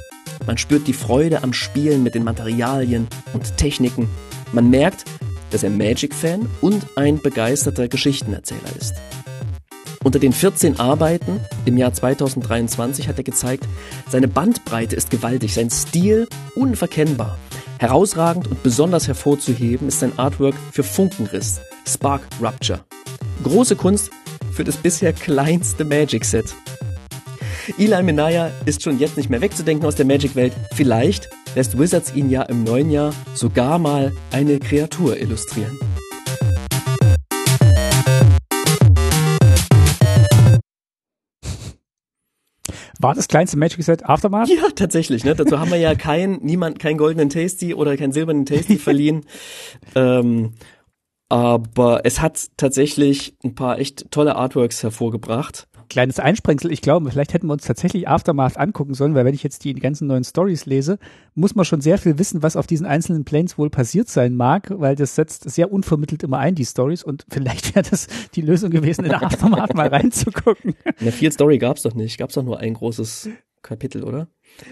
Man 0.46 0.56
spürt 0.56 0.86
die 0.86 0.92
Freude 0.92 1.42
am 1.42 1.52
Spielen 1.52 2.02
mit 2.02 2.14
den 2.14 2.24
Materialien 2.24 3.06
und 3.34 3.56
Techniken. 3.56 4.08
Man 4.52 4.70
merkt, 4.70 5.04
dass 5.50 5.62
er 5.62 5.70
Magic-Fan 5.70 6.48
und 6.60 6.86
ein 6.96 7.20
begeisterter 7.20 7.88
Geschichtenerzähler 7.88 8.76
ist. 8.78 8.94
Unter 10.04 10.18
den 10.18 10.32
14 10.32 10.78
Arbeiten 10.80 11.40
im 11.64 11.76
Jahr 11.76 11.92
2023 11.92 13.08
hat 13.08 13.18
er 13.18 13.24
gezeigt, 13.24 13.64
seine 14.08 14.28
Bandbreite 14.28 14.96
ist 14.96 15.10
gewaltig, 15.10 15.54
sein 15.54 15.70
Stil 15.70 16.28
unverkennbar. 16.54 17.36
Herausragend 17.78 18.48
und 18.48 18.62
besonders 18.62 19.06
hervorzuheben 19.06 19.88
ist 19.88 20.00
sein 20.00 20.18
Artwork 20.18 20.54
für 20.72 20.82
Funkenriss, 20.82 21.60
Spark 21.86 22.22
Rupture. 22.40 22.80
Große 23.44 23.76
Kunst 23.76 24.10
für 24.58 24.64
das 24.64 24.76
bisher 24.76 25.12
kleinste 25.12 25.84
Magic-Set. 25.84 26.52
Eli 27.78 28.02
Minaya 28.02 28.50
ist 28.66 28.82
schon 28.82 28.98
jetzt 28.98 29.16
nicht 29.16 29.30
mehr 29.30 29.40
wegzudenken 29.40 29.86
aus 29.86 29.94
der 29.94 30.04
Magic-Welt. 30.04 30.52
Vielleicht 30.74 31.28
lässt 31.54 31.78
Wizards 31.78 32.12
ihn 32.16 32.28
ja 32.28 32.42
im 32.42 32.64
neuen 32.64 32.90
Jahr 32.90 33.14
sogar 33.34 33.78
mal 33.78 34.10
eine 34.32 34.58
Kreatur 34.58 35.16
illustrieren. 35.16 35.78
War 42.98 43.14
das 43.14 43.28
kleinste 43.28 43.56
Magic 43.56 43.84
Set 43.84 44.04
Aftermath? 44.06 44.48
Ja, 44.48 44.70
tatsächlich. 44.74 45.22
Ne? 45.22 45.36
Dazu 45.36 45.60
haben 45.60 45.70
wir 45.70 45.78
ja 45.78 45.94
kein, 45.94 46.40
niemand, 46.42 46.80
keinen 46.80 46.98
goldenen 46.98 47.30
Tasty 47.30 47.74
oder 47.74 47.96
keinen 47.96 48.10
silbernen 48.10 48.44
Tasty 48.44 48.76
verliehen. 48.76 49.24
ähm, 49.94 50.54
aber 51.28 52.00
es 52.04 52.20
hat 52.20 52.48
tatsächlich 52.56 53.36
ein 53.44 53.54
paar 53.54 53.78
echt 53.78 54.10
tolle 54.10 54.36
Artworks 54.36 54.82
hervorgebracht 54.82 55.68
kleines 55.88 56.20
Einsprengsel. 56.20 56.70
Ich 56.72 56.82
glaube, 56.82 57.10
vielleicht 57.10 57.34
hätten 57.34 57.46
wir 57.46 57.52
uns 57.52 57.64
tatsächlich 57.64 58.08
Aftermath 58.08 58.56
angucken 58.56 58.94
sollen, 58.94 59.14
weil 59.14 59.24
wenn 59.24 59.34
ich 59.34 59.42
jetzt 59.42 59.64
die 59.64 59.74
ganzen 59.74 60.06
neuen 60.06 60.24
Stories 60.24 60.66
lese, 60.66 60.98
muss 61.34 61.54
man 61.54 61.64
schon 61.64 61.80
sehr 61.80 61.98
viel 61.98 62.18
wissen, 62.18 62.42
was 62.42 62.56
auf 62.56 62.66
diesen 62.66 62.86
einzelnen 62.86 63.24
Planes 63.24 63.58
wohl 63.58 63.70
passiert 63.70 64.08
sein 64.08 64.34
mag, 64.34 64.70
weil 64.70 64.96
das 64.96 65.14
setzt 65.14 65.48
sehr 65.50 65.72
unvermittelt 65.72 66.22
immer 66.22 66.38
ein, 66.38 66.54
die 66.54 66.64
Stories. 66.64 67.02
Und 67.02 67.26
vielleicht 67.28 67.74
wäre 67.74 67.88
das 67.88 68.06
die 68.34 68.42
Lösung 68.42 68.70
gewesen, 68.70 69.04
in 69.04 69.12
Aftermath 69.12 69.74
mal 69.74 69.88
reinzugucken. 69.88 70.74
Eine 71.00 71.12
viel 71.12 71.32
Story 71.32 71.58
gab's 71.58 71.82
doch 71.82 71.94
nicht. 71.94 72.18
Gab's 72.18 72.34
doch 72.34 72.44
nur 72.44 72.58
ein 72.58 72.74
großes 72.74 73.30
Kapitel, 73.62 74.04
oder? 74.04 74.28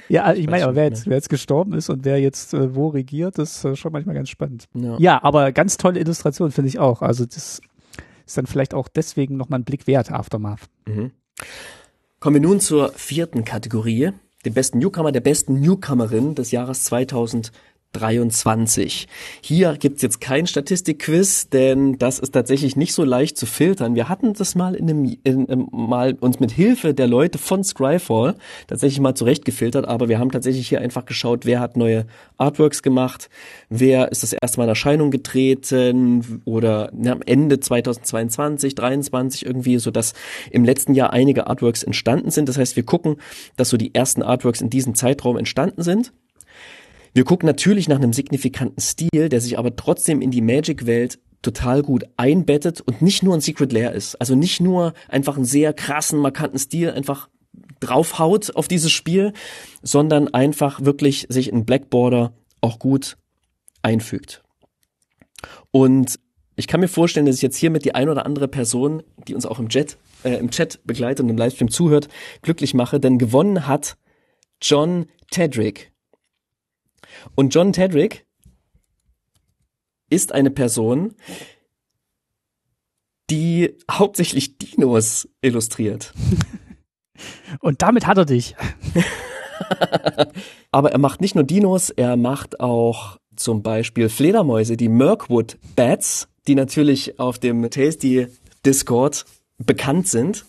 Ja, 0.09 0.33
ich, 0.33 0.41
ich 0.41 0.47
meine, 0.49 0.65
aber 0.65 0.75
wer 0.75 0.85
jetzt, 0.85 1.07
wer 1.07 1.17
jetzt 1.17 1.29
gestorben 1.29 1.73
ist 1.73 1.89
und 1.91 2.05
wer 2.05 2.21
jetzt 2.21 2.55
äh, 2.55 2.75
wo 2.75 2.89
regiert, 2.89 3.39
ist 3.39 3.65
äh, 3.65 3.77
schon 3.77 3.93
manchmal 3.93 4.15
ganz 4.15 4.29
spannend. 4.29 4.67
Ja. 4.75 4.97
ja, 4.99 5.23
aber 5.23 5.53
ganz 5.53 5.77
tolle 5.77 6.01
Illustration 6.01 6.51
finde 6.51 6.69
ich 6.69 6.79
auch. 6.79 7.03
Also 7.03 7.25
das 7.25 7.61
ist 8.27 8.37
dann 8.37 8.47
vielleicht 8.47 8.75
auch 8.75 8.89
deswegen 8.89 9.37
nochmal 9.37 9.61
ein 9.61 9.65
Blick 9.65 9.87
wert, 9.87 10.11
Aftermath. 10.11 10.61
Mhm. 10.87 11.13
Kommen 12.19 12.35
wir 12.35 12.41
nun 12.41 12.61
zur 12.61 12.93
vierten 12.95 13.45
Kategorie, 13.45 14.13
dem 14.45 14.55
besten 14.55 14.79
Newcomer, 14.79 15.13
der 15.13 15.21
besten 15.21 15.61
Newcomerin 15.61 16.35
des 16.35 16.51
Jahres 16.51 16.85
2000. 16.85 17.53
23. 17.93 19.09
Hier 19.41 19.77
gibt's 19.79 20.03
jetzt 20.03 20.21
kein 20.21 20.47
Statistikquiz, 20.47 21.49
denn 21.49 21.99
das 21.99 22.19
ist 22.19 22.33
tatsächlich 22.33 22.77
nicht 22.77 22.93
so 22.93 23.05
leicht 23.05 23.39
zu 23.39 23.47
filtern. 23.47 23.95
Wir 23.95 24.09
hatten 24.09 24.35
das 24.35 24.55
mal 24.55 24.75
in 24.75 24.91
einem, 24.91 25.17
in, 25.25 25.47
in, 25.47 25.69
mal 25.73 26.15
uns 26.21 26.39
mit 26.39 26.51
Hilfe 26.51 26.95
der 26.95 27.07
Leute 27.07 27.39
von 27.39 27.65
Scryfall 27.65 28.35
tatsächlich 28.67 29.01
mal 29.01 29.15
zurechtgefiltert, 29.15 29.87
aber 29.87 30.09
wir 30.09 30.19
haben 30.19 30.31
tatsächlich 30.31 30.69
hier 30.69 30.81
einfach 30.81 31.07
geschaut, 31.07 31.47
wer 31.47 31.61
hat 31.61 31.77
neue 31.77 32.07
Artworks 32.37 32.83
gemacht, 32.83 33.31
wer 33.69 34.13
ist 34.13 34.23
das 34.23 34.33
erste 34.35 34.59
Mal 34.59 34.65
in 34.65 34.71
Erscheinung 34.71 35.11
getreten 35.11 36.43
oder 36.45 36.91
na, 36.93 37.13
am 37.13 37.23
Ende 37.25 37.61
2022, 37.61 38.75
23 38.75 39.47
irgendwie, 39.47 39.79
so 39.79 39.91
dass 39.91 40.13
im 40.51 40.65
letzten 40.65 40.95
Jahr 40.95 41.13
einige 41.13 41.47
Artworks 41.47 41.83
entstanden 41.83 42.31
sind. 42.31 42.49
Das 42.49 42.59
heißt, 42.59 42.77
wir 42.77 42.85
gucken, 42.85 43.17
dass 43.57 43.71
so 43.71 43.77
die 43.77 43.95
ersten 43.95 44.23
Artworks 44.23 44.61
in 44.61 44.71
diesem 44.71 44.95
Zeitraum 44.95 45.39
entstanden 45.39 45.83
sind 45.83 46.13
wir 47.17 47.25
gucken 47.25 47.47
natürlich 47.47 47.89
nach 47.89 47.97
einem 47.97 48.13
signifikanten 48.13 48.79
Stil, 48.79 49.31
der 49.31 49.41
sich 49.41 49.59
aber 49.59 49.75
trotzdem 49.75 50.21
in 50.21 50.31
die 50.31 50.43
Magic-Welt 50.43 51.19
total 51.41 51.81
gut 51.81 52.05
einbettet 52.19 52.83
und 52.83 53.01
nicht 53.01 53.23
nur 53.23 53.33
ein 53.33 53.41
Secret 53.41 53.73
Lair 53.73 53.93
ist. 53.93 54.17
Also 54.17 54.35
nicht 54.35 54.61
nur 54.61 54.93
einfach 55.09 55.37
einen 55.37 55.47
sehr 55.47 55.73
krassen, 55.73 56.19
markanten 56.19 56.59
Stil 56.59 56.91
einfach 56.91 57.31
draufhaut 57.81 58.55
auf 58.55 58.69
dieses 58.69 58.93
Spiel, 58.93 59.33
sondern 59.83 60.29
einfach 60.35 60.85
wirklich 60.85 61.25
sich 61.31 61.49
in 61.49 61.65
Black 61.65 61.89
Border 61.89 62.35
auch 62.61 62.79
gut 62.79 63.17
einfügt. 63.81 64.43
Und 65.71 66.19
ich 66.55 66.67
kann 66.67 66.81
mir 66.81 66.89
vorstellen, 66.89 67.25
dass 67.25 67.37
ich 67.37 67.43
jetzt 67.43 67.57
hiermit 67.57 67.87
die 67.87 67.95
ein 67.95 68.11
oder 68.11 68.27
andere 68.27 68.47
Person, 68.47 69.03
die 69.27 69.35
uns 69.35 69.47
auch 69.47 69.59
im 69.59 69.71
Chat, 69.71 69.97
äh, 70.23 70.35
im 70.35 70.51
Chat 70.51 70.81
begleitet 70.85 71.21
und 71.25 71.31
im 71.31 71.39
Livestream 71.39 71.71
zuhört, 71.71 72.09
glücklich 72.43 72.75
mache, 72.75 73.01
denn 73.01 73.17
gewonnen 73.17 73.67
hat 73.67 73.97
John 74.61 75.07
Tedrick. 75.31 75.96
Und 77.35 77.55
John 77.55 77.73
Tedrick 77.73 78.27
ist 80.11 80.33
eine 80.33 80.51
Person, 80.51 81.15
die 83.31 83.77
hauptsächlich 83.91 84.59
Dinos 84.59 85.29
illustriert. 85.41 86.13
Und 87.61 87.83
damit 87.83 88.07
hat 88.07 88.19
er 88.19 88.25
dich. 88.25 88.55
Aber 90.71 90.93
er 90.93 90.99
macht 90.99 91.21
nicht 91.21 91.35
nur 91.35 91.45
Dinos, 91.45 91.91
er 91.91 92.17
macht 92.17 92.61
auch 92.61 93.19
zum 93.35 93.63
Beispiel 93.63 94.09
Fledermäuse, 94.09 94.77
die 94.77 94.89
Mirkwood 94.89 95.59
Bats, 95.75 96.29
die 96.47 96.55
natürlich 96.55 97.19
auf 97.19 97.39
dem 97.39 97.69
Tasty 97.71 98.29
Discord 98.65 99.25
bekannt 99.59 100.09
sind. 100.09 100.45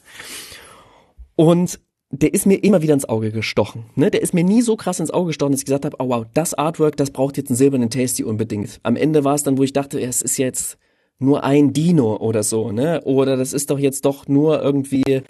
Und 1.35 1.79
der 2.09 2.33
ist 2.33 2.45
mir 2.45 2.63
immer 2.63 2.81
wieder 2.81 2.93
ins 2.93 3.07
Auge 3.09 3.31
gestochen. 3.31 3.85
Ne? 3.95 4.09
Der 4.09 4.21
ist 4.21 4.33
mir 4.33 4.43
nie 4.43 4.61
so 4.61 4.75
krass 4.75 4.99
ins 4.99 5.11
Auge 5.11 5.27
gestochen, 5.27 5.51
dass 5.51 5.61
ich 5.61 5.65
gesagt 5.65 5.85
habe, 5.85 5.97
oh 5.99 6.09
wow, 6.09 6.25
das 6.33 6.53
Artwork, 6.53 6.95
das 6.95 7.11
braucht 7.11 7.37
jetzt 7.37 7.49
einen 7.49 7.57
silbernen 7.57 7.89
Tasty 7.89 8.23
unbedingt. 8.23 8.79
Am 8.83 8.95
Ende 8.95 9.23
war 9.23 9.35
es 9.35 9.43
dann, 9.43 9.57
wo 9.57 9.63
ich 9.63 9.73
dachte, 9.73 9.99
es 9.99 10.21
ist 10.21 10.37
jetzt 10.37 10.77
nur 11.19 11.43
ein 11.43 11.73
Dino 11.73 12.15
oder 12.17 12.43
so, 12.43 12.71
ne? 12.71 13.01
Oder 13.03 13.37
das 13.37 13.51
ist 13.51 13.71
doch 13.71 13.79
jetzt 13.79 14.05
doch 14.05 14.27
nur 14.27 14.61
irgendwie 14.61 15.23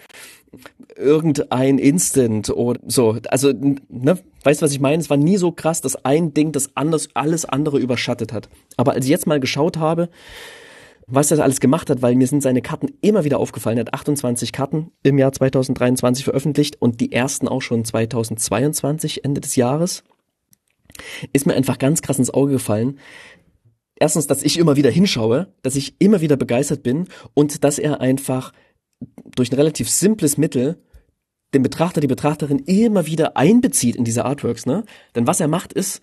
irgendein 0.96 1.78
Instant 1.78 2.50
oder 2.50 2.78
so. 2.86 3.16
Also, 3.28 3.52
ne, 3.52 4.18
weißt 4.44 4.60
du, 4.60 4.64
was 4.64 4.72
ich 4.72 4.80
meine? 4.80 5.00
Es 5.00 5.10
war 5.10 5.16
nie 5.16 5.38
so 5.38 5.50
krass, 5.50 5.80
dass 5.80 6.04
ein 6.04 6.34
Ding 6.34 6.52
das 6.52 6.76
anders, 6.76 7.08
alles 7.14 7.44
andere 7.44 7.78
überschattet 7.78 8.32
hat. 8.32 8.48
Aber 8.76 8.92
als 8.92 9.06
ich 9.06 9.10
jetzt 9.10 9.26
mal 9.26 9.40
geschaut 9.40 9.78
habe, 9.78 10.10
was 11.10 11.28
das 11.28 11.40
alles 11.40 11.58
gemacht 11.58 11.88
hat, 11.88 12.02
weil 12.02 12.14
mir 12.14 12.26
sind 12.26 12.42
seine 12.42 12.60
Karten 12.60 12.88
immer 13.00 13.24
wieder 13.24 13.38
aufgefallen. 13.38 13.78
Er 13.78 13.86
hat 13.86 13.94
28 13.94 14.52
Karten 14.52 14.92
im 15.02 15.18
Jahr 15.18 15.32
2023 15.32 16.24
veröffentlicht 16.24 16.80
und 16.80 17.00
die 17.00 17.12
ersten 17.12 17.48
auch 17.48 17.62
schon 17.62 17.84
2022, 17.84 19.24
Ende 19.24 19.40
des 19.40 19.56
Jahres. 19.56 20.04
Ist 21.32 21.46
mir 21.46 21.54
einfach 21.54 21.78
ganz 21.78 22.02
krass 22.02 22.18
ins 22.18 22.32
Auge 22.32 22.52
gefallen. 22.52 22.98
Erstens, 23.96 24.26
dass 24.26 24.42
ich 24.42 24.58
immer 24.58 24.76
wieder 24.76 24.90
hinschaue, 24.90 25.52
dass 25.62 25.76
ich 25.76 25.96
immer 25.98 26.20
wieder 26.20 26.36
begeistert 26.36 26.82
bin 26.82 27.08
und 27.34 27.64
dass 27.64 27.78
er 27.78 28.00
einfach 28.00 28.52
durch 29.34 29.50
ein 29.50 29.56
relativ 29.56 29.88
simples 29.88 30.36
Mittel 30.36 30.82
den 31.54 31.62
Betrachter, 31.62 32.00
die 32.02 32.06
Betrachterin 32.06 32.58
immer 32.58 33.06
wieder 33.06 33.36
einbezieht 33.36 33.96
in 33.96 34.04
diese 34.04 34.26
Artworks, 34.26 34.66
ne? 34.66 34.84
Denn 35.14 35.26
was 35.26 35.40
er 35.40 35.48
macht 35.48 35.72
ist, 35.72 36.02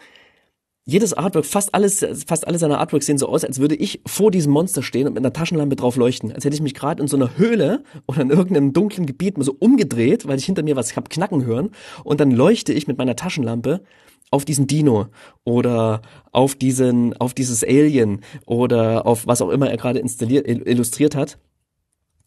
jedes 0.87 1.13
Artwork, 1.13 1.45
fast 1.45 1.73
alles, 1.73 2.05
fast 2.27 2.47
alle 2.47 2.59
seiner 2.59 2.79
Artworks 2.79 3.07
sehen 3.07 3.17
so 3.17 3.27
aus, 3.27 3.43
als 3.43 3.59
würde 3.59 3.73
ich 3.73 4.01
vor 4.05 4.29
diesem 4.29 4.51
Monster 4.53 4.83
stehen 4.83 5.07
und 5.07 5.13
mit 5.13 5.23
einer 5.23 5.33
Taschenlampe 5.33 5.75
drauf 5.75 5.95
leuchten. 5.95 6.31
Als 6.31 6.45
hätte 6.45 6.55
ich 6.55 6.61
mich 6.61 6.75
gerade 6.75 7.01
in 7.01 7.07
so 7.07 7.17
einer 7.17 7.37
Höhle 7.37 7.83
oder 8.05 8.21
in 8.21 8.29
irgendeinem 8.29 8.71
dunklen 8.71 9.07
Gebiet 9.07 9.37
mal 9.37 9.43
so 9.43 9.55
umgedreht, 9.57 10.27
weil 10.27 10.37
ich 10.37 10.45
hinter 10.45 10.61
mir 10.61 10.75
was 10.75 10.95
hab 10.95 11.09
knacken 11.09 11.43
hören. 11.43 11.71
Und 12.03 12.19
dann 12.19 12.29
leuchte 12.29 12.71
ich 12.71 12.87
mit 12.87 12.99
meiner 12.99 13.15
Taschenlampe 13.15 13.81
auf 14.29 14.45
diesen 14.45 14.67
Dino 14.67 15.07
oder 15.43 16.03
auf 16.31 16.53
diesen, 16.53 17.17
auf 17.17 17.33
dieses 17.33 17.63
Alien 17.63 18.21
oder 18.45 19.07
auf 19.07 19.25
was 19.25 19.41
auch 19.41 19.49
immer 19.49 19.69
er 19.69 19.77
gerade 19.77 19.99
installiert, 19.99 20.47
illustriert 20.47 21.15
hat. 21.15 21.39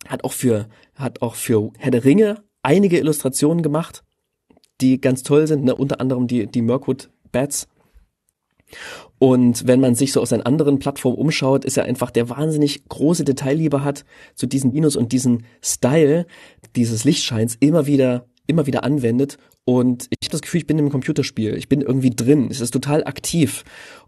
Hat 0.08 0.24
auch 0.24 0.32
für, 0.32 0.68
hat 0.96 1.22
auch 1.22 1.36
für 1.36 1.70
Herr 1.78 1.92
der 1.92 2.04
Ringe 2.04 2.42
einige 2.62 2.98
Illustrationen 2.98 3.62
gemacht, 3.62 4.02
die 4.80 5.00
ganz 5.00 5.22
toll 5.22 5.46
sind, 5.46 5.64
ne? 5.64 5.76
unter 5.76 6.00
anderem 6.00 6.26
die, 6.26 6.46
die 6.46 6.62
Mirkwood 6.62 7.08
Bats 7.30 7.68
und 9.18 9.66
wenn 9.66 9.80
man 9.80 9.94
sich 9.94 10.12
so 10.12 10.20
auf 10.20 10.28
seinen 10.28 10.42
anderen 10.42 10.78
Plattformen 10.78 11.18
umschaut, 11.18 11.64
ist 11.64 11.76
er 11.76 11.84
einfach 11.84 12.10
der 12.10 12.28
wahnsinnig 12.28 12.88
große 12.88 13.24
Detailliebe 13.24 13.84
hat 13.84 14.04
zu 14.34 14.46
diesen 14.46 14.72
Dinos 14.72 14.96
und 14.96 15.12
diesen 15.12 15.44
Style 15.62 16.26
dieses 16.76 17.04
Lichtscheins 17.04 17.56
immer 17.60 17.86
wieder 17.86 18.26
immer 18.48 18.66
wieder 18.66 18.82
anwendet. 18.82 19.38
Und 19.64 20.08
ich 20.18 20.26
habe 20.26 20.32
das 20.32 20.42
Gefühl, 20.42 20.60
ich 20.60 20.66
bin 20.66 20.78
im 20.78 20.90
Computerspiel, 20.90 21.54
ich 21.54 21.68
bin 21.68 21.82
irgendwie 21.82 22.10
drin, 22.10 22.48
es 22.50 22.60
ist 22.60 22.72
total 22.72 23.04
aktiv. 23.04 23.64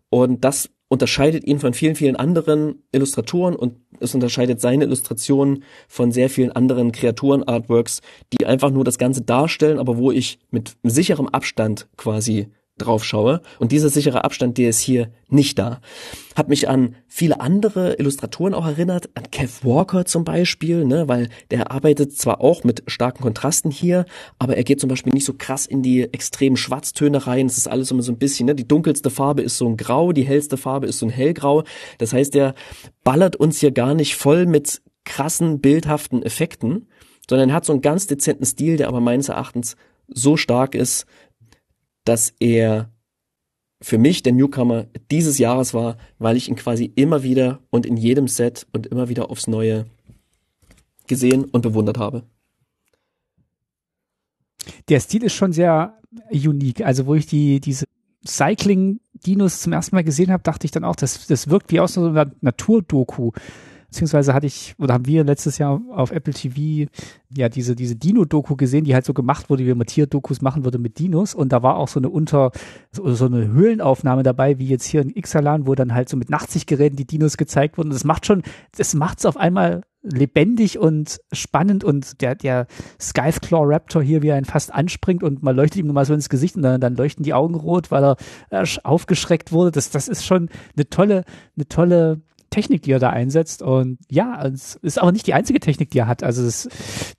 Und 0.09 0.45
das 0.45 0.71
unterscheidet 0.89 1.45
ihn 1.45 1.61
von 1.61 1.73
vielen, 1.73 1.95
vielen 1.95 2.17
anderen 2.17 2.83
Illustratoren 2.91 3.55
und 3.55 3.77
es 4.01 4.15
unterscheidet 4.15 4.61
seine 4.61 4.85
Illustrationen 4.85 5.63
von 5.87 6.11
sehr 6.11 6.29
vielen 6.29 6.51
anderen 6.51 6.91
Kreaturen-Artworks, 6.91 8.01
die 8.33 8.47
einfach 8.47 8.71
nur 8.71 8.83
das 8.83 8.99
Ganze 8.99 9.23
darstellen, 9.23 9.79
aber 9.79 9.99
wo 9.99 10.11
ich 10.11 10.41
mit 10.51 10.77
sicherem 10.83 11.29
Abstand 11.29 11.89
quasi 11.97 12.49
drauf 12.81 13.05
schaue. 13.05 13.41
Und 13.59 13.73
dieser 13.73 13.89
sichere 13.89 14.25
Abstand, 14.25 14.59
der 14.59 14.71
ist 14.71 14.81
hier 14.81 15.11
nicht 15.29 15.59
da. 15.59 15.81
Hat 16.35 16.49
mich 16.49 16.69
an 16.69 16.97
viele 17.07 17.41
andere 17.41 17.95
Illustratoren 17.95 18.55
auch 18.55 18.67
erinnert, 18.67 19.11
an 19.15 19.31
Kev 19.31 19.65
Walker 19.65 20.05
zum 20.05 20.25
Beispiel, 20.25 20.85
ne, 20.85 21.09
weil 21.09 21.29
der 21.51 21.71
arbeitet 21.71 22.17
zwar 22.17 22.41
auch 22.41 22.65
mit 22.65 22.83
starken 22.87 23.23
Kontrasten 23.23 23.71
hier, 23.71 24.07
aber 24.39 24.57
er 24.57 24.65
geht 24.65 24.81
zum 24.81 24.89
Beispiel 24.89 25.13
nicht 25.13 25.25
so 25.25 25.35
krass 25.37 25.67
in 25.67 25.83
die 25.83 26.03
extremen 26.03 26.57
Schwarztöne 26.57 27.27
rein. 27.27 27.47
Es 27.47 27.59
ist 27.59 27.69
alles 27.69 27.91
immer 27.91 28.03
so 28.03 28.13
ein 28.13 28.19
bisschen, 28.19 28.47
ne, 28.47 28.55
die 28.55 28.67
dunkelste 28.67 29.11
Farbe 29.11 29.43
ist 29.43 29.57
so 29.57 29.69
ein 29.69 29.77
Grau, 29.77 30.13
die 30.13 30.23
hellste 30.23 30.57
Farbe 30.57 30.87
ist 30.87 30.99
so 30.99 31.07
ein 31.07 31.11
Hellgrau. 31.11 31.65
Das 31.99 32.13
heißt, 32.13 32.35
er 32.37 32.55
ballert 33.05 33.37
uns 33.37 33.61
hier 33.61 33.71
gar 33.73 33.95
nicht 33.95 34.17
voll 34.17 34.47
mit 34.47 34.83
krassen, 35.05 35.61
bildhaften 35.61 36.23
Effekten, 36.23 36.87
sondern 37.29 37.51
er 37.51 37.55
hat 37.57 37.65
so 37.65 37.73
einen 37.73 37.83
ganz 37.83 38.07
dezenten 38.07 38.45
Stil, 38.45 38.77
der 38.77 38.89
aber 38.89 39.01
meines 39.01 39.29
Erachtens 39.29 39.77
so 40.09 40.37
stark 40.37 40.75
ist, 40.75 41.07
dass 42.05 42.35
er 42.41 42.91
für 43.83 43.99
mich 43.99 44.23
der 44.23 44.33
Newcomer 44.33 44.87
dieses 45.11 45.39
Jahres 45.39 45.73
war, 45.73 45.97
weil 46.19 46.37
ich 46.37 46.49
ihn 46.49 46.57
quasi 46.57 46.93
immer 46.97 47.23
wieder 47.23 47.61
und 47.71 47.87
in 47.87 47.97
jedem 47.97 48.29
Set 48.29 48.67
und 48.73 48.87
immer 48.87 49.09
wieder 49.09 49.31
aufs 49.31 49.47
Neue 49.47 49.87
gesehen 51.07 51.45
und 51.45 51.63
bewundert 51.63 51.99
habe. 51.99 52.25
Der 54.89 55.01
Stil 55.01 55.25
ist 55.25 55.35
schon 55.35 55.53
sehr 55.53 55.99
unique. 56.31 56.83
Also 56.83 57.07
wo 57.07 57.15
ich 57.15 57.27
die 57.27 57.61
diese 57.61 57.87
Cycling-Dinos 58.27 59.63
zum 59.63 59.73
ersten 59.73 59.97
Mal 59.97 60.05
gesehen 60.05 60.31
habe, 60.31 60.43
dachte 60.43 60.67
ich 60.67 60.71
dann 60.71 60.85
auch, 60.85 60.97
das, 60.97 61.27
das 61.27 61.49
wirkt 61.49 61.73
wie 61.73 61.81
aus 61.81 61.97
einer 61.97 62.31
Naturdoku 62.41 63.33
beziehungsweise 63.91 64.35
hatte 64.35 64.47
ich, 64.47 64.75
oder 64.79 64.95
haben 64.95 65.07
wir 65.07 65.25
letztes 65.25 65.59
Jahr 65.59 65.81
auf 65.91 66.13
Apple 66.13 66.33
TV 66.33 66.91
ja 67.37 67.49
diese, 67.49 67.75
diese 67.75 67.97
Dino-Doku 67.97 68.55
gesehen, 68.55 68.85
die 68.85 68.95
halt 68.95 69.05
so 69.05 69.13
gemacht 69.13 69.51
wurde, 69.51 69.67
wie 69.67 69.75
man 69.75 69.87
Tier-Dokus 69.87 70.41
machen 70.43 70.65
würde 70.65 70.79
mit 70.79 70.99
Dinos. 70.99 71.35
Und 71.35 71.53
da 71.53 71.63
war 71.63 71.77
auch 71.77 71.89
so 71.89 71.99
eine 71.99 72.09
unter, 72.09 72.53
so, 72.93 73.13
so 73.15 73.27
eine 73.27 73.49
Höhlenaufnahme 73.49 74.23
dabei, 74.23 74.59
wie 74.59 74.69
jetzt 74.69 74.85
hier 74.85 75.03
in 75.03 75.15
Ixalan, 75.15 75.67
wo 75.67 75.75
dann 75.75 75.93
halt 75.93 76.09
so 76.09 76.17
mit 76.17 76.31
Nachtsichtgeräten 76.31 76.97
die 76.97 77.07
Dinos 77.07 77.37
gezeigt 77.37 77.79
wurden. 77.79 77.89
Und 77.89 77.95
das 77.95 78.05
macht 78.05 78.27
schon, 78.27 78.43
das 78.77 78.95
macht's 78.95 79.27
auf 79.27 79.37
einmal 79.37 79.83
lebendig 80.03 80.79
und 80.79 81.21
spannend 81.33 81.85
und 81.85 82.23
der, 82.23 82.35
der 82.35 82.67
Skyclaw 82.99 83.65
Raptor 83.67 84.03
hier, 84.03 84.23
wie 84.23 84.29
er 84.29 84.39
ihn 84.39 84.47
fast 84.47 84.73
anspringt 84.73 85.23
und 85.23 85.43
man 85.43 85.55
leuchtet 85.55 85.81
ihm 85.81 85.87
nochmal 85.87 86.07
so 86.07 86.15
ins 86.15 86.31
Gesicht 86.31 86.57
und 86.57 86.63
dann, 86.63 86.81
dann 86.81 86.97
leuchten 86.97 87.23
die 87.23 87.35
Augen 87.35 87.55
rot, 87.55 87.91
weil 87.91 88.05
er 88.05 88.17
äh, 88.51 88.65
aufgeschreckt 88.83 89.53
wurde. 89.53 89.73
Das, 89.73 89.91
das 89.91 90.09
ist 90.09 90.25
schon 90.25 90.49
eine 90.75 90.89
tolle, 90.89 91.25
eine 91.57 91.69
tolle 91.69 92.23
Technik, 92.51 92.83
die 92.83 92.93
er 92.93 92.99
da 92.99 93.11
einsetzt. 93.11 93.63
Und 93.63 93.99
ja, 94.11 94.45
es 94.45 94.77
ist 94.83 94.99
aber 94.99 95.13
nicht 95.13 95.27
die 95.27 95.35
einzige 95.35 95.61
Technik, 95.61 95.91
die 95.91 95.99
er 95.99 96.07
hat. 96.07 96.23
Also 96.23 96.45
es, 96.45 96.69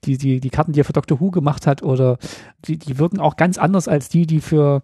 die, 0.04 0.18
die, 0.18 0.40
die 0.40 0.50
Karten, 0.50 0.72
die 0.72 0.80
er 0.80 0.84
für 0.84 0.92
Doctor 0.92 1.20
Who 1.20 1.30
gemacht 1.30 1.66
hat, 1.66 1.82
oder 1.82 2.18
die, 2.64 2.78
die 2.78 2.98
wirken 2.98 3.20
auch 3.20 3.36
ganz 3.36 3.58
anders 3.58 3.88
als 3.88 4.08
die, 4.08 4.26
die 4.26 4.40
für 4.40 4.82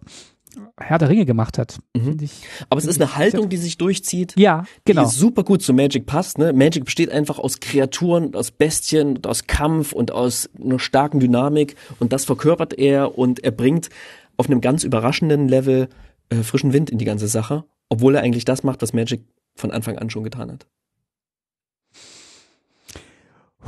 Herr 0.79 0.97
der 0.97 1.09
Ringe 1.09 1.25
gemacht 1.25 1.57
hat. 1.57 1.79
Mhm. 1.95 2.17
Ich, 2.21 2.41
Aber 2.69 2.79
es 2.79 2.85
ist 2.85 2.99
eine 2.99 3.15
Haltung, 3.15 3.49
die 3.49 3.57
sich 3.57 3.77
durchzieht. 3.77 4.33
Ja, 4.37 4.65
genau. 4.85 5.03
Die 5.03 5.15
super 5.15 5.43
gut 5.43 5.61
zu 5.61 5.73
Magic 5.73 6.05
passt. 6.05 6.37
Ne? 6.37 6.53
Magic 6.53 6.85
besteht 6.85 7.11
einfach 7.11 7.37
aus 7.37 7.59
Kreaturen, 7.59 8.33
aus 8.33 8.51
Bestien, 8.51 9.23
aus 9.25 9.45
Kampf 9.45 9.93
und 9.93 10.11
aus 10.11 10.49
einer 10.59 10.79
starken 10.79 11.19
Dynamik. 11.19 11.75
Und 11.99 12.13
das 12.13 12.25
verkörpert 12.25 12.73
er 12.73 13.17
und 13.17 13.43
er 13.43 13.51
bringt 13.51 13.89
auf 14.37 14.49
einem 14.49 14.61
ganz 14.61 14.83
überraschenden 14.83 15.47
Level 15.47 15.89
äh, 16.29 16.37
frischen 16.37 16.73
Wind 16.73 16.89
in 16.89 16.97
die 16.97 17.05
ganze 17.05 17.27
Sache. 17.27 17.65
Obwohl 17.89 18.15
er 18.15 18.21
eigentlich 18.21 18.45
das 18.45 18.63
macht, 18.63 18.81
was 18.81 18.93
Magic 18.93 19.21
von 19.59 19.71
Anfang 19.71 19.97
an 19.97 20.09
schon 20.09 20.23
getan 20.23 20.51
hat. 20.51 20.67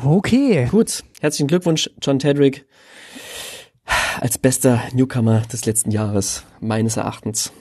Okay. 0.04 0.68
Gut, 0.72 1.04
herzlichen 1.20 1.48
Glückwunsch, 1.48 1.90
John 2.02 2.18
Tedrick, 2.18 2.66
als 4.20 4.38
bester 4.38 4.82
Newcomer 4.94 5.42
des 5.42 5.66
letzten 5.66 5.92
Jahres, 5.92 6.44
meines 6.60 6.98
Erachtens. 6.98 7.52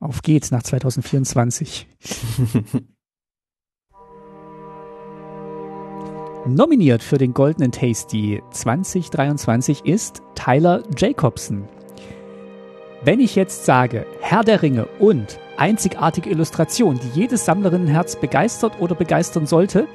Auf 0.00 0.22
geht's 0.22 0.50
nach 0.50 0.62
2024. 0.62 1.86
Nominiert 6.46 7.02
für 7.02 7.18
den 7.18 7.34
Goldenen 7.34 7.72
Tasty 7.72 8.40
2023 8.52 9.84
ist 9.84 10.22
Tyler 10.34 10.82
Jacobson. 10.96 11.68
Wenn 13.02 13.20
ich 13.20 13.34
jetzt 13.36 13.64
sage 13.64 14.06
Herr 14.20 14.44
der 14.44 14.62
Ringe 14.62 14.86
und 14.98 15.38
einzigartige 15.58 16.30
Illustration, 16.30 16.98
die 16.98 17.20
jedes 17.20 17.44
Sammlerinnenherz 17.44 18.16
begeistert 18.16 18.80
oder 18.80 18.94
begeistern 18.94 19.46
sollte, 19.46 19.86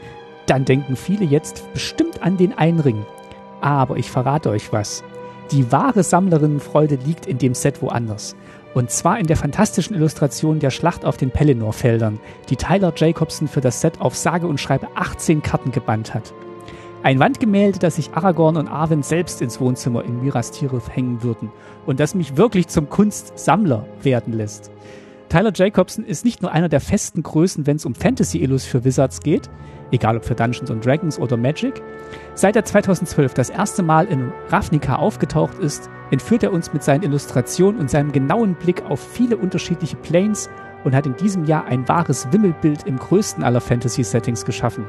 dann 0.46 0.66
denken 0.66 0.96
viele 0.96 1.26
jetzt 1.26 1.72
bestimmt 1.74 2.22
an 2.22 2.38
den 2.38 2.58
Einring. 2.58 3.06
Aber 3.62 3.98
ich 3.98 4.12
verrate 4.12 4.50
euch 4.50 4.74
was. 4.74 5.04
Die 5.52 5.72
wahre 5.72 6.04
Sammlerinnenfreude 6.04 6.96
liegt 6.96 7.26
in 7.26 7.38
dem 7.38 7.54
Set 7.54 7.82
woanders. 7.82 8.36
Und 8.74 8.90
zwar 8.90 9.20
in 9.20 9.28
der 9.28 9.38
fantastischen 9.38 9.96
Illustration 9.96 10.60
der 10.60 10.72
Schlacht 10.72 11.06
auf 11.06 11.16
den 11.16 11.30
Pelennor-Feldern, 11.30 12.20
die 12.50 12.56
Tyler 12.56 12.92
Jacobson 12.96 13.48
für 13.48 13.62
das 13.62 13.82
Set 13.82 14.02
auf 14.02 14.16
sage 14.16 14.48
und 14.48 14.60
schreibe 14.60 14.88
18 14.96 15.44
Karten 15.44 15.72
gebannt 15.72 16.14
hat. 16.14 16.34
Ein 17.04 17.20
Wandgemälde, 17.20 17.80
das 17.80 17.98
sich 17.98 18.14
Aragorn 18.14 18.58
und 18.58 18.70
Arwen 18.70 19.04
selbst 19.04 19.42
ins 19.42 19.60
Wohnzimmer 19.60 20.04
in 20.06 20.22
Miras 20.22 20.52
Tirith 20.52 20.90
hängen 20.90 21.22
würden 21.22 21.52
und 21.86 22.00
das 22.00 22.16
mich 22.16 22.38
wirklich 22.38 22.68
zum 22.70 22.90
Kunstsammler 22.90 23.86
werden 24.02 24.34
lässt. 24.34 24.72
Tyler 25.34 25.52
Jacobson 25.52 26.06
ist 26.06 26.26
nicht 26.26 26.44
nur 26.44 26.52
einer 26.52 26.70
der 26.70 26.80
festen 26.80 27.24
Größen, 27.24 27.66
wenn 27.66 27.78
es 27.78 27.88
um 27.88 27.96
Fantasy-Illus 27.96 28.66
für 28.66 28.84
Wizards 28.84 29.20
geht, 29.20 29.50
egal 29.90 30.16
ob 30.16 30.26
für 30.26 30.36
Dungeons 30.36 30.70
and 30.70 30.86
Dragons 30.86 31.18
oder 31.18 31.38
Magic. 31.38 31.82
Seit 32.36 32.56
er 32.56 32.66
2012 32.66 33.34
das 33.34 33.50
erste 33.50 33.82
Mal 33.82 34.06
in 34.06 34.32
Ravnica 34.50 34.98
aufgetaucht 34.98 35.58
ist, 35.58 35.90
entführt 36.12 36.44
er 36.44 36.54
uns 36.54 36.72
mit 36.72 36.84
seinen 36.84 37.02
Illustrationen 37.02 37.82
und 37.82 37.90
seinem 37.90 38.12
genauen 38.12 38.54
Blick 38.54 38.84
auf 38.84 39.00
viele 39.00 39.36
unterschiedliche 39.36 39.96
Planes 39.96 40.52
und 40.84 40.94
hat 40.94 41.08
in 41.08 41.16
diesem 41.16 41.46
Jahr 41.46 41.66
ein 41.66 41.88
wahres 41.88 42.32
Wimmelbild 42.32 42.84
im 42.86 43.00
größten 43.00 43.44
aller 43.44 43.60
Fantasy-Settings 43.60 44.46
geschaffen. 44.46 44.86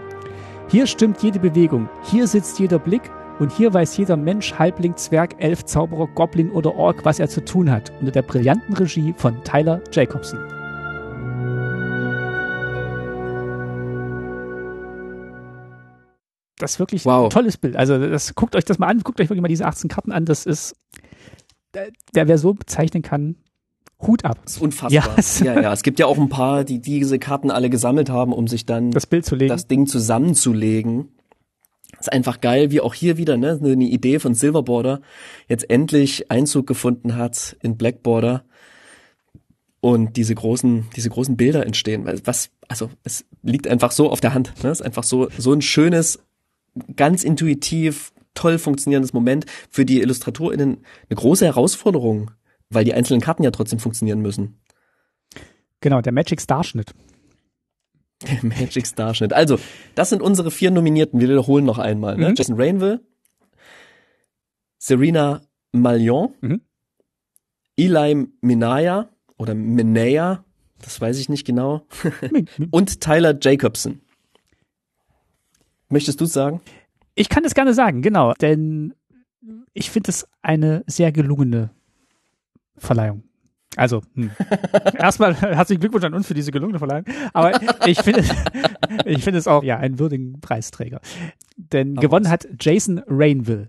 Hier 0.68 0.86
stimmt 0.86 1.22
jede 1.22 1.38
Bewegung, 1.38 1.88
hier 2.02 2.26
sitzt 2.26 2.58
jeder 2.58 2.78
Blick 2.78 3.10
und 3.40 3.50
hier 3.50 3.74
weiß 3.74 3.96
jeder 3.96 4.16
Mensch, 4.16 4.54
Halbling, 4.54 4.96
Zwerg, 4.96 5.42
Elf, 5.42 5.64
Zauberer, 5.64 6.06
Goblin 6.06 6.50
oder 6.50 6.76
Ork, 6.76 7.04
was 7.04 7.18
er 7.18 7.28
zu 7.28 7.44
tun 7.44 7.70
hat, 7.70 7.92
unter 7.98 8.12
der 8.12 8.22
brillanten 8.22 8.74
Regie 8.76 9.12
von 9.16 9.42
Tyler 9.42 9.80
Jacobson. 9.90 10.38
Das 16.58 16.72
ist 16.72 16.78
wirklich 16.78 17.04
wow. 17.04 17.24
ein 17.24 17.30
tolles 17.30 17.56
Bild. 17.56 17.76
Also 17.76 17.98
das, 17.98 18.34
guckt 18.36 18.54
euch 18.54 18.64
das 18.64 18.78
mal 18.78 18.86
an, 18.86 19.00
guckt 19.00 19.20
euch 19.20 19.28
wirklich 19.28 19.42
mal 19.42 19.48
diese 19.48 19.66
18 19.66 19.90
Karten 19.90 20.12
an. 20.12 20.24
Das 20.24 20.46
ist, 20.46 20.76
der, 21.74 22.28
wer 22.28 22.38
so 22.38 22.54
bezeichnen 22.54 23.02
kann, 23.02 23.36
Hut 24.00 24.24
ab. 24.24 24.38
Das 24.44 24.56
ist 24.56 24.62
unfassbar. 24.62 25.16
Ja, 25.18 25.44
ja, 25.54 25.60
ja. 25.60 25.72
Es 25.72 25.82
gibt 25.82 25.98
ja 25.98 26.06
auch 26.06 26.18
ein 26.18 26.28
paar, 26.28 26.62
die 26.62 26.80
diese 26.80 27.18
Karten 27.18 27.50
alle 27.50 27.68
gesammelt 27.68 28.10
haben, 28.10 28.32
um 28.32 28.46
sich 28.46 28.64
dann 28.64 28.92
das 28.92 29.06
Bild 29.06 29.26
zu 29.26 29.34
legen. 29.34 29.48
das 29.48 29.66
Ding 29.66 29.86
zusammenzulegen. 29.86 31.08
Ist 32.04 32.12
einfach 32.12 32.40
geil, 32.40 32.70
wie 32.70 32.80
auch 32.80 32.94
hier 32.94 33.16
wieder, 33.16 33.36
ne, 33.36 33.58
eine 33.62 33.84
Idee 33.84 34.18
von 34.18 34.34
Silverborder 34.34 35.00
jetzt 35.48 35.68
endlich 35.70 36.30
Einzug 36.30 36.66
gefunden 36.66 37.16
hat 37.16 37.56
in 37.62 37.76
Blackborder 37.76 38.44
und 39.80 40.16
diese 40.16 40.34
großen, 40.34 40.86
diese 40.96 41.10
großen 41.10 41.36
Bilder 41.36 41.66
entstehen. 41.66 42.08
Was, 42.24 42.50
also, 42.68 42.90
es 43.02 43.24
liegt 43.42 43.68
einfach 43.68 43.92
so 43.92 44.10
auf 44.10 44.20
der 44.20 44.34
Hand, 44.34 44.54
ne? 44.62 44.70
Es 44.70 44.80
ist 44.80 44.86
einfach 44.86 45.04
so, 45.04 45.28
so 45.36 45.52
ein 45.52 45.60
schönes, 45.60 46.20
ganz 46.96 47.24
intuitiv, 47.24 48.12
toll 48.34 48.58
funktionierendes 48.58 49.12
Moment 49.12 49.46
für 49.70 49.84
die 49.84 50.00
IllustratorInnen 50.00 50.78
eine 51.08 51.16
große 51.16 51.44
Herausforderung 51.44 52.30
weil 52.70 52.84
die 52.84 52.94
einzelnen 52.94 53.20
Karten 53.20 53.42
ja 53.42 53.50
trotzdem 53.50 53.78
funktionieren 53.78 54.20
müssen. 54.20 54.60
Genau, 55.80 56.00
der 56.00 56.12
Magic 56.12 56.40
Starschnitt. 56.40 56.94
Der 58.42 58.44
Magic 58.44 58.86
Starschnitt. 58.86 59.32
Also, 59.32 59.58
das 59.94 60.10
sind 60.10 60.22
unsere 60.22 60.50
vier 60.50 60.70
Nominierten. 60.70 61.20
Wir 61.20 61.28
wiederholen 61.28 61.64
noch 61.64 61.78
einmal. 61.78 62.16
Ne? 62.16 62.30
Mhm. 62.30 62.34
Jason 62.36 62.60
Rainville, 62.60 63.00
Serena 64.78 65.42
Malion, 65.72 66.34
mhm. 66.40 66.60
Eli 67.76 68.26
Minaya 68.40 69.08
oder 69.36 69.54
Minaya, 69.54 70.44
das 70.80 71.00
weiß 71.00 71.18
ich 71.18 71.28
nicht 71.28 71.46
genau, 71.46 71.86
und 72.70 73.00
Tyler 73.00 73.36
Jacobson. 73.40 74.00
Möchtest 75.88 76.20
du 76.20 76.26
sagen? 76.26 76.60
Ich 77.14 77.28
kann 77.28 77.44
es 77.44 77.54
gerne 77.54 77.74
sagen, 77.74 78.02
genau, 78.02 78.32
denn 78.34 78.94
ich 79.72 79.90
finde 79.90 80.10
es 80.10 80.26
eine 80.42 80.84
sehr 80.86 81.12
gelungene 81.12 81.70
Verleihung. 82.76 83.22
Also, 83.76 84.02
hm. 84.14 84.30
erstmal 84.98 85.34
herzlichen 85.40 85.80
Glückwunsch 85.80 86.04
an 86.04 86.14
uns 86.14 86.26
für 86.26 86.34
diese 86.34 86.50
gelungene 86.52 86.78
Verleihung. 86.78 87.04
Aber 87.32 87.52
ich 87.86 88.00
finde 88.00 88.24
ich 89.04 89.24
finde 89.24 89.38
es 89.38 89.46
auch, 89.46 89.62
ja, 89.62 89.78
einen 89.78 89.98
würdigen 89.98 90.40
Preisträger. 90.40 91.00
Denn 91.56 91.94
gewonnen 91.94 92.28
hat 92.28 92.48
Jason 92.58 93.00
Rainville. 93.06 93.68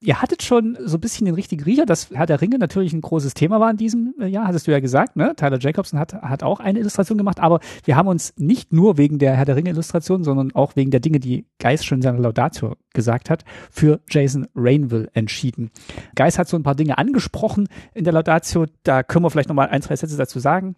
ihr 0.00 0.20
hattet 0.20 0.42
schon 0.42 0.76
so 0.84 0.98
ein 0.98 1.00
bisschen 1.00 1.24
den 1.24 1.34
richtigen 1.34 1.62
Riecher, 1.62 1.86
dass 1.86 2.10
Herr 2.10 2.26
der 2.26 2.42
Ringe 2.42 2.58
natürlich 2.58 2.92
ein 2.92 3.00
großes 3.00 3.32
Thema 3.32 3.58
war 3.58 3.70
in 3.70 3.78
diesem 3.78 4.14
äh, 4.20 4.26
Jahr, 4.26 4.46
hattest 4.46 4.66
du 4.66 4.70
ja 4.70 4.80
gesagt, 4.80 5.16
ne? 5.16 5.34
Tyler 5.34 5.58
Jacobson 5.58 5.98
hat, 5.98 6.12
hat 6.12 6.42
auch 6.42 6.60
eine 6.60 6.78
Illustration 6.78 7.16
gemacht, 7.16 7.40
aber 7.40 7.60
wir 7.84 7.96
haben 7.96 8.08
uns 8.08 8.34
nicht 8.36 8.74
nur 8.74 8.98
wegen 8.98 9.18
der 9.18 9.34
Herr 9.34 9.46
der 9.46 9.56
Ringe 9.56 9.70
Illustration, 9.70 10.24
sondern 10.24 10.54
auch 10.54 10.76
wegen 10.76 10.90
der 10.90 11.00
Dinge, 11.00 11.20
die 11.20 11.46
Geis 11.58 11.84
schon 11.84 11.98
in 11.98 12.02
seiner 12.02 12.18
Laudatur 12.18 12.76
gesagt 12.92 13.30
hat, 13.30 13.44
für 13.70 14.00
Jason 14.10 14.46
Rainville 14.54 15.08
entschieden. 15.14 15.70
Geis 16.14 16.38
hat 16.38 16.48
so 16.48 16.56
ein 16.58 16.62
paar 16.62 16.74
Dinge 16.74 16.98
angesprochen 16.98 17.68
in 17.94 18.04
der 18.04 18.12
Laudatio, 18.12 18.66
da 18.82 19.02
können 19.02 19.24
wir 19.24 19.30
vielleicht 19.30 19.48
nochmal 19.48 19.68
ein, 19.68 19.80
zwei 19.80 19.96
Sätze 19.96 20.18
dazu 20.18 20.38
sagen. 20.38 20.76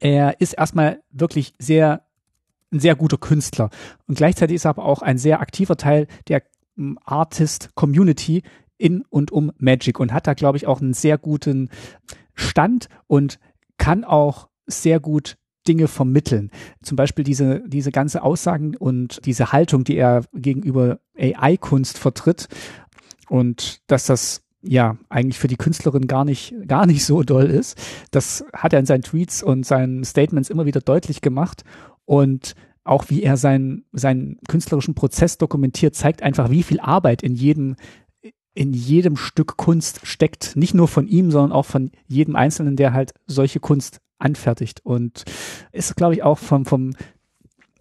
Er 0.00 0.40
ist 0.40 0.54
erstmal 0.54 1.00
wirklich 1.12 1.52
sehr 1.58 2.02
ein 2.74 2.80
sehr 2.80 2.96
guter 2.96 3.16
Künstler. 3.16 3.70
Und 4.06 4.18
gleichzeitig 4.18 4.56
ist 4.56 4.66
er 4.66 4.70
aber 4.70 4.84
auch 4.84 5.00
ein 5.00 5.16
sehr 5.16 5.40
aktiver 5.40 5.76
Teil 5.76 6.06
der 6.28 6.42
Artist-Community 7.04 8.42
in 8.76 9.02
und 9.08 9.30
um 9.30 9.52
Magic 9.58 10.00
und 10.00 10.12
hat 10.12 10.26
da, 10.26 10.34
glaube 10.34 10.58
ich, 10.58 10.66
auch 10.66 10.80
einen 10.80 10.92
sehr 10.92 11.16
guten 11.16 11.70
Stand 12.34 12.88
und 13.06 13.38
kann 13.78 14.04
auch 14.04 14.48
sehr 14.66 15.00
gut 15.00 15.36
Dinge 15.66 15.88
vermitteln. 15.88 16.50
Zum 16.82 16.96
Beispiel 16.96 17.24
diese, 17.24 17.62
diese 17.66 17.90
ganze 17.90 18.22
Aussagen 18.22 18.76
und 18.76 19.24
diese 19.24 19.52
Haltung, 19.52 19.84
die 19.84 19.96
er 19.96 20.24
gegenüber 20.34 20.98
AI-Kunst 21.16 21.98
vertritt 21.98 22.48
und 23.28 23.80
dass 23.86 24.06
das 24.06 24.42
ja 24.60 24.96
eigentlich 25.08 25.38
für 25.38 25.48
die 25.48 25.56
Künstlerin 25.56 26.06
gar 26.06 26.24
nicht, 26.24 26.54
gar 26.66 26.86
nicht 26.86 27.04
so 27.04 27.22
doll 27.22 27.46
ist. 27.46 27.78
Das 28.10 28.44
hat 28.52 28.72
er 28.72 28.80
in 28.80 28.86
seinen 28.86 29.02
Tweets 29.02 29.42
und 29.42 29.64
seinen 29.64 30.04
Statements 30.04 30.50
immer 30.50 30.66
wieder 30.66 30.80
deutlich 30.80 31.20
gemacht 31.20 31.64
und 32.04 32.54
auch 32.84 33.08
wie 33.08 33.22
er 33.22 33.36
seinen, 33.36 33.84
seinen 33.92 34.38
künstlerischen 34.46 34.94
Prozess 34.94 35.38
dokumentiert, 35.38 35.94
zeigt 35.94 36.22
einfach, 36.22 36.50
wie 36.50 36.62
viel 36.62 36.80
Arbeit 36.80 37.22
in 37.22 37.34
jedem, 37.34 37.76
in 38.52 38.72
jedem 38.74 39.16
Stück 39.16 39.56
Kunst 39.56 40.06
steckt. 40.06 40.54
Nicht 40.54 40.74
nur 40.74 40.86
von 40.86 41.08
ihm, 41.08 41.30
sondern 41.30 41.52
auch 41.52 41.64
von 41.64 41.90
jedem 42.06 42.36
Einzelnen, 42.36 42.76
der 42.76 42.92
halt 42.92 43.14
solche 43.26 43.58
Kunst 43.58 44.00
anfertigt. 44.18 44.82
Und 44.84 45.24
ist, 45.72 45.96
glaube 45.96 46.14
ich, 46.14 46.22
auch 46.22 46.38
vom, 46.38 46.66
vom, 46.66 46.94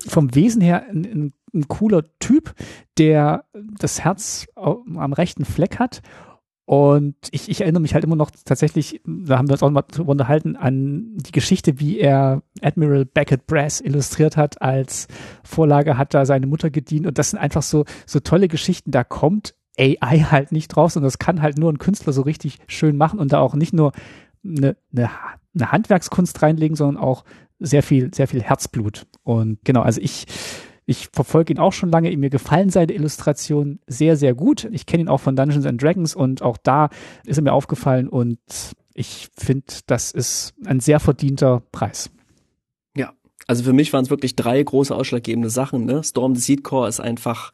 vom 0.07 0.33
Wesen 0.35 0.61
her 0.61 0.85
ein, 0.89 1.33
ein, 1.53 1.67
cooler 1.67 2.03
Typ, 2.19 2.55
der 2.97 3.45
das 3.53 4.03
Herz 4.03 4.47
am 4.55 5.13
rechten 5.13 5.45
Fleck 5.45 5.79
hat 5.79 6.01
und 6.65 7.15
ich, 7.31 7.49
ich 7.49 7.61
erinnere 7.61 7.81
mich 7.81 7.93
halt 7.93 8.05
immer 8.05 8.15
noch 8.15 8.31
tatsächlich, 8.45 9.01
da 9.05 9.37
haben 9.37 9.49
wir 9.49 9.53
uns 9.53 9.63
auch 9.63 9.69
mal 9.69 9.81
drüber 9.81 10.11
unterhalten, 10.11 10.55
an 10.55 11.17
die 11.17 11.33
Geschichte, 11.33 11.79
wie 11.79 11.99
er 11.99 12.41
Admiral 12.61 13.05
Beckett 13.05 13.47
Brass 13.47 13.81
illustriert 13.81 14.37
hat. 14.37 14.61
Als 14.61 15.07
Vorlage 15.43 15.97
hat 15.97 16.13
da 16.13 16.25
seine 16.25 16.47
Mutter 16.47 16.69
gedient. 16.69 17.05
Und 17.05 17.17
das 17.17 17.31
sind 17.31 17.39
einfach 17.39 17.63
so, 17.63 17.83
so 18.05 18.21
tolle 18.21 18.47
Geschichten. 18.47 18.91
Da 18.91 19.03
kommt 19.03 19.55
AI 19.77 20.19
halt 20.19 20.51
nicht 20.51 20.69
draus 20.69 20.95
und 20.95 21.03
das 21.03 21.19
kann 21.19 21.41
halt 21.41 21.57
nur 21.57 21.71
ein 21.71 21.79
Künstler 21.79 22.13
so 22.13 22.21
richtig 22.21 22.59
schön 22.67 22.95
machen 22.95 23.19
und 23.19 23.33
da 23.33 23.39
auch 23.39 23.55
nicht 23.55 23.73
nur 23.73 23.91
eine, 24.45 24.77
eine, 24.95 25.09
eine 25.55 25.71
Handwerkskunst 25.71 26.41
reinlegen, 26.41 26.77
sondern 26.77 27.01
auch 27.03 27.25
sehr 27.59 27.83
viel, 27.83 28.13
sehr 28.13 28.27
viel 28.27 28.41
Herzblut. 28.41 29.05
Und 29.23 29.59
genau, 29.63 29.81
also 29.81 29.99
ich, 29.99 30.27
ich 30.85 31.09
verfolge 31.13 31.53
ihn 31.53 31.59
auch 31.59 31.73
schon 31.73 31.89
lange. 31.89 32.15
Mir 32.17 32.29
gefallen 32.29 32.69
seine 32.69 32.93
Illustrationen 32.93 33.79
sehr, 33.87 34.17
sehr 34.17 34.33
gut. 34.33 34.67
Ich 34.71 34.85
kenne 34.85 35.03
ihn 35.03 35.09
auch 35.09 35.19
von 35.19 35.35
Dungeons 35.35 35.65
and 35.65 35.81
Dragons 35.81 36.15
und 36.15 36.41
auch 36.41 36.57
da 36.57 36.89
ist 37.25 37.37
er 37.37 37.43
mir 37.43 37.53
aufgefallen 37.53 38.07
und 38.07 38.39
ich 38.93 39.29
finde, 39.35 39.65
das 39.87 40.11
ist 40.11 40.53
ein 40.65 40.79
sehr 40.79 40.99
verdienter 40.99 41.63
Preis. 41.71 42.11
Ja, 42.95 43.13
also 43.47 43.63
für 43.63 43.73
mich 43.73 43.91
waren 43.93 44.03
es 44.03 44.09
wirklich 44.09 44.35
drei 44.35 44.61
große 44.61 44.95
ausschlaggebende 44.95 45.49
Sachen. 45.49 45.85
Ne? 45.85 46.03
Storm 46.03 46.35
the 46.35 46.41
Seed 46.41 46.63
Core 46.63 46.87
ist 46.87 46.99
einfach 46.99 47.51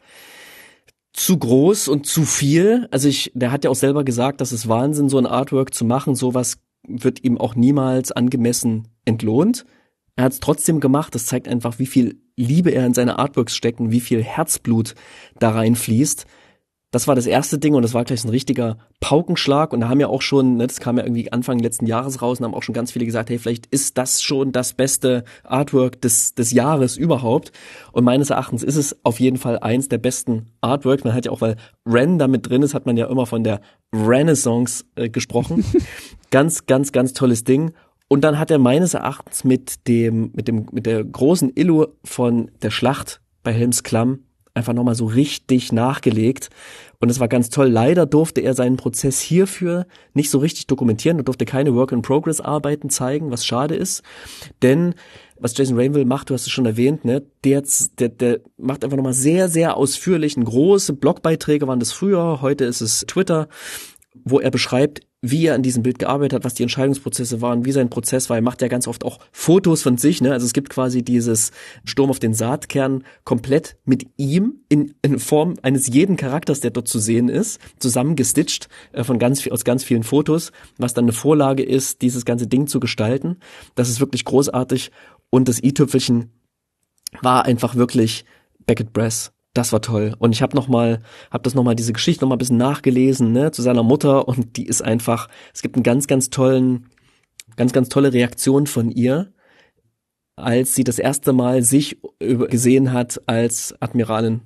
zu 1.13 1.37
groß 1.37 1.87
und 1.87 2.05
zu 2.05 2.23
viel. 2.23 2.87
Also 2.91 3.07
ich, 3.07 3.31
der 3.33 3.51
hat 3.51 3.63
ja 3.63 3.69
auch 3.69 3.75
selber 3.75 4.03
gesagt, 4.03 4.41
dass 4.41 4.51
es 4.51 4.67
Wahnsinn, 4.67 5.09
so 5.09 5.17
ein 5.17 5.25
Artwork 5.25 5.73
zu 5.73 5.85
machen. 5.85 6.15
Sowas 6.15 6.57
wird 6.87 7.23
ihm 7.23 7.37
auch 7.37 7.55
niemals 7.55 8.11
angemessen 8.11 8.87
entlohnt. 9.05 9.65
Er 10.19 10.25
hat 10.25 10.33
es 10.33 10.41
trotzdem 10.41 10.81
gemacht. 10.81 11.15
Das 11.15 11.27
zeigt 11.27 11.47
einfach, 11.47 11.79
wie 11.79 11.85
viel 11.85 12.19
Liebe 12.35 12.71
er 12.71 12.85
in 12.85 12.93
seine 12.93 13.19
Artworks 13.19 13.55
steckt 13.55 13.79
und 13.79 13.91
wie 13.91 14.01
viel 14.01 14.21
Herzblut 14.21 14.93
da 15.39 15.51
reinfließt. 15.51 16.25
Das 16.91 17.07
war 17.07 17.15
das 17.15 17.25
erste 17.25 17.57
Ding 17.57 17.73
und 17.73 17.83
das 17.83 17.93
war 17.93 18.03
gleich 18.03 18.25
ein 18.25 18.29
richtiger 18.29 18.79
Paukenschlag 18.99 19.71
und 19.71 19.79
da 19.79 19.87
haben 19.87 20.01
ja 20.01 20.07
auch 20.07 20.21
schon, 20.21 20.57
ne, 20.57 20.67
das 20.67 20.81
kam 20.81 20.97
ja 20.97 21.05
irgendwie 21.05 21.31
Anfang 21.31 21.59
letzten 21.59 21.85
Jahres 21.85 22.21
raus 22.21 22.39
und 22.39 22.45
haben 22.45 22.53
auch 22.53 22.63
schon 22.63 22.75
ganz 22.75 22.91
viele 22.91 23.05
gesagt, 23.05 23.29
hey, 23.29 23.39
vielleicht 23.39 23.67
ist 23.67 23.97
das 23.97 24.21
schon 24.21 24.51
das 24.51 24.73
beste 24.73 25.23
Artwork 25.45 26.01
des, 26.01 26.35
des 26.35 26.51
Jahres 26.51 26.97
überhaupt. 26.97 27.53
Und 27.93 28.03
meines 28.03 28.29
Erachtens 28.29 28.61
ist 28.61 28.75
es 28.75 28.97
auf 29.05 29.21
jeden 29.21 29.37
Fall 29.37 29.59
eins 29.59 29.87
der 29.87 29.99
besten 29.99 30.47
Artworks. 30.59 31.05
Man 31.05 31.13
hat 31.13 31.27
ja 31.27 31.31
auch, 31.31 31.39
weil 31.39 31.55
Ren 31.85 32.19
da 32.19 32.27
mit 32.27 32.49
drin 32.49 32.63
ist, 32.63 32.73
hat 32.73 32.85
man 32.85 32.97
ja 32.97 33.07
immer 33.07 33.25
von 33.25 33.45
der 33.45 33.61
Renaissance 33.93 34.83
äh, 34.95 35.09
gesprochen. 35.09 35.63
ganz, 36.29 36.65
ganz, 36.65 36.91
ganz 36.91 37.13
tolles 37.13 37.45
Ding. 37.45 37.71
Und 38.09 38.23
dann 38.23 38.37
hat 38.39 38.51
er 38.51 38.57
meines 38.57 38.95
Erachtens 38.95 39.43
mit 39.45 39.87
dem, 39.87 40.31
mit 40.33 40.47
dem, 40.47 40.65
mit 40.71 40.85
der 40.85 41.03
großen 41.03 41.51
Illu 41.55 41.85
von 42.03 42.51
der 42.61 42.71
Schlacht 42.71 43.21
bei 43.43 43.53
Helms 43.53 43.83
Klamm 43.83 44.25
einfach 44.55 44.73
nochmal 44.73 44.95
so 44.95 45.05
richtig 45.05 45.71
nachgelegt. 45.71 46.49
Und 46.99 47.09
es 47.09 47.19
war 47.19 47.27
ganz 47.27 47.49
toll. 47.49 47.67
Leider 47.67 48.05
durfte 48.05 48.41
er 48.41 48.55
seinen 48.55 48.77
Prozess 48.77 49.19
hierfür 49.19 49.85
nicht 50.13 50.29
so 50.31 50.39
richtig 50.39 50.67
dokumentieren. 50.67 51.19
Er 51.19 51.23
durfte 51.23 51.45
keine 51.45 51.73
Work-in-Progress-Arbeiten 51.75 52.89
zeigen, 52.89 53.31
was 53.31 53.45
schade 53.45 53.75
ist. 53.75 54.03
Denn 54.61 54.95
was 55.39 55.55
Jason 55.55 55.77
Rainville 55.77 56.05
macht, 56.05 56.29
du 56.29 56.33
hast 56.33 56.47
es 56.47 56.51
schon 56.51 56.65
erwähnt, 56.65 57.05
ne, 57.05 57.23
der, 57.43 57.63
der, 57.99 58.09
der 58.09 58.39
macht 58.57 58.83
einfach 58.83 58.97
nochmal 58.97 59.13
sehr, 59.13 59.47
sehr 59.47 59.77
ausführlich, 59.77 60.35
große 60.35 60.93
Blogbeiträge 60.93 61.65
waren 61.67 61.79
das 61.79 61.93
früher, 61.93 62.41
heute 62.41 62.65
ist 62.65 62.81
es 62.81 63.05
Twitter, 63.07 63.47
wo 64.25 64.41
er 64.41 64.51
beschreibt, 64.51 64.99
wie 65.21 65.47
er 65.47 65.55
an 65.55 65.63
diesem 65.63 65.83
Bild 65.83 65.99
gearbeitet 65.99 66.33
hat, 66.33 66.45
was 66.45 66.53
die 66.53 66.63
Entscheidungsprozesse 66.63 67.41
waren, 67.41 67.65
wie 67.65 67.73
sein 67.73 67.89
Prozess 67.89 68.29
war. 68.29 68.37
Er 68.37 68.41
macht 68.41 68.61
ja 68.61 68.69
ganz 68.69 68.87
oft 68.87 69.03
auch 69.03 69.19
Fotos 69.31 69.81
von 69.81 69.97
sich. 69.97 70.21
Ne? 70.21 70.31
Also 70.31 70.45
es 70.45 70.53
gibt 70.53 70.69
quasi 70.69 71.03
dieses 71.03 71.51
Sturm 71.83 72.09
auf 72.09 72.19
den 72.19 72.33
Saatkern 72.33 73.03
komplett 73.25 73.75
mit 73.83 74.07
ihm 74.15 74.61
in, 74.69 74.93
in 75.01 75.19
Form 75.19 75.55
eines 75.61 75.87
jeden 75.87 76.15
Charakters, 76.15 76.61
der 76.61 76.71
dort 76.71 76.87
zu 76.87 76.99
sehen 76.99 77.27
ist, 77.27 77.59
zusammengestitcht 77.79 78.69
äh, 78.93 79.03
von 79.03 79.19
ganz 79.19 79.45
aus 79.47 79.65
ganz 79.65 79.83
vielen 79.83 80.03
Fotos, 80.03 80.51
was 80.77 80.93
dann 80.93 81.05
eine 81.05 81.13
Vorlage 81.13 81.63
ist, 81.63 82.01
dieses 82.01 82.23
ganze 82.23 82.47
Ding 82.47 82.67
zu 82.67 82.79
gestalten. 82.79 83.37
Das 83.75 83.89
ist 83.89 83.99
wirklich 83.99 84.23
großartig. 84.23 84.91
Und 85.29 85.49
das 85.49 85.61
i-Tüpfelchen 85.61 86.31
war 87.21 87.45
einfach 87.45 87.75
wirklich 87.75 88.23
Beckett 88.65 88.93
Brass 88.93 89.33
das 89.53 89.73
war 89.73 89.81
toll. 89.81 90.15
Und 90.19 90.31
ich 90.33 90.41
habe 90.41 90.55
noch 90.55 90.67
mal, 90.67 91.01
habe 91.31 91.43
das 91.43 91.55
noch 91.55 91.63
mal 91.63 91.75
diese 91.75 91.93
Geschichte 91.93 92.23
noch 92.23 92.29
mal 92.29 92.35
ein 92.35 92.39
bisschen 92.39 92.57
nachgelesen, 92.57 93.31
ne, 93.31 93.51
zu 93.51 93.61
seiner 93.61 93.83
Mutter 93.83 94.27
und 94.27 94.57
die 94.57 94.65
ist 94.65 94.81
einfach, 94.81 95.27
es 95.53 95.61
gibt 95.61 95.75
einen 95.75 95.83
ganz, 95.83 96.07
ganz 96.07 96.29
tollen, 96.29 96.89
ganz, 97.55 97.73
ganz 97.73 97.89
tolle 97.89 98.13
Reaktion 98.13 98.67
von 98.67 98.91
ihr, 98.91 99.33
als 100.35 100.75
sie 100.75 100.83
das 100.83 100.99
erste 100.99 101.33
Mal 101.33 101.63
sich 101.63 101.99
gesehen 102.19 102.93
hat 102.93 103.21
als 103.25 103.75
Admiralin 103.81 104.41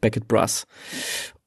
Beckett 0.00 0.28
Brass. 0.28 0.66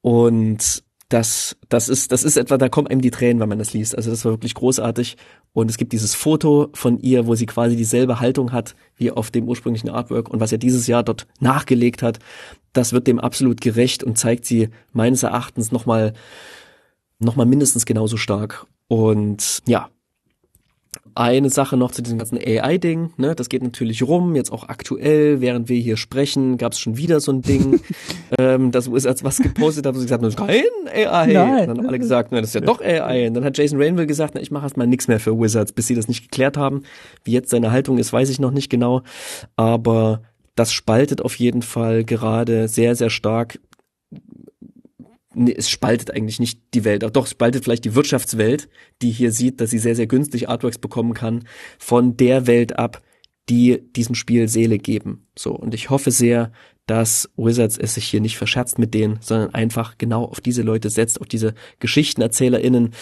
Und 0.01 0.83
das, 1.09 1.55
das 1.69 1.87
ist, 1.87 2.11
das 2.11 2.23
ist 2.23 2.35
etwa, 2.35 2.57
da 2.57 2.67
kommen 2.67 2.87
einem 2.87 3.01
die 3.01 3.11
Tränen, 3.11 3.39
wenn 3.39 3.47
man 3.47 3.59
das 3.59 3.73
liest. 3.73 3.95
Also 3.95 4.11
das 4.11 4.25
war 4.25 4.33
wirklich 4.33 4.53
großartig. 4.55 5.15
Und 5.53 5.71
es 5.71 5.77
gibt 5.77 5.93
dieses 5.93 6.15
Foto 6.15 6.69
von 6.73 6.99
ihr, 6.99 7.27
wo 7.27 7.35
sie 7.35 7.45
quasi 7.45 7.75
dieselbe 7.75 8.19
Haltung 8.19 8.51
hat 8.51 8.75
wie 8.95 9.11
auf 9.11 9.31
dem 9.31 9.47
ursprünglichen 9.47 9.89
Artwork 9.89 10.29
und 10.29 10.39
was 10.39 10.51
er 10.51 10.57
dieses 10.57 10.85
Jahr 10.87 11.03
dort 11.03 11.27
nachgelegt 11.39 12.03
hat. 12.03 12.19
Das 12.73 12.91
wird 12.91 13.07
dem 13.07 13.19
absolut 13.19 13.61
gerecht 13.61 14.03
und 14.03 14.17
zeigt 14.17 14.45
sie 14.45 14.69
meines 14.91 15.23
Erachtens 15.23 15.71
nochmal, 15.71 16.13
nochmal 17.19 17.45
mindestens 17.45 17.85
genauso 17.85 18.17
stark. 18.17 18.67
Und 18.87 19.63
ja, 19.65 19.89
eine 21.17 21.49
Sache 21.49 21.77
noch 21.77 21.91
zu 21.91 22.01
diesem 22.01 22.17
ganzen 22.17 22.37
AI-Ding, 22.37 23.11
ne, 23.17 23.35
das 23.35 23.49
geht 23.49 23.63
natürlich 23.63 24.03
rum, 24.03 24.35
jetzt 24.35 24.51
auch 24.51 24.69
aktuell, 24.69 25.41
während 25.41 25.69
wir 25.69 25.79
hier 25.79 25.97
sprechen, 25.97 26.57
gab 26.57 26.73
es 26.73 26.79
schon 26.79 26.97
wieder 26.97 27.19
so 27.19 27.31
ein 27.31 27.41
Ding, 27.41 27.79
ähm, 28.39 28.71
das 28.71 28.89
als 29.05 29.23
was 29.23 29.39
gepostet 29.39 29.85
hat, 29.85 29.95
wo 29.95 29.99
sie 29.99 30.05
gesagt 30.05 30.23
haben, 30.23 30.31
das 30.31 30.35
ist 30.35 30.47
kein 30.47 31.07
AI. 31.07 31.33
Nein. 31.33 31.61
Und 31.61 31.67
dann 31.67 31.77
haben 31.79 31.87
alle 31.87 31.99
gesagt, 31.99 32.31
ne, 32.31 32.41
das 32.41 32.51
ist 32.51 32.55
ja 32.55 32.61
doch 32.61 32.81
AI. 32.81 33.27
Und 33.27 33.33
dann 33.33 33.43
hat 33.43 33.57
Jason 33.57 33.81
Rainville 33.81 34.07
gesagt, 34.07 34.35
na, 34.35 34.41
ich 34.41 34.51
mache 34.51 34.63
erstmal 34.63 34.87
nichts 34.87 35.07
mehr 35.07 35.19
für 35.19 35.37
Wizards, 35.39 35.71
bis 35.71 35.87
sie 35.87 35.95
das 35.95 36.07
nicht 36.07 36.23
geklärt 36.23 36.57
haben. 36.57 36.83
Wie 37.23 37.31
jetzt 37.31 37.49
seine 37.49 37.71
Haltung 37.71 37.97
ist, 37.97 38.13
weiß 38.13 38.29
ich 38.29 38.39
noch 38.39 38.51
nicht 38.51 38.69
genau. 38.69 39.01
Aber 39.55 40.21
das 40.55 40.73
spaltet 40.73 41.21
auf 41.21 41.35
jeden 41.35 41.61
Fall 41.61 42.03
gerade 42.03 42.67
sehr, 42.67 42.95
sehr 42.95 43.09
stark 43.09 43.59
nee, 45.37 45.53
es 45.55 45.69
spaltet 45.69 46.11
eigentlich 46.11 46.39
nicht 46.39 46.59
die 46.73 46.83
Welt, 46.83 47.03
doch 47.15 47.27
spaltet 47.27 47.63
vielleicht 47.63 47.85
die 47.85 47.95
Wirtschaftswelt, 47.95 48.67
die 49.01 49.11
hier 49.11 49.31
sieht, 49.31 49.61
dass 49.61 49.69
sie 49.69 49.79
sehr, 49.79 49.95
sehr 49.95 50.07
günstig 50.07 50.49
Artworks 50.49 50.77
bekommen 50.77 51.13
kann, 51.13 51.45
von 51.79 52.17
der 52.17 52.47
Welt 52.47 52.77
ab, 52.77 53.01
die 53.49 53.81
diesem 53.95 54.15
Spiel 54.15 54.47
Seele 54.47 54.77
geben. 54.77 55.27
So. 55.37 55.51
Und 55.51 55.73
ich 55.73 55.89
hoffe 55.89 56.11
sehr, 56.11 56.51
dass 56.85 57.29
Wizards 57.37 57.77
es 57.77 57.93
sich 57.93 58.07
hier 58.07 58.21
nicht 58.21 58.37
verscherzt 58.37 58.79
mit 58.79 58.93
denen, 58.93 59.19
sondern 59.21 59.53
einfach 59.53 59.97
genau 59.97 60.25
auf 60.25 60.41
diese 60.41 60.63
Leute 60.63 60.89
setzt, 60.89 61.21
auf 61.21 61.27
diese 61.27 61.53
GeschichtenerzählerInnen, 61.79 62.93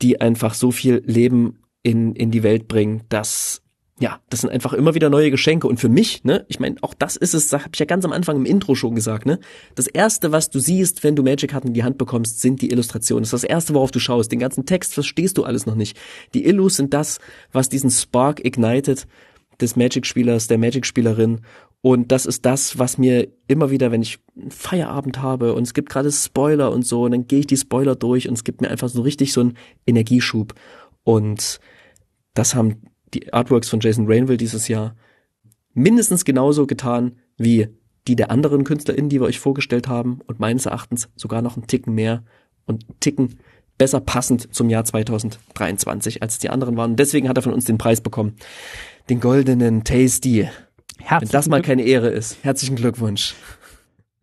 die 0.00 0.20
einfach 0.20 0.54
so 0.54 0.70
viel 0.70 1.02
Leben 1.04 1.58
in, 1.82 2.14
in 2.14 2.30
die 2.30 2.42
Welt 2.42 2.68
bringen, 2.68 3.02
dass 3.08 3.62
ja, 4.00 4.18
das 4.30 4.40
sind 4.40 4.50
einfach 4.50 4.72
immer 4.72 4.94
wieder 4.94 5.10
neue 5.10 5.30
Geschenke. 5.30 5.68
Und 5.68 5.78
für 5.78 5.90
mich, 5.90 6.24
ne, 6.24 6.46
ich 6.48 6.58
meine, 6.58 6.76
auch 6.80 6.94
das 6.94 7.16
ist 7.16 7.34
es, 7.34 7.52
habe 7.52 7.68
ich 7.74 7.78
ja 7.78 7.84
ganz 7.84 8.06
am 8.06 8.12
Anfang 8.12 8.36
im 8.36 8.46
Intro 8.46 8.74
schon 8.74 8.94
gesagt, 8.94 9.26
ne? 9.26 9.38
Das 9.74 9.86
erste, 9.86 10.32
was 10.32 10.48
du 10.48 10.58
siehst, 10.58 11.04
wenn 11.04 11.16
du 11.16 11.22
Magic-Karten 11.22 11.68
in 11.68 11.74
die 11.74 11.84
Hand 11.84 11.98
bekommst, 11.98 12.40
sind 12.40 12.62
die 12.62 12.70
Illustrationen. 12.70 13.24
Das 13.24 13.34
ist 13.34 13.44
das 13.44 13.50
erste, 13.50 13.74
worauf 13.74 13.90
du 13.90 13.98
schaust. 13.98 14.32
Den 14.32 14.38
ganzen 14.38 14.64
Text 14.64 14.94
verstehst 14.94 15.36
du 15.36 15.44
alles 15.44 15.66
noch 15.66 15.74
nicht. 15.74 15.98
Die 16.32 16.46
Illus 16.46 16.76
sind 16.76 16.94
das, 16.94 17.18
was 17.52 17.68
diesen 17.68 17.90
Spark 17.90 18.42
ignited 18.42 19.06
des 19.60 19.76
Magic-Spielers, 19.76 20.46
der 20.46 20.56
Magic-Spielerin. 20.56 21.42
Und 21.82 22.10
das 22.10 22.24
ist 22.24 22.46
das, 22.46 22.78
was 22.78 22.96
mir 22.96 23.28
immer 23.48 23.70
wieder, 23.70 23.90
wenn 23.90 24.00
ich 24.00 24.18
einen 24.34 24.50
Feierabend 24.50 25.20
habe 25.20 25.52
und 25.52 25.64
es 25.64 25.74
gibt 25.74 25.90
gerade 25.90 26.10
Spoiler 26.10 26.72
und 26.72 26.86
so, 26.86 27.04
und 27.04 27.10
dann 27.10 27.26
gehe 27.26 27.40
ich 27.40 27.46
die 27.46 27.56
Spoiler 27.58 27.96
durch 27.96 28.28
und 28.28 28.34
es 28.34 28.44
gibt 28.44 28.62
mir 28.62 28.70
einfach 28.70 28.88
so 28.88 29.02
richtig 29.02 29.34
so 29.34 29.42
einen 29.42 29.58
Energieschub. 29.86 30.54
Und 31.04 31.60
das 32.32 32.54
haben 32.54 32.82
die 33.14 33.32
Artworks 33.32 33.68
von 33.68 33.80
Jason 33.80 34.06
Rainville 34.08 34.36
dieses 34.36 34.68
Jahr 34.68 34.94
mindestens 35.74 36.24
genauso 36.24 36.66
getan 36.66 37.16
wie 37.36 37.68
die 38.08 38.16
der 38.16 38.30
anderen 38.30 38.64
KünstlerInnen, 38.64 39.08
die 39.10 39.20
wir 39.20 39.26
euch 39.26 39.38
vorgestellt 39.38 39.88
haben 39.88 40.20
und 40.26 40.40
meines 40.40 40.66
Erachtens 40.66 41.08
sogar 41.16 41.42
noch 41.42 41.56
einen 41.56 41.66
Ticken 41.66 41.94
mehr 41.94 42.24
und 42.66 42.84
Ticken 43.00 43.38
besser 43.78 44.00
passend 44.00 44.54
zum 44.54 44.68
Jahr 44.68 44.84
2023 44.84 46.22
als 46.22 46.38
die 46.38 46.50
anderen 46.50 46.76
waren. 46.76 46.92
Und 46.92 46.98
deswegen 46.98 47.28
hat 47.28 47.38
er 47.38 47.42
von 47.42 47.54
uns 47.54 47.64
den 47.64 47.78
Preis 47.78 48.00
bekommen. 48.00 48.36
Den 49.08 49.20
goldenen 49.20 49.84
Tasty. 49.84 50.48
Herzlichen 50.98 51.20
Wenn 51.20 51.28
das 51.30 51.48
mal 51.48 51.62
keine 51.62 51.82
Ehre 51.82 52.08
ist. 52.08 52.38
Herzlichen 52.42 52.76
Glückwunsch. 52.76 53.34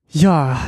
Ja, 0.09 0.61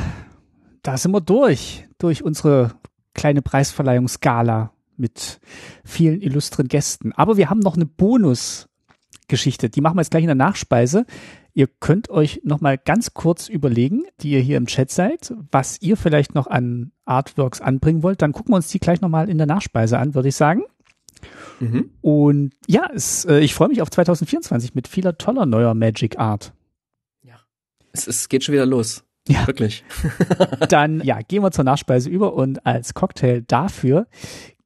da 0.82 0.96
sind 0.96 1.12
wir 1.12 1.20
durch. 1.20 1.86
Durch 1.98 2.24
unsere 2.24 2.72
kleine 3.14 3.42
Preisverleihungsgala 3.42 4.72
mit 5.00 5.40
vielen 5.84 6.20
illustren 6.20 6.68
Gästen. 6.68 7.12
Aber 7.12 7.36
wir 7.36 7.50
haben 7.50 7.60
noch 7.60 7.76
eine 7.76 7.86
Bonusgeschichte, 7.86 9.70
die 9.70 9.80
machen 9.80 9.96
wir 9.96 10.02
jetzt 10.02 10.10
gleich 10.10 10.24
in 10.24 10.28
der 10.28 10.34
Nachspeise. 10.34 11.06
Ihr 11.52 11.66
könnt 11.66 12.10
euch 12.10 12.42
noch 12.44 12.60
mal 12.60 12.78
ganz 12.78 13.12
kurz 13.12 13.48
überlegen, 13.48 14.04
die 14.20 14.30
ihr 14.30 14.40
hier 14.40 14.56
im 14.56 14.66
Chat 14.66 14.90
seid, 14.90 15.34
was 15.50 15.82
ihr 15.82 15.96
vielleicht 15.96 16.34
noch 16.34 16.46
an 16.46 16.92
Artworks 17.04 17.60
anbringen 17.60 18.02
wollt. 18.04 18.22
Dann 18.22 18.32
gucken 18.32 18.52
wir 18.52 18.56
uns 18.56 18.68
die 18.68 18.78
gleich 18.78 19.00
noch 19.00 19.08
mal 19.08 19.28
in 19.28 19.38
der 19.38 19.48
Nachspeise 19.48 19.98
an, 19.98 20.14
würde 20.14 20.28
ich 20.28 20.36
sagen. 20.36 20.62
Mhm. 21.58 21.90
Und 22.00 22.52
ja, 22.66 22.88
es, 22.94 23.24
äh, 23.24 23.40
ich 23.40 23.54
freue 23.54 23.68
mich 23.68 23.82
auf 23.82 23.90
2024 23.90 24.74
mit 24.74 24.88
vieler 24.88 25.18
toller 25.18 25.44
neuer 25.44 25.74
Magic 25.74 26.18
Art. 26.18 26.52
Ja, 27.22 27.40
es, 27.92 28.06
es 28.06 28.28
geht 28.28 28.44
schon 28.44 28.54
wieder 28.54 28.66
los. 28.66 29.04
Ja. 29.28 29.46
Wirklich. 29.46 29.84
Dann 30.68 31.02
ja, 31.02 31.20
gehen 31.20 31.42
wir 31.42 31.50
zur 31.50 31.64
Nachspeise 31.64 32.08
über 32.08 32.34
und 32.34 32.66
als 32.66 32.94
Cocktail 32.94 33.42
dafür 33.42 34.06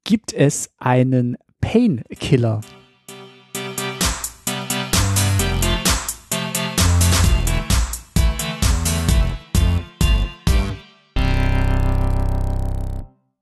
gibt 0.05 0.33
es 0.33 0.69
einen 0.77 1.35
Painkiller. 1.59 2.61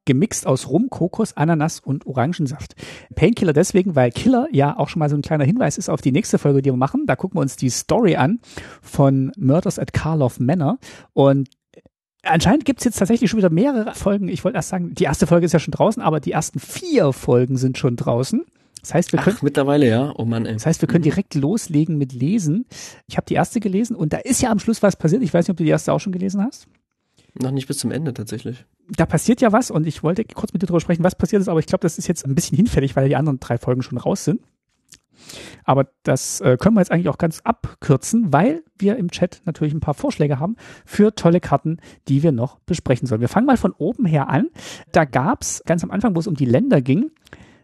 gemixt 0.05 0.45
aus 0.45 0.67
Rum, 0.67 0.89
Kokos, 0.89 1.37
Ananas 1.37 1.79
und 1.79 2.05
Orangensaft. 2.05 2.75
Painkiller 3.15 3.53
deswegen, 3.53 3.95
weil 3.95 4.11
Killer 4.11 4.49
ja 4.51 4.77
auch 4.77 4.89
schon 4.89 4.99
mal 4.99 5.09
so 5.09 5.15
ein 5.15 5.21
kleiner 5.21 5.45
Hinweis 5.45 5.77
ist 5.77 5.87
auf 5.87 6.01
die 6.01 6.11
nächste 6.11 6.37
Folge, 6.37 6.61
die 6.61 6.71
wir 6.71 6.77
machen. 6.77 7.05
Da 7.05 7.15
gucken 7.15 7.37
wir 7.37 7.41
uns 7.41 7.55
die 7.55 7.69
Story 7.69 8.17
an 8.17 8.41
von 8.81 9.31
Murders 9.37 9.79
at 9.79 9.93
Karloff 9.93 10.41
Manor 10.41 10.77
und 11.13 11.47
Anscheinend 12.23 12.63
gibt's 12.63 12.85
jetzt 12.85 12.97
tatsächlich 12.97 13.29
schon 13.29 13.37
wieder 13.37 13.49
mehrere 13.49 13.93
Folgen. 13.93 14.29
Ich 14.29 14.43
wollte 14.43 14.55
erst 14.55 14.69
sagen, 14.69 14.93
die 14.93 15.03
erste 15.03 15.27
Folge 15.27 15.45
ist 15.45 15.51
ja 15.51 15.59
schon 15.59 15.73
draußen, 15.73 16.01
aber 16.01 16.21
die 16.21 16.31
ersten 16.31 16.59
vier 16.59 17.11
Folgen 17.11 17.57
sind 17.57 17.77
schon 17.77 17.97
draußen. 17.97 18.43
Das 18.81 18.93
heißt, 18.93 19.11
wir 19.11 19.19
können 19.19 19.37
Ach, 19.39 19.43
mittlerweile 19.43 19.87
ja. 19.87 20.13
Oh 20.17 20.25
Mann. 20.25 20.45
Ey. 20.45 20.53
Das 20.53 20.65
heißt, 20.65 20.81
wir 20.81 20.87
können 20.87 21.03
direkt 21.03 21.35
loslegen 21.35 21.97
mit 21.97 22.13
Lesen. 22.13 22.65
Ich 23.07 23.17
habe 23.17 23.25
die 23.25 23.33
erste 23.33 23.59
gelesen 23.59 23.95
und 23.95 24.13
da 24.13 24.17
ist 24.17 24.41
ja 24.41 24.51
am 24.51 24.59
Schluss 24.59 24.81
was 24.81 24.95
passiert. 24.95 25.21
Ich 25.21 25.33
weiß 25.33 25.45
nicht, 25.45 25.51
ob 25.51 25.57
du 25.57 25.63
die 25.63 25.69
erste 25.69 25.93
auch 25.93 25.99
schon 25.99 26.13
gelesen 26.13 26.43
hast. 26.43 26.67
Noch 27.41 27.51
nicht 27.51 27.67
bis 27.67 27.77
zum 27.77 27.91
Ende 27.91 28.13
tatsächlich. 28.13 28.65
Da 28.89 29.05
passiert 29.05 29.41
ja 29.41 29.51
was 29.51 29.71
und 29.71 29.87
ich 29.87 30.03
wollte 30.03 30.23
kurz 30.23 30.53
mit 30.53 30.61
dir 30.61 30.67
darüber 30.67 30.81
sprechen, 30.81 31.03
was 31.03 31.15
passiert 31.15 31.41
ist, 31.41 31.47
aber 31.47 31.59
ich 31.59 31.65
glaube, 31.65 31.81
das 31.81 31.97
ist 31.97 32.07
jetzt 32.07 32.25
ein 32.25 32.35
bisschen 32.35 32.57
hinfällig, 32.57 32.95
weil 32.95 33.07
die 33.07 33.15
anderen 33.15 33.39
drei 33.39 33.57
Folgen 33.57 33.81
schon 33.81 33.97
raus 33.97 34.23
sind. 34.23 34.41
Aber 35.63 35.87
das 36.03 36.41
äh, 36.41 36.57
können 36.57 36.75
wir 36.75 36.81
jetzt 36.81 36.91
eigentlich 36.91 37.09
auch 37.09 37.17
ganz 37.17 37.41
abkürzen, 37.43 38.33
weil 38.33 38.63
wir 38.77 38.97
im 38.97 39.11
Chat 39.11 39.41
natürlich 39.45 39.73
ein 39.73 39.79
paar 39.79 39.93
Vorschläge 39.93 40.39
haben 40.39 40.55
für 40.85 41.15
tolle 41.15 41.39
Karten, 41.39 41.77
die 42.07 42.23
wir 42.23 42.31
noch 42.31 42.59
besprechen 42.59 43.07
sollen. 43.07 43.21
Wir 43.21 43.29
fangen 43.29 43.45
mal 43.45 43.57
von 43.57 43.73
oben 43.73 44.05
her 44.05 44.29
an. 44.29 44.49
Da 44.91 45.05
gab's 45.05 45.63
ganz 45.65 45.83
am 45.83 45.91
Anfang, 45.91 46.15
wo 46.15 46.19
es 46.19 46.27
um 46.27 46.35
die 46.35 46.45
Länder 46.45 46.81
ging, 46.81 47.11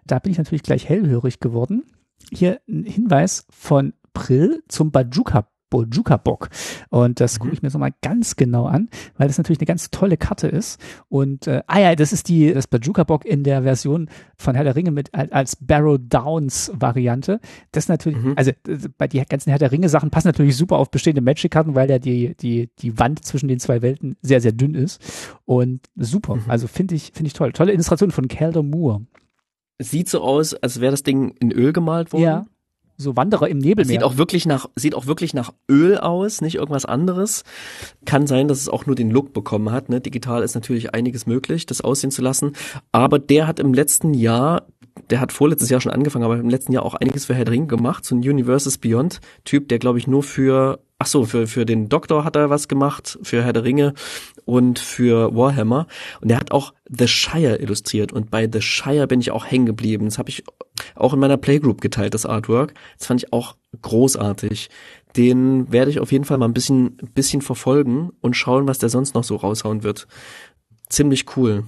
da 0.06 0.20
bin 0.20 0.32
ich 0.32 0.38
natürlich 0.38 0.64
gleich 0.64 0.90
hellhörig 0.90 1.40
geworden. 1.40 1.84
Hier 2.32 2.60
ein 2.68 2.84
Hinweis 2.84 3.46
von 3.50 3.94
Prill 4.14 4.64
zum 4.68 4.92
Bajuka 4.92 5.48
Bojuka 5.70 6.18
Bock. 6.18 6.50
Und 6.90 7.20
das 7.20 7.40
gucke 7.40 7.50
mhm. 7.50 7.54
ich 7.54 7.62
mir 7.62 7.70
so 7.70 7.80
mal 7.80 7.94
ganz 8.02 8.36
genau 8.36 8.66
an, 8.66 8.90
weil 9.18 9.28
das 9.28 9.38
natürlich 9.38 9.60
eine 9.60 9.68
ganz 9.68 9.92
tolle 9.92 10.18
Karte 10.18 10.48
ist. 10.48 10.80
Und 11.08 11.48
äh, 11.48 11.62
ah 11.68 11.80
ja, 11.80 11.96
das 11.96 12.14
ist 12.14 12.28
die 12.28 12.54
das 12.54 12.68
Bajuka 12.68 13.04
Bock 13.04 13.26
in 13.26 13.44
der 13.44 13.64
Version 13.64 14.10
von 14.38 14.56
Herr 14.56 14.64
der 14.64 14.76
Ringe 14.76 14.92
mit 14.92 15.14
als 15.14 15.56
Barrow 15.56 15.98
Downs 16.00 16.72
Variante. 16.74 17.40
Das 17.72 17.88
natürlich, 17.88 18.20
mhm. 18.20 18.34
also 18.36 18.52
bei 18.98 19.08
die 19.08 19.24
ganzen 19.28 19.50
Herr 19.50 19.60
der 19.60 19.72
Ringe 19.72 19.90
Sachen 19.90 20.10
passen 20.10 20.28
natürlich 20.28 20.58
super 20.58 20.78
auf 20.78 20.92
bestehende 20.92 21.22
Magic 21.22 21.52
Karten, 21.52 21.76
weil 21.76 21.90
ja 21.90 22.00
die 22.00 22.36
die 22.36 22.70
die 22.80 22.98
Wand 22.98 23.24
zwischen 23.26 23.48
den 23.48 23.60
zwei 23.60 23.82
Welten 23.82 24.16
sehr 24.22 24.42
sehr 24.42 24.52
dünn 24.52 24.76
ist 24.76 25.02
und 25.46 25.82
super. 25.96 26.36
Mhm. 26.36 26.44
Also 26.48 26.68
finde 26.68 26.96
ich 26.96 27.12
finde 27.14 27.28
ich 27.28 27.34
toll. 27.34 27.52
Tolle 27.52 27.74
Illustration 27.74 28.12
von 28.12 28.28
Calder 28.28 28.64
Moore. 28.64 29.02
Sieht 29.82 30.10
so 30.10 30.22
aus, 30.22 30.54
als 30.54 30.82
wäre 30.82 30.92
das 30.92 31.04
Ding 31.04 31.36
in 31.40 31.52
Öl 31.52 31.72
gemalt 31.72 32.12
worden. 32.12 32.24
Ja 32.24 32.46
so 33.00 33.16
Wanderer 33.16 33.48
im 33.48 33.58
Nebelmeer. 33.58 33.94
Sieht 33.94 34.04
auch 34.04 34.18
wirklich 34.18 34.46
nach, 34.46 34.70
sieht 34.76 34.94
auch 34.94 35.08
wirklich 35.08 35.34
nach 35.34 35.54
Öl 35.72 35.98
aus, 35.98 36.42
nicht 36.42 36.56
irgendwas 36.56 36.86
anderes. 36.86 37.44
Kann 38.06 38.28
sein, 38.28 38.48
dass 38.50 38.60
es 38.60 38.68
auch 38.68 38.86
nur 38.86 38.96
den 38.96 39.10
Look 39.10 39.34
bekommen 39.34 39.72
hat. 39.72 39.90
Ne? 39.90 40.02
Digital 40.02 40.44
ist 40.44 40.54
natürlich 40.54 40.94
einiges 40.94 41.26
möglich, 41.26 41.66
das 41.66 41.82
aussehen 41.82 42.12
zu 42.12 42.22
lassen. 42.22 42.54
Aber 42.92 43.18
der 43.18 43.48
hat 43.48 43.60
im 43.60 43.74
letzten 43.74 44.14
Jahr, 44.14 44.68
der 45.10 45.22
hat 45.22 45.32
vorletztes 45.32 45.70
Jahr 45.70 45.80
schon 45.80 45.94
angefangen, 45.94 46.26
aber 46.26 46.38
im 46.38 46.50
letzten 46.50 46.74
Jahr 46.74 46.84
auch 46.84 46.96
einiges 46.96 47.26
für 47.26 47.34
Herr 47.34 47.48
Ring 47.48 47.70
gemacht. 47.70 48.04
So 48.04 48.16
ein 48.16 48.20
Universes 48.20 48.78
Beyond 48.78 49.22
Typ, 49.46 49.70
der 49.70 49.80
glaube 49.80 49.98
ich 49.98 50.06
nur 50.06 50.22
für 50.22 50.80
Ach 51.02 51.08
so, 51.08 51.24
für, 51.24 51.48
für 51.48 51.66
den 51.66 51.88
Doktor 51.88 52.26
hat 52.26 52.36
er 52.36 52.50
was 52.50 52.68
gemacht, 52.68 53.18
für 53.24 53.42
Herr 53.42 53.54
der 53.54 53.64
Ringe 53.64 53.94
und 54.44 54.80
für 54.80 55.34
Warhammer. 55.34 55.88
Und 56.20 56.30
er 56.30 56.38
hat 56.38 56.52
auch 56.52 56.74
The 56.90 57.08
Shire 57.08 57.56
illustriert. 57.56 58.12
Und 58.12 58.30
bei 58.30 58.50
The 58.52 58.62
Shire 58.62 59.08
bin 59.08 59.22
ich 59.22 59.32
auch 59.32 59.46
hängen 59.46 59.66
geblieben. 59.66 60.04
Das 60.04 60.18
habe 60.18 60.30
ich 60.30 60.44
auch 61.00 61.14
in 61.14 61.20
meiner 61.20 61.38
Playgroup 61.38 61.82
geteilt, 61.82 62.14
das 62.14 62.26
Artwork. 62.26 62.74
Das 62.98 63.08
fand 63.08 63.24
ich 63.24 63.34
auch 63.34 63.56
großartig. 63.82 64.70
Den 65.16 65.72
werde 65.72 65.92
ich 65.92 66.00
auf 66.00 66.12
jeden 66.12 66.26
Fall 66.26 66.38
mal 66.38 66.48
ein 66.48 66.54
bisschen, 66.54 66.98
bisschen 67.14 67.42
verfolgen 67.42 68.12
und 68.22 68.36
schauen, 68.36 68.68
was 68.68 68.78
der 68.78 68.90
sonst 68.90 69.16
noch 69.16 69.24
so 69.24 69.36
raushauen 69.36 69.84
wird. 69.84 70.08
Ziemlich 70.90 71.26
cool. 71.38 71.64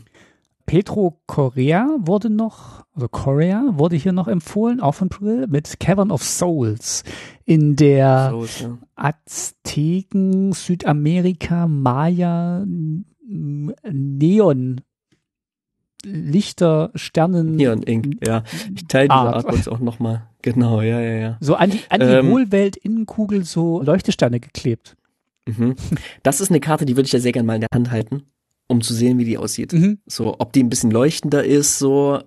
Petro 0.65 1.19
Correa 1.27 1.97
wurde 1.99 2.29
noch, 2.29 2.85
also 2.93 3.07
Correa 3.09 3.73
wurde 3.73 3.95
hier 3.95 4.13
noch 4.13 4.27
empfohlen, 4.27 4.79
auch 4.79 4.93
von 4.93 5.09
Brill, 5.09 5.47
mit 5.47 5.79
Cavern 5.79 6.11
of 6.11 6.23
Souls 6.23 7.03
in 7.45 7.75
der 7.75 8.29
Souls, 8.29 8.59
ja. 8.61 8.77
Azteken, 8.95 10.53
Südamerika, 10.53 11.67
Maya, 11.67 12.63
Neon 13.27 14.81
Lichter, 16.05 16.91
Sternen. 16.95 17.55
Neon 17.55 17.83
Ink, 17.83 18.17
ja. 18.25 18.43
Ich 18.75 18.87
teile 18.87 19.07
diese 19.07 19.13
Art. 19.13 19.35
Artworks 19.35 19.67
auch 19.67 19.79
nochmal. 19.79 20.27
Genau, 20.41 20.81
ja, 20.81 20.99
ja, 20.99 21.13
ja. 21.13 21.37
So 21.39 21.55
an 21.55 21.69
die, 21.69 21.79
an 21.89 21.99
die 21.99 22.05
ähm, 22.07 22.29
Hohlwelt-Innenkugel 22.29 23.43
so 23.43 23.81
Leuchtesterne 23.81 24.39
geklebt. 24.39 24.95
Mhm. 25.45 25.75
Das 26.23 26.41
ist 26.41 26.49
eine 26.49 26.59
Karte, 26.59 26.85
die 26.85 26.95
würde 26.95 27.07
ich 27.07 27.13
ja 27.13 27.19
sehr 27.19 27.31
gerne 27.31 27.47
mal 27.47 27.55
in 27.55 27.61
der 27.61 27.69
Hand 27.73 27.91
halten 27.91 28.23
um 28.71 28.81
zu 28.81 28.93
sehen, 28.93 29.19
wie 29.19 29.25
die 29.25 29.37
aussieht. 29.37 29.73
Mhm. 29.73 29.99
So, 30.07 30.37
ob 30.39 30.53
die 30.53 30.63
ein 30.63 30.69
bisschen 30.69 30.91
leuchtender 30.91 31.43
ist, 31.43 31.77
so. 31.77 32.21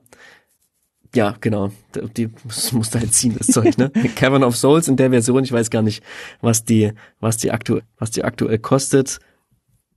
Ja, 1.15 1.37
genau. 1.41 1.71
Die 2.17 2.29
muss, 2.45 2.73
muss 2.73 2.91
da 2.91 2.99
halt 2.99 3.15
ziehen, 3.15 3.35
das 3.39 3.47
Zeug, 3.47 3.79
ne? 3.79 3.91
Cavern 4.17 4.45
of 4.45 4.57
Souls 4.57 4.87
in 4.89 4.97
der 4.97 5.11
Version, 5.11 5.43
ich 5.43 5.53
weiß 5.53 5.71
gar 5.71 5.83
nicht, 5.83 6.03
was 6.41 6.65
die, 6.65 6.93
was 7.21 7.39
die 7.39 7.51
aktuell, 7.51 7.83
was 7.99 8.11
die 8.11 8.25
aktuell 8.25 8.59
kostet. 8.59 9.21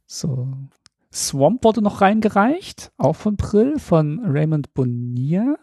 So. 0.05 0.47
Swamp 1.17 1.63
wurde 1.63 1.81
noch 1.81 2.01
reingereicht, 2.01 2.91
auch 2.97 3.15
von 3.15 3.37
Prill, 3.37 3.79
von 3.79 4.21
Raymond 4.23 4.73
Bonnier. 4.73 5.57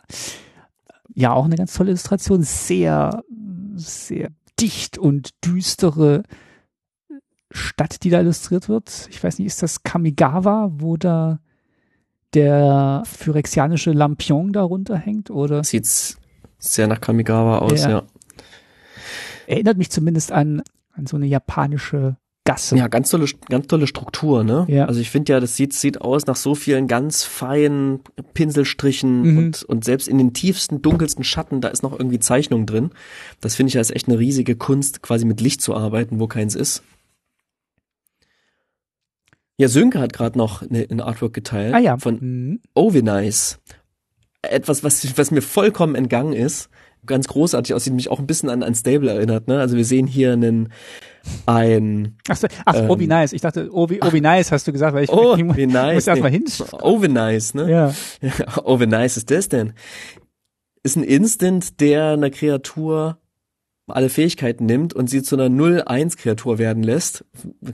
Ja, 1.14 1.32
auch 1.32 1.44
eine 1.44 1.56
ganz 1.56 1.74
tolle 1.74 1.90
Illustration. 1.90 2.42
Sehr, 2.42 3.22
sehr 3.76 4.30
dicht 4.60 4.98
und 4.98 5.30
düstere 5.44 6.24
Stadt, 7.50 8.02
die 8.02 8.10
da 8.10 8.20
illustriert 8.20 8.68
wird. 8.68 9.08
Ich 9.10 9.22
weiß 9.22 9.38
nicht, 9.38 9.46
ist 9.46 9.62
das 9.62 9.84
Kamigawa, 9.84 10.70
wo 10.72 10.96
da 10.96 11.38
der 12.34 13.04
phyrexianische 13.06 13.92
Lampion 13.92 14.52
darunter 14.52 14.96
hängt, 14.96 15.30
oder? 15.30 15.62
Sieht 15.62 15.86
sehr 16.58 16.88
nach 16.88 17.00
Kamigawa 17.00 17.58
aus, 17.58 17.84
ja. 17.84 17.90
ja. 17.90 18.02
Erinnert 19.46 19.78
mich 19.78 19.90
zumindest 19.90 20.32
an, 20.32 20.62
an 20.92 21.06
so 21.06 21.16
eine 21.16 21.26
japanische 21.26 22.16
Gasse. 22.46 22.76
Ja, 22.76 22.88
ganz 22.88 23.08
tolle, 23.08 23.26
ganz 23.48 23.66
tolle 23.68 23.86
Struktur, 23.86 24.44
ne? 24.44 24.66
Ja. 24.68 24.84
Also 24.84 25.00
ich 25.00 25.10
finde 25.10 25.32
ja, 25.32 25.40
das 25.40 25.56
sieht, 25.56 25.72
sieht 25.72 26.02
aus 26.02 26.26
nach 26.26 26.36
so 26.36 26.54
vielen 26.54 26.88
ganz 26.88 27.22
feinen 27.22 28.00
Pinselstrichen 28.34 29.22
Mhm. 29.22 29.38
und, 29.38 29.62
und 29.62 29.84
selbst 29.84 30.08
in 30.08 30.18
den 30.18 30.34
tiefsten, 30.34 30.82
dunkelsten 30.82 31.24
Schatten, 31.24 31.62
da 31.62 31.68
ist 31.68 31.82
noch 31.82 31.98
irgendwie 31.98 32.18
Zeichnung 32.18 32.66
drin. 32.66 32.90
Das 33.40 33.54
finde 33.54 33.68
ich 33.68 33.74
ja 33.74 33.80
ist 33.80 33.96
echt 33.96 34.08
eine 34.08 34.18
riesige 34.18 34.56
Kunst, 34.56 35.00
quasi 35.00 35.24
mit 35.24 35.40
Licht 35.40 35.62
zu 35.62 35.74
arbeiten, 35.74 36.20
wo 36.20 36.26
keins 36.26 36.54
ist. 36.54 36.82
Ja, 39.56 39.68
Sönke 39.68 40.00
hat 40.00 40.12
gerade 40.12 40.36
noch 40.36 40.62
eine, 40.62 40.86
ein 40.90 41.00
Artwork 41.00 41.32
geteilt 41.32 41.74
Ah 41.74 41.78
ja. 41.78 41.96
von 41.96 42.18
Mhm. 42.20 42.60
Ovenice. 42.74 43.58
Etwas, 44.42 44.84
was, 44.84 45.16
was 45.16 45.30
mir 45.30 45.42
vollkommen 45.42 45.94
entgangen 45.94 46.32
ist. 46.34 46.68
Ganz 47.06 47.28
großartig 47.28 47.72
aussieht, 47.74 47.94
mich 47.94 48.10
auch 48.10 48.18
ein 48.18 48.26
bisschen 48.26 48.50
an, 48.50 48.62
an 48.62 48.74
Stable 48.74 49.10
erinnert, 49.10 49.46
ne? 49.48 49.60
Also 49.60 49.76
wir 49.76 49.84
sehen 49.84 50.06
hier 50.06 50.32
einen, 50.32 50.70
ein, 51.46 52.16
Ach, 52.28 52.36
so, 52.36 52.46
ach 52.64 52.74
Ähm. 52.74 52.90
Obi 52.90 53.06
Nice. 53.06 53.32
Ich 53.32 53.40
dachte, 53.40 53.72
Obi, 53.72 54.00
Obi 54.02 54.20
Nice 54.20 54.52
hast 54.52 54.66
du 54.66 54.72
gesagt, 54.72 54.94
weil 54.94 55.04
ich, 55.04 55.10
oh, 55.10 55.34
ich, 55.38 55.56
wie 55.56 55.66
nice. 55.66 55.94
muss 55.94 56.06
erst 56.06 56.22
mal 56.22 56.30
nee. 56.30 56.38
hin. 56.38 56.46
Ovenice, 56.82 57.54
ne? 57.54 57.70
Ja. 57.70 57.94
Wie 58.80 58.86
nice 58.86 59.16
ist 59.16 59.30
das 59.30 59.48
denn? 59.48 59.72
Ist 60.82 60.96
ein 60.96 61.04
Instant, 61.04 61.80
der 61.80 62.12
einer 62.12 62.30
Kreatur 62.30 63.18
alle 63.86 64.08
Fähigkeiten 64.08 64.64
nimmt 64.64 64.94
und 64.94 65.10
sie 65.10 65.22
zu 65.22 65.36
einer 65.36 65.48
0-1-Kreatur 65.48 66.58
werden 66.58 66.82
lässt. 66.82 67.24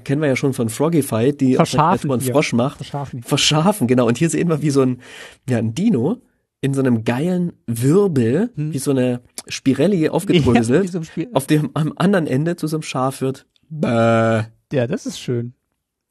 Kennen 0.02 0.20
wir 0.20 0.28
ja 0.28 0.36
schon 0.36 0.54
von 0.54 0.68
Frogify, 0.68 1.32
die 1.32 1.56
einer 1.56 1.56
Verschafen 1.56 1.98
Kreatur 1.98 2.14
einen 2.14 2.22
hier. 2.22 2.32
Frosch 2.32 2.52
macht. 2.52 2.76
Verschafen. 2.78 3.22
Verschafen, 3.22 3.86
genau. 3.86 4.06
Und 4.06 4.18
hier 4.18 4.28
sehen 4.28 4.48
wir, 4.48 4.60
wie 4.62 4.70
so 4.70 4.82
ein, 4.82 5.00
ja, 5.48 5.58
ein 5.58 5.74
Dino 5.74 6.20
in 6.60 6.74
so 6.74 6.80
einem 6.80 7.04
geilen 7.04 7.52
Wirbel, 7.66 8.50
Hm. 8.54 8.72
wie 8.72 8.78
so 8.78 8.90
eine 8.90 9.20
Spirelli 9.48 9.96
Ja, 10.04 10.10
aufgedröselt, 10.12 10.84
wie 10.84 10.88
so 10.88 11.02
Spiel. 11.02 11.28
auf 11.32 11.46
dem 11.46 11.70
am 11.74 11.92
anderen 11.96 12.26
Ende 12.26 12.56
zu 12.56 12.66
so 12.66 12.76
einem 12.76 12.82
Schaf 12.82 13.20
wird. 13.20 13.46
Bäh. 13.68 14.42
Ja, 14.72 14.86
das 14.86 15.06
ist 15.06 15.18
schön. 15.18 15.54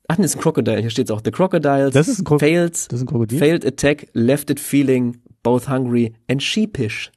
Ach, 0.07 0.15
das 0.17 0.27
ist 0.27 0.35
ein 0.37 0.41
Crocodile. 0.41 0.79
Hier 0.81 0.89
steht's 0.89 1.11
auch. 1.11 1.21
The 1.23 1.31
Crocodiles 1.31 1.93
Das 1.93 2.07
ist 2.07 2.19
ein 2.19 2.23
Krok 2.25 2.39
failed, 2.39 2.73
Das 2.73 2.93
ist 2.93 3.01
ein 3.03 3.05
Krokodil. 3.07 3.37
failed 3.37 3.65
attack, 3.65 4.07
left 4.13 4.49
it 4.49 4.59
feeling 4.59 5.17
both 5.43 5.69
hungry 5.69 6.13
and 6.27 6.41
sheepish. 6.41 7.11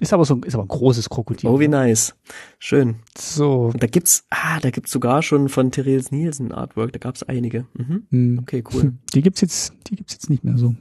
Ist 0.00 0.12
aber 0.12 0.24
so 0.24 0.34
ein, 0.34 0.42
ist 0.42 0.54
aber 0.54 0.64
ein 0.64 0.68
großes 0.68 1.08
Krokodil. 1.08 1.48
Oh, 1.48 1.60
wie 1.60 1.68
nice. 1.68 2.16
Schön. 2.58 2.96
So. 3.16 3.66
Und 3.72 3.80
da 3.80 3.86
gibt's, 3.86 4.24
ah, 4.30 4.58
da 4.60 4.70
gibt's 4.70 4.90
sogar 4.90 5.22
schon 5.22 5.48
von 5.48 5.70
Therese 5.70 6.12
Nielsen 6.12 6.50
Artwork. 6.50 6.92
Da 6.92 6.98
gab's 6.98 7.22
einige. 7.22 7.66
Mhm. 7.74 8.02
Hm. 8.10 8.38
Okay, 8.42 8.64
cool. 8.74 8.94
Die 9.14 9.22
gibt's 9.22 9.40
jetzt, 9.40 9.72
die 9.88 9.94
gibt's 9.94 10.14
jetzt 10.14 10.28
nicht 10.28 10.42
mehr 10.42 10.58
so. 10.58 10.74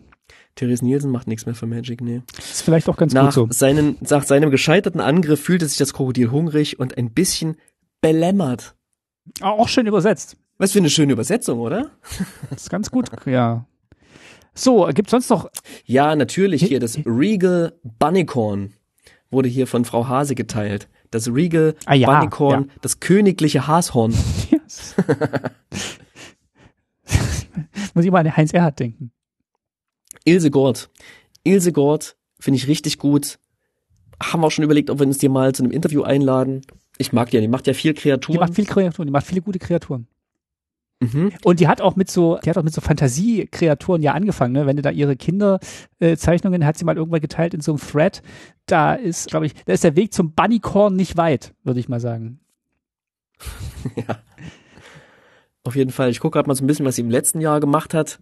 Therese 0.56 0.86
Nielsen 0.86 1.10
macht 1.12 1.28
nichts 1.28 1.46
mehr 1.46 1.56
für 1.56 1.66
Magic, 1.66 2.02
nee. 2.02 2.22
Ist 2.38 2.62
vielleicht 2.62 2.88
auch 2.90 2.98
ganz 2.98 3.14
Nach, 3.14 3.26
gut 3.26 3.34
so. 3.34 3.48
seinen, 3.50 3.98
nach 4.08 4.24
seinem 4.24 4.52
gescheiterten 4.52 5.02
Angriff 5.02 5.42
fühlte 5.42 5.66
sich 5.68 5.78
das 5.78 5.94
Krokodil 5.94 6.30
hungrig 6.32 6.80
und 6.80 6.98
ein 6.98 7.12
bisschen 7.12 7.58
belämmert. 8.02 8.76
Ah, 9.42 9.50
Auch 9.52 9.68
schön 9.70 9.88
übersetzt. 9.88 10.38
Was 10.58 10.74
für 10.74 10.80
eine 10.80 10.90
schöne 10.92 11.14
Übersetzung, 11.14 11.60
oder? 11.60 11.90
Das 12.50 12.62
ist 12.64 12.70
ganz 12.70 12.92
gut, 12.92 13.10
ja. 13.26 13.66
So, 14.54 14.88
gibt's 14.94 15.10
sonst 15.12 15.30
noch, 15.30 15.50
Ja, 15.86 16.16
natürlich 16.16 16.62
hier 16.64 16.80
das 16.80 17.00
Regal 17.06 17.74
Bunnycorn 17.84 18.74
wurde 19.32 19.50
hier 19.50 19.66
von 19.66 19.84
Frau 19.86 20.08
Hase 20.08 20.36
geteilt. 20.36 20.88
Das 21.10 21.28
Regal 21.34 21.74
Ah 21.86 21.96
ja, 21.96 22.08
Bunnycorn, 22.12 22.70
das 22.82 23.00
königliche 23.00 23.68
Hashorn. 23.68 24.14
Yes. 24.52 24.96
Muss 27.96 28.06
ich 28.06 28.12
mal 28.12 28.20
an 28.26 28.36
Heinz 28.38 28.54
Erhardt 28.54 28.80
denken. 28.80 29.12
Ilse 30.26 30.52
Gord. 30.52 30.90
Ilse 31.44 31.72
Gord 31.72 32.16
finde 32.40 32.58
ich 32.58 32.68
richtig 32.68 32.98
gut. 32.98 33.40
Haben 34.22 34.42
wir 34.42 34.48
auch 34.48 34.52
schon 34.52 34.64
überlegt, 34.64 34.90
ob 34.90 35.00
wir 35.00 35.08
uns 35.08 35.18
die 35.18 35.30
mal 35.30 35.54
zu 35.54 35.64
einem 35.64 35.72
Interview 35.72 36.04
einladen. 36.04 36.62
Ich 36.98 37.12
mag 37.12 37.30
die 37.32 37.38
ja, 37.38 37.42
die 37.42 37.48
macht 37.48 37.68
ja 37.68 37.74
viel 37.74 37.94
Die 37.94 38.02
Kreaturen. 38.02 38.40
macht 38.40 38.56
viel 38.56 38.66
Kreaturen, 38.66 39.08
die 39.08 39.12
macht 39.12 39.26
viele 39.26 39.42
gute 39.42 39.60
Kreaturen. 39.60 40.08
mhm. 41.02 41.32
Und 41.44 41.60
die 41.60 41.68
hat 41.68 41.82
auch 41.82 41.96
mit 41.96 42.10
so, 42.12 42.38
die 42.44 42.50
hat 42.50 42.58
auch 42.58 42.64
mit 42.64 42.74
so 42.74 42.82
Fantasiekreaturen 42.82 44.02
ja 44.02 44.14
angefangen, 44.14 44.54
ne? 44.54 44.66
Wenn 44.66 44.76
du 44.78 44.82
da 44.84 44.92
ihre 44.92 45.16
Kinderzeichnungen, 45.16 46.14
äh, 46.14 46.18
Zeichnungen 46.18 46.66
hat 46.66 46.78
sie 46.78 46.86
mal 46.86 46.96
irgendwann 46.96 47.22
geteilt 47.22 47.54
in 47.54 47.62
so 47.62 47.72
einem 47.74 47.82
Thread. 47.82 48.22
Da 48.68 48.94
ist, 48.94 49.28
glaube 49.30 49.48
ich, 49.48 49.54
da 49.66 49.74
ist 49.74 49.84
der 49.84 49.96
Weg 49.96 50.14
zum 50.14 50.34
Bunnycorn 50.34 50.96
nicht 50.96 51.18
weit, 51.18 51.54
würde 51.64 51.80
ich 51.80 51.90
mal 51.90 52.00
sagen. 52.00 52.40
Ja. 54.08 54.20
Auf 55.66 55.76
jeden 55.76 55.92
Fall. 55.92 56.10
Ich 56.10 56.20
gucke 56.20 56.38
gerade 56.38 56.48
mal 56.48 56.56
so 56.56 56.64
ein 56.64 56.68
bisschen, 56.68 56.86
was 56.86 56.96
sie 56.96 57.02
im 57.02 57.10
letzten 57.10 57.42
Jahr 57.42 57.60
gemacht 57.60 57.94
hat. 57.94 58.20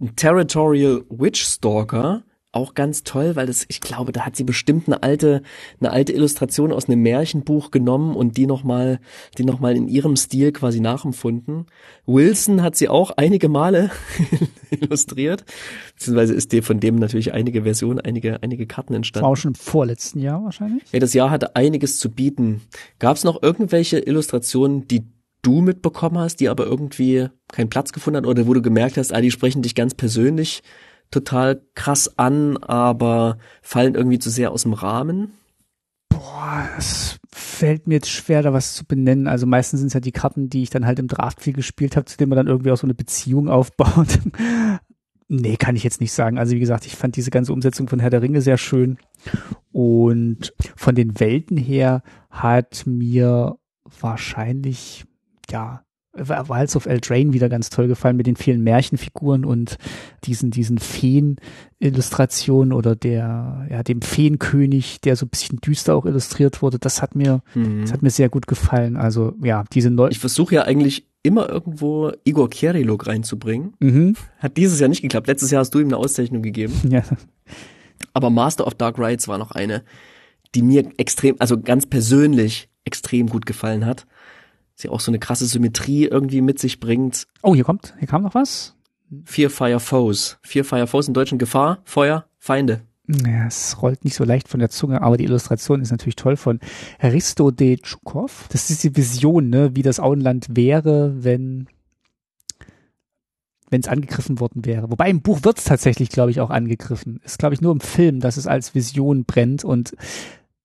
Ein 0.00 0.16
Territorial 0.16 1.04
Witch 1.10 1.42
Stalker. 1.44 2.22
Auch 2.54 2.74
ganz 2.74 3.02
toll, 3.02 3.34
weil 3.34 3.46
das, 3.46 3.64
ich 3.68 3.80
glaube, 3.80 4.12
da 4.12 4.26
hat 4.26 4.36
sie 4.36 4.44
bestimmt 4.44 4.86
eine 4.86 5.02
alte, 5.02 5.42
eine 5.80 5.90
alte 5.90 6.12
Illustration 6.12 6.70
aus 6.70 6.86
einem 6.86 7.00
Märchenbuch 7.00 7.70
genommen 7.70 8.14
und 8.14 8.36
die 8.36 8.44
nochmal, 8.44 9.00
die 9.38 9.44
nochmal 9.44 9.74
in 9.74 9.88
ihrem 9.88 10.16
Stil 10.16 10.52
quasi 10.52 10.80
nachempfunden. 10.80 11.64
Wilson 12.04 12.62
hat 12.62 12.76
sie 12.76 12.90
auch 12.90 13.10
einige 13.12 13.48
Male 13.48 13.90
illustriert. 14.70 15.46
Beziehungsweise 15.94 16.34
ist 16.34 16.52
dir 16.52 16.62
von 16.62 16.78
dem 16.78 16.96
natürlich 16.96 17.32
einige 17.32 17.62
Versionen, 17.62 18.00
einige, 18.00 18.42
einige 18.42 18.66
Karten 18.66 18.92
Das 18.92 18.96
entstanden. 18.98 19.24
war 19.24 19.32
auch 19.32 19.36
schon 19.36 19.52
im 19.52 19.54
vorletzten 19.54 20.18
Jahr 20.20 20.44
wahrscheinlich. 20.44 20.82
Ja, 20.92 20.98
das 20.98 21.14
Jahr 21.14 21.30
hatte 21.30 21.56
einiges 21.56 21.98
zu 21.98 22.10
bieten. 22.10 22.60
Gab 22.98 23.16
es 23.16 23.24
noch 23.24 23.42
irgendwelche 23.42 23.98
Illustrationen, 23.98 24.86
die 24.88 25.04
du 25.42 25.60
mitbekommen 25.60 26.18
hast, 26.18 26.36
die 26.36 26.48
aber 26.48 26.64
irgendwie 26.66 27.28
keinen 27.48 27.68
Platz 27.68 27.92
gefunden 27.92 28.18
haben 28.18 28.26
oder 28.26 28.46
wo 28.46 28.54
du 28.54 28.62
gemerkt 28.62 28.96
hast, 28.96 29.12
ah, 29.12 29.20
die 29.20 29.30
sprechen 29.30 29.62
dich 29.62 29.74
ganz 29.74 29.94
persönlich 29.94 30.62
total 31.10 31.62
krass 31.74 32.18
an, 32.18 32.56
aber 32.56 33.38
fallen 33.60 33.94
irgendwie 33.94 34.18
zu 34.18 34.30
sehr 34.30 34.50
aus 34.50 34.62
dem 34.62 34.72
Rahmen? 34.72 35.32
Boah, 36.08 36.68
es 36.78 37.18
fällt 37.32 37.86
mir 37.86 37.94
jetzt 37.94 38.10
schwer, 38.10 38.42
da 38.42 38.52
was 38.52 38.74
zu 38.74 38.84
benennen. 38.84 39.26
Also 39.26 39.46
meistens 39.46 39.80
sind 39.80 39.88
es 39.88 39.94
ja 39.94 40.00
die 40.00 40.12
Karten, 40.12 40.48
die 40.48 40.62
ich 40.62 40.70
dann 40.70 40.86
halt 40.86 40.98
im 40.98 41.08
Draft 41.08 41.40
viel 41.40 41.52
gespielt 41.52 41.96
habe, 41.96 42.06
zu 42.06 42.16
denen 42.16 42.30
man 42.30 42.36
dann 42.36 42.46
irgendwie 42.46 42.70
auch 42.70 42.76
so 42.76 42.86
eine 42.86 42.94
Beziehung 42.94 43.48
aufbaut. 43.48 44.18
nee, 45.28 45.56
kann 45.56 45.76
ich 45.76 45.84
jetzt 45.84 46.00
nicht 46.00 46.12
sagen. 46.12 46.38
Also 46.38 46.54
wie 46.54 46.60
gesagt, 46.60 46.86
ich 46.86 46.96
fand 46.96 47.16
diese 47.16 47.30
ganze 47.30 47.52
Umsetzung 47.52 47.88
von 47.88 48.00
Herr 48.00 48.10
der 48.10 48.22
Ringe 48.22 48.42
sehr 48.42 48.58
schön. 48.58 48.98
Und 49.72 50.52
von 50.76 50.94
den 50.94 51.18
Welten 51.18 51.56
her 51.56 52.02
hat 52.30 52.84
mir 52.86 53.56
wahrscheinlich, 54.00 55.04
ja, 55.52 55.82
Wilds 56.14 56.76
of 56.76 56.84
Eldraine 56.84 57.32
wieder 57.32 57.48
ganz 57.48 57.70
toll 57.70 57.88
gefallen 57.88 58.18
mit 58.18 58.26
den 58.26 58.36
vielen 58.36 58.62
Märchenfiguren 58.62 59.46
und 59.46 59.78
diesen, 60.24 60.50
diesen 60.50 60.76
Feen-Illustrationen 61.80 62.72
oder 62.72 62.94
der, 62.94 63.66
ja, 63.70 63.82
dem 63.82 64.02
Feenkönig, 64.02 65.00
der 65.00 65.16
so 65.16 65.24
ein 65.26 65.30
bisschen 65.30 65.58
düster 65.60 65.94
auch 65.94 66.04
illustriert 66.04 66.60
wurde. 66.60 66.78
Das 66.78 67.00
hat 67.00 67.14
mir, 67.14 67.40
das 67.80 67.92
hat 67.92 68.02
mir 68.02 68.10
sehr 68.10 68.28
gut 68.28 68.46
gefallen. 68.46 68.96
Also, 68.96 69.32
ja, 69.42 69.64
diese 69.72 69.90
neu, 69.90 70.08
Ich 70.10 70.18
versuche 70.18 70.54
ja 70.56 70.62
eigentlich 70.64 71.06
immer 71.22 71.48
irgendwo 71.48 72.12
Igor 72.24 72.50
Keriluk 72.50 73.06
reinzubringen. 73.06 73.74
mhm, 73.78 74.14
Hat 74.38 74.56
dieses 74.56 74.80
Jahr 74.80 74.88
nicht 74.88 75.02
geklappt. 75.02 75.28
Letztes 75.28 75.50
Jahr 75.50 75.60
hast 75.60 75.70
du 75.74 75.78
ihm 75.78 75.86
eine 75.86 75.96
Auszeichnung 75.96 76.42
gegeben. 76.42 76.74
ja, 76.88 77.02
Aber 78.12 78.28
Master 78.30 78.66
of 78.66 78.74
Dark 78.74 78.98
Rides 78.98 79.28
war 79.28 79.38
noch 79.38 79.52
eine, 79.52 79.82
die 80.54 80.62
mir 80.62 80.90
extrem, 80.98 81.36
also 81.38 81.60
ganz 81.60 81.86
persönlich 81.86 82.68
extrem 82.84 83.28
gut 83.28 83.46
gefallen 83.46 83.86
hat. 83.86 84.06
Sie 84.74 84.88
auch 84.88 85.00
so 85.00 85.10
eine 85.10 85.18
krasse 85.18 85.46
Symmetrie 85.46 86.04
irgendwie 86.04 86.40
mit 86.40 86.58
sich 86.58 86.80
bringt. 86.80 87.26
Oh, 87.42 87.54
hier 87.54 87.64
kommt, 87.64 87.94
hier 87.98 88.08
kam 88.08 88.22
noch 88.22 88.34
was. 88.34 88.74
Fear 89.24 89.50
Fire 89.50 89.80
Foes. 89.80 90.38
Fear 90.42 90.64
Fire 90.64 90.86
Foes 90.86 91.08
in 91.08 91.14
Deutschen 91.14 91.38
Gefahr, 91.38 91.78
Feuer, 91.84 92.26
Feinde. 92.38 92.82
Ja, 93.08 93.46
es 93.46 93.82
rollt 93.82 94.04
nicht 94.04 94.14
so 94.14 94.24
leicht 94.24 94.48
von 94.48 94.60
der 94.60 94.70
Zunge, 94.70 95.02
aber 95.02 95.16
die 95.16 95.24
Illustration 95.24 95.82
ist 95.82 95.90
natürlich 95.90 96.16
toll 96.16 96.36
von 96.36 96.60
Risto 97.02 97.50
de 97.50 97.76
Tschukov. 97.76 98.46
Das 98.50 98.70
ist 98.70 98.84
die 98.84 98.96
Vision, 98.96 99.50
ne, 99.50 99.74
wie 99.74 99.82
das 99.82 100.00
Auenland 100.00 100.46
wäre, 100.50 101.24
wenn 101.24 101.66
wenn 103.72 103.80
es 103.80 103.88
angegriffen 103.88 104.38
worden 104.38 104.66
wäre. 104.66 104.90
Wobei 104.90 105.08
im 105.08 105.22
Buch 105.22 105.40
wird 105.44 105.58
es 105.58 105.64
tatsächlich, 105.64 106.10
glaube 106.10 106.30
ich, 106.30 106.40
auch 106.42 106.50
angegriffen. 106.50 107.20
Ist, 107.24 107.38
glaube 107.38 107.54
ich, 107.54 107.62
nur 107.62 107.72
im 107.72 107.80
Film, 107.80 108.20
dass 108.20 108.36
es 108.36 108.46
als 108.46 108.74
Vision 108.74 109.24
brennt 109.24 109.64
und 109.64 109.96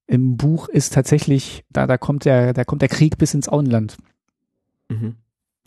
im 0.07 0.37
Buch 0.37 0.69
ist 0.69 0.93
tatsächlich, 0.93 1.63
da, 1.69 1.85
da 1.85 1.97
kommt 1.97 2.25
der, 2.25 2.53
da 2.53 2.63
kommt 2.63 2.81
der 2.81 2.89
Krieg 2.89 3.17
bis 3.17 3.33
ins 3.33 3.49
Auenland. 3.49 3.97
Mhm. 4.89 5.15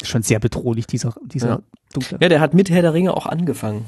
Schon 0.03 0.23
sehr 0.23 0.39
bedrohlich, 0.41 0.87
dieser, 0.87 1.15
dieser 1.27 1.49
Ja. 1.49 1.63
dunkle. 1.93 2.19
Ja, 2.21 2.29
der 2.31 2.41
hat 2.41 2.55
mit 2.55 2.71
Herr 2.71 2.83
der 2.83 2.95
Ringe 2.95 3.15
auch 3.15 3.27
angefangen, 3.27 3.85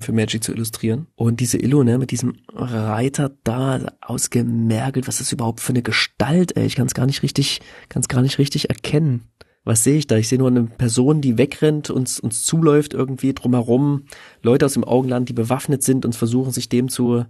für 0.00 0.12
Magic 0.12 0.42
zu 0.42 0.52
illustrieren. 0.52 1.06
Und 1.14 1.38
diese 1.38 1.56
Illo, 1.56 1.84
ne, 1.84 1.98
mit 1.98 2.10
diesem 2.10 2.34
Reiter 2.52 3.30
da 3.44 3.92
ausgemergelt, 4.00 5.06
was 5.06 5.14
ist 5.20 5.28
das 5.28 5.32
überhaupt 5.32 5.60
für 5.60 5.72
eine 5.72 5.82
Gestalt, 5.82 6.56
ey? 6.56 6.66
Ich 6.66 6.74
kann 6.74 6.86
es 6.86 6.94
gar 6.94 7.06
nicht 7.06 7.22
richtig, 7.22 7.60
kann 7.88 8.00
es 8.02 8.08
gar 8.08 8.22
nicht 8.22 8.38
richtig 8.38 8.70
erkennen. 8.70 9.28
Was 9.64 9.84
sehe 9.84 9.96
ich 9.98 10.08
da? 10.08 10.16
Ich 10.16 10.26
sehe 10.26 10.38
nur 10.38 10.48
eine 10.48 10.64
Person, 10.64 11.20
die 11.20 11.38
wegrennt, 11.38 11.88
uns, 11.90 12.18
uns 12.18 12.44
zuläuft 12.44 12.94
irgendwie 12.94 13.32
drumherum. 13.32 14.06
Leute 14.42 14.66
aus 14.66 14.72
dem 14.72 14.82
Augenland, 14.82 15.28
die 15.28 15.32
bewaffnet 15.34 15.84
sind 15.84 16.04
und 16.04 16.16
versuchen, 16.16 16.50
sich 16.50 16.68
dem 16.68 16.88
zu 16.88 17.24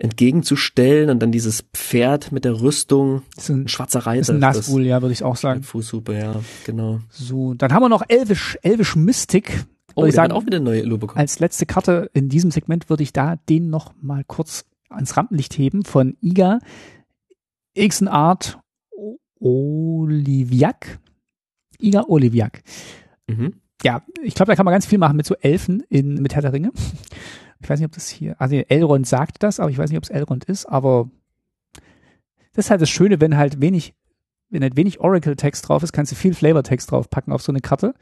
entgegenzustellen. 0.00 1.10
Und 1.10 1.20
dann 1.20 1.30
dieses 1.30 1.64
Pferd 1.74 2.32
mit 2.32 2.44
der 2.44 2.60
Rüstung, 2.60 3.22
Ist 3.36 3.50
ein, 3.50 3.62
ein 3.64 3.68
schwarzer 3.68 4.00
Reiter. 4.00 4.20
ist 4.20 4.30
ein 4.30 4.38
Nazgul, 4.40 4.84
ja, 4.84 5.00
würde 5.02 5.12
ich 5.12 5.22
auch 5.22 5.36
sagen. 5.36 5.62
Fußhupe, 5.62 6.14
ja, 6.14 6.34
genau. 6.64 7.00
So, 7.10 7.54
dann 7.54 7.72
haben 7.72 7.82
wir 7.82 7.88
noch 7.88 8.02
Elvish, 8.08 8.58
Elvish 8.62 8.96
Mystic. 8.96 9.64
Oh, 9.94 10.04
ich 10.06 10.14
sagen, 10.14 10.32
auch 10.32 10.46
wieder 10.46 10.60
neue 10.60 10.80
Illo 10.80 10.98
bekommen. 10.98 11.18
als 11.20 11.40
letzte 11.40 11.66
Karte 11.66 12.10
in 12.14 12.28
diesem 12.28 12.50
Segment 12.50 12.88
würde 12.88 13.02
ich 13.02 13.12
da 13.12 13.36
den 13.48 13.70
noch 13.70 13.92
mal 14.00 14.24
kurz 14.24 14.64
ans 14.88 15.16
Rampenlicht 15.16 15.56
heben 15.58 15.84
von 15.84 16.16
Iga 16.22 16.60
Ixenart 17.76 18.58
Oliviak. 19.40 20.98
Iga 21.80 22.04
Oliviak. 22.08 22.62
Mhm. 23.26 23.54
Ja, 23.82 24.02
ich 24.22 24.34
glaube, 24.34 24.52
da 24.52 24.56
kann 24.56 24.64
man 24.64 24.72
ganz 24.72 24.86
viel 24.86 24.98
machen 24.98 25.16
mit 25.16 25.26
so 25.26 25.34
Elfen 25.36 25.82
in, 25.88 26.14
mit 26.14 26.34
Herr 26.34 26.42
der 26.42 26.52
Ringe. 26.52 26.70
Ich 27.60 27.68
weiß 27.68 27.78
nicht, 27.78 27.86
ob 27.86 27.92
das 27.92 28.08
hier, 28.08 28.40
also 28.40 28.56
Elrond 28.56 29.06
sagt 29.06 29.42
das, 29.42 29.60
aber 29.60 29.70
ich 29.70 29.78
weiß 29.78 29.90
nicht, 29.90 29.98
ob 29.98 30.04
es 30.04 30.10
Elrond 30.10 30.44
ist, 30.44 30.66
aber 30.66 31.10
das 32.52 32.66
ist 32.66 32.70
halt 32.70 32.80
das 32.80 32.90
Schöne, 32.90 33.20
wenn 33.20 33.36
halt 33.36 33.60
wenig, 33.60 33.94
wenn 34.48 34.62
halt 34.62 34.76
wenig 34.76 35.00
Oracle-Text 35.00 35.68
drauf 35.68 35.82
ist, 35.82 35.92
kannst 35.92 36.12
du 36.12 36.16
viel 36.16 36.34
Flavor-Text 36.34 36.90
draufpacken 36.90 37.32
auf 37.32 37.42
so 37.42 37.52
eine 37.52 37.60
Karte. 37.60 37.94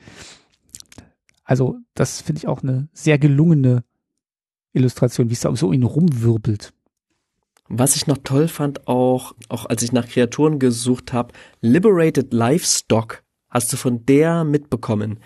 Also, 1.44 1.78
das 1.94 2.20
finde 2.20 2.38
ich 2.38 2.46
auch 2.46 2.62
eine 2.62 2.88
sehr 2.92 3.18
gelungene 3.18 3.84
Illustration, 4.72 5.28
wie 5.28 5.34
es 5.34 5.40
da 5.40 5.54
so 5.56 5.72
ihn 5.72 5.82
rumwirbelt. 5.82 6.72
Was 7.68 7.96
ich 7.96 8.06
noch 8.06 8.18
toll 8.18 8.48
fand, 8.48 8.86
auch, 8.86 9.34
auch 9.48 9.66
als 9.66 9.82
ich 9.82 9.92
nach 9.92 10.08
Kreaturen 10.08 10.58
gesucht 10.58 11.12
habe, 11.12 11.34
Liberated 11.60 12.32
Livestock 12.32 13.22
hast 13.50 13.72
du 13.72 13.76
von 13.76 14.06
der 14.06 14.44
mitbekommen. 14.44 15.18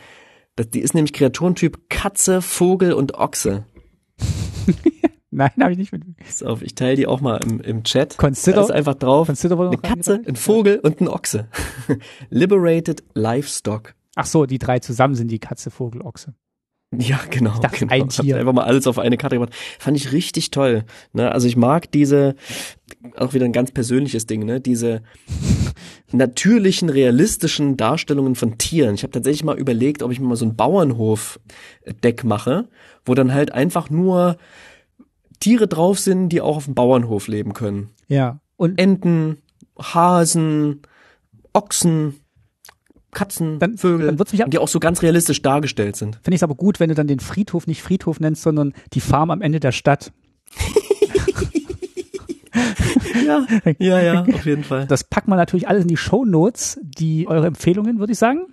Die 0.58 0.80
ist 0.80 0.94
nämlich 0.94 1.12
Kreaturentyp 1.12 1.88
Katze, 1.88 2.42
Vogel 2.42 2.92
und 2.92 3.14
Ochse. 3.14 3.64
Nein, 5.30 5.50
habe 5.60 5.72
ich 5.72 5.78
nicht 5.78 5.92
mit. 5.92 6.02
Pass 6.18 6.42
auf, 6.42 6.60
ich 6.60 6.74
teile 6.74 6.96
die 6.96 7.06
auch 7.06 7.22
mal 7.22 7.38
im, 7.42 7.60
im 7.60 7.84
Chat. 7.84 8.18
Consider, 8.18 8.56
da 8.56 8.62
ist 8.64 8.70
einfach 8.70 8.94
drauf 8.94 9.28
Consider 9.28 9.58
eine 9.58 9.78
Katze, 9.78 10.20
ein 10.26 10.36
Vogel 10.36 10.78
und 10.80 11.00
ein 11.00 11.08
Ochse. 11.08 11.48
Liberated 12.30 13.02
Livestock. 13.14 13.94
Ach 14.14 14.26
so, 14.26 14.44
die 14.44 14.58
drei 14.58 14.78
zusammen 14.80 15.14
sind 15.14 15.28
die 15.28 15.38
Katze, 15.38 15.70
Vogel, 15.70 16.02
Ochse. 16.02 16.34
Ja, 16.98 17.20
genau. 17.30 17.58
dachte, 17.58 17.80
genau. 17.80 17.92
ein 17.92 18.02
Hab 18.02 18.08
Tier. 18.10 18.36
einfach 18.36 18.52
mal 18.52 18.64
alles 18.64 18.86
auf 18.86 18.98
eine 18.98 19.16
Karte 19.16 19.36
gemacht. 19.36 19.54
Fand 19.78 19.96
ich 19.96 20.12
richtig 20.12 20.50
toll. 20.50 20.84
Ne? 21.12 21.32
Also 21.32 21.48
ich 21.48 21.56
mag 21.56 21.90
diese, 21.90 22.34
auch 23.16 23.32
wieder 23.32 23.46
ein 23.46 23.52
ganz 23.52 23.72
persönliches 23.72 24.26
Ding, 24.26 24.44
ne? 24.44 24.60
Diese 24.60 25.02
natürlichen, 26.12 26.90
realistischen 26.90 27.76
Darstellungen 27.76 28.34
von 28.34 28.58
Tieren. 28.58 28.94
Ich 28.94 29.02
habe 29.02 29.12
tatsächlich 29.12 29.44
mal 29.44 29.58
überlegt, 29.58 30.02
ob 30.02 30.12
ich 30.12 30.20
mir 30.20 30.26
mal 30.26 30.36
so 30.36 30.44
ein 30.44 30.56
Bauernhof-Deck 30.56 32.24
mache, 32.24 32.68
wo 33.04 33.14
dann 33.14 33.32
halt 33.32 33.52
einfach 33.52 33.88
nur 33.88 34.36
Tiere 35.40 35.66
drauf 35.66 35.98
sind, 35.98 36.28
die 36.28 36.40
auch 36.40 36.56
auf 36.56 36.66
dem 36.66 36.74
Bauernhof 36.74 37.26
leben 37.26 37.54
können. 37.54 37.90
Ja. 38.08 38.40
Und 38.56 38.78
Enten, 38.78 39.38
Hasen, 39.78 40.82
Ochsen, 41.54 42.21
Katzen, 43.12 43.58
Dann- 43.58 43.76
Vögel, 43.76 44.06
dann 44.06 44.18
wird's 44.18 44.32
mich 44.32 44.42
die 44.46 44.58
auch 44.58 44.68
so 44.68 44.80
ganz 44.80 45.02
realistisch 45.02 45.42
dargestellt 45.42 45.96
sind. 45.96 46.16
finde 46.16 46.30
ich 46.34 46.38
es 46.40 46.42
aber 46.42 46.54
gut, 46.54 46.80
wenn 46.80 46.88
du 46.88 46.94
dann 46.94 47.06
den 47.06 47.20
Friedhof 47.20 47.66
nicht 47.66 47.82
Friedhof 47.82 48.20
nennst, 48.20 48.42
sondern 48.42 48.72
die 48.94 49.00
Farm 49.00 49.30
am 49.30 49.42
Ende 49.42 49.60
der 49.60 49.72
Stadt. 49.72 50.12
Ja, 53.24 53.46
ja, 53.78 54.00
ja, 54.00 54.22
auf 54.24 54.44
jeden 54.46 54.64
Fall. 54.64 54.86
Das 54.86 55.04
packt 55.04 55.28
man 55.28 55.38
natürlich 55.38 55.68
alles 55.68 55.82
in 55.82 55.88
die 55.88 55.96
Show 55.96 56.24
Notes, 56.24 56.78
die 56.82 57.26
eure 57.28 57.46
Empfehlungen, 57.46 57.98
würde 57.98 58.12
ich 58.12 58.18
sagen. 58.18 58.46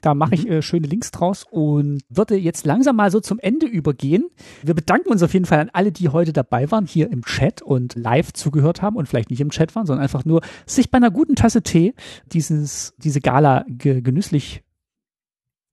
Da 0.00 0.14
mache 0.14 0.34
ich 0.34 0.48
äh, 0.48 0.62
schöne 0.62 0.86
Links 0.86 1.10
draus 1.10 1.46
und 1.50 2.02
würde 2.08 2.36
jetzt 2.36 2.66
langsam 2.66 2.96
mal 2.96 3.10
so 3.10 3.20
zum 3.20 3.38
Ende 3.38 3.66
übergehen. 3.66 4.26
Wir 4.62 4.74
bedanken 4.74 5.10
uns 5.10 5.22
auf 5.22 5.32
jeden 5.32 5.46
Fall 5.46 5.60
an 5.60 5.70
alle, 5.72 5.92
die 5.92 6.08
heute 6.08 6.32
dabei 6.32 6.70
waren, 6.70 6.86
hier 6.86 7.10
im 7.10 7.24
Chat 7.24 7.62
und 7.62 7.94
live 7.94 8.32
zugehört 8.32 8.82
haben 8.82 8.96
und 8.96 9.08
vielleicht 9.08 9.30
nicht 9.30 9.40
im 9.40 9.50
Chat 9.50 9.74
waren, 9.74 9.86
sondern 9.86 10.02
einfach 10.02 10.24
nur 10.24 10.42
sich 10.66 10.90
bei 10.90 10.96
einer 10.96 11.10
guten 11.10 11.34
Tasse 11.34 11.62
Tee 11.62 11.94
dieses, 12.32 12.94
diese 12.98 13.20
Gala 13.20 13.64
ge 13.68 14.00
genüsslich 14.00 14.62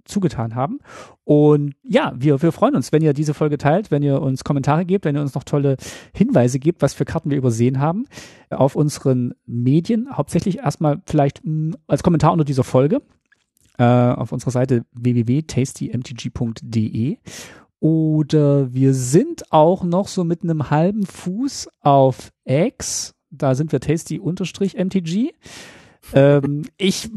zugetan 0.08 0.56
haben. 0.56 0.80
Und 1.24 1.76
ja, 1.84 2.14
wir, 2.16 2.42
wir 2.42 2.52
freuen 2.52 2.76
uns, 2.76 2.92
wenn 2.92 3.02
ihr 3.02 3.14
diese 3.14 3.34
Folge 3.34 3.58
teilt, 3.58 3.92
wenn 3.92 4.04
ihr 4.04 4.22
uns 4.22 4.44
Kommentare 4.44 4.86
gebt, 4.86 5.06
wenn 5.06 5.16
ihr 5.16 5.22
uns 5.22 5.36
noch 5.36 5.44
tolle 5.44 5.78
Hinweise 6.14 6.60
gebt, 6.60 6.82
was 6.82 6.94
für 6.94 7.06
Karten 7.06 7.30
wir 7.30 7.38
übersehen 7.38 7.80
haben 7.80 8.06
auf 8.50 8.76
unseren 8.76 9.34
Medien. 9.46 10.08
Hauptsächlich 10.12 10.60
erstmal 10.60 11.02
vielleicht 11.06 11.42
mh, 11.44 11.76
als 11.88 12.04
Kommentar 12.04 12.32
unter 12.32 12.46
dieser 12.46 12.64
Folge 12.64 13.02
äh, 13.78 13.84
auf 13.84 14.32
unserer 14.32 14.52
Seite 14.52 14.86
www.tastymtg.de. 14.94 17.18
Oder 17.80 18.74
wir 18.74 18.94
sind 18.94 19.52
auch 19.52 19.84
noch 19.84 20.08
so 20.08 20.24
mit 20.24 20.44
einem 20.44 20.70
halben 20.70 21.06
Fuß 21.06 21.68
auf 21.82 22.32
X. 22.46 23.14
Da 23.30 23.56
sind 23.56 23.72
wir 23.72 23.80
tasty-mtg. 23.80 25.34
Ähm, 26.14 26.66
ich 26.78 27.10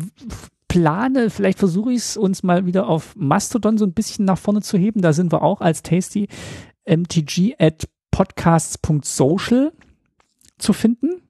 plane, 0.68 1.30
vielleicht 1.30 1.58
versuche 1.58 1.92
ich 1.92 1.98
es 1.98 2.16
uns 2.16 2.42
mal 2.42 2.66
wieder 2.66 2.88
auf 2.88 3.14
Mastodon 3.16 3.78
so 3.78 3.86
ein 3.86 3.92
bisschen 3.92 4.24
nach 4.24 4.38
vorne 4.38 4.62
zu 4.62 4.78
heben. 4.78 5.02
Da 5.02 5.12
sind 5.12 5.32
wir 5.32 5.42
auch 5.42 5.60
als 5.60 5.82
tasty 5.82 6.28
mtg 6.84 7.54
at 7.58 7.88
podcasts.social 8.10 9.72
zu 10.58 10.72
finden. 10.72 11.22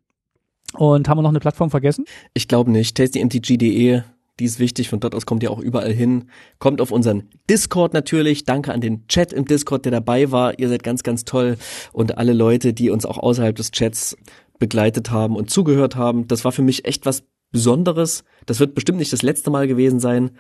Und 0.75 1.09
haben 1.09 1.19
wir 1.19 1.23
noch 1.23 1.31
eine 1.31 1.41
Plattform 1.41 1.71
vergessen? 1.71 2.05
Ich 2.35 2.49
glaube 2.49 2.71
nicht. 2.71 2.97
TastyMTG.de, 2.97 4.03
die 4.41 4.47
ist 4.47 4.59
wichtig. 4.59 4.89
Von 4.89 5.01
dort 5.01 5.15
aus 5.15 5.27
kommt 5.27 5.43
ihr 5.43 5.51
auch 5.51 5.61
überall 5.61 5.93
hin. 5.93 6.31
Kommt 6.59 6.81
auf 6.81 6.91
unseren 6.91 7.29
Discord 7.49 7.93
natürlich. 7.93 8.45
Danke 8.45 8.73
an 8.73 8.81
den 8.81 9.07
Chat 9.07 9.33
im 9.33 9.45
Discord, 9.45 9.85
der 9.85 9.93
dabei 9.93 10.33
war. 10.33 10.59
Ihr 10.59 10.69
seid 10.69 10.83
ganz, 10.83 11.03
ganz 11.03 11.25
toll. 11.25 11.59
Und 11.93 12.19
alle 12.19 12.33
Leute, 12.33 12.73
die 12.73 12.91
uns 12.91 13.05
auch 13.05 13.19
außerhalb 13.19 13.55
des 13.55 13.71
Chats 13.71 14.17
begleitet 14.59 15.11
haben 15.11 15.37
und 15.37 15.51
zugehört 15.51 15.95
haben. 15.95 16.27
Das 16.27 16.45
war 16.45 16.53
für 16.53 16.63
mich 16.63 16.87
echt 16.87 17.07
was 17.07 17.23
Besonderes. 17.53 18.25
Das 18.47 18.61
wird 18.61 18.75
bestimmt 18.75 18.99
nicht 18.99 19.13
das 19.13 19.23
letzte 19.23 19.51
Mal 19.51 19.69
gewesen 19.69 20.01
sein. 20.01 20.31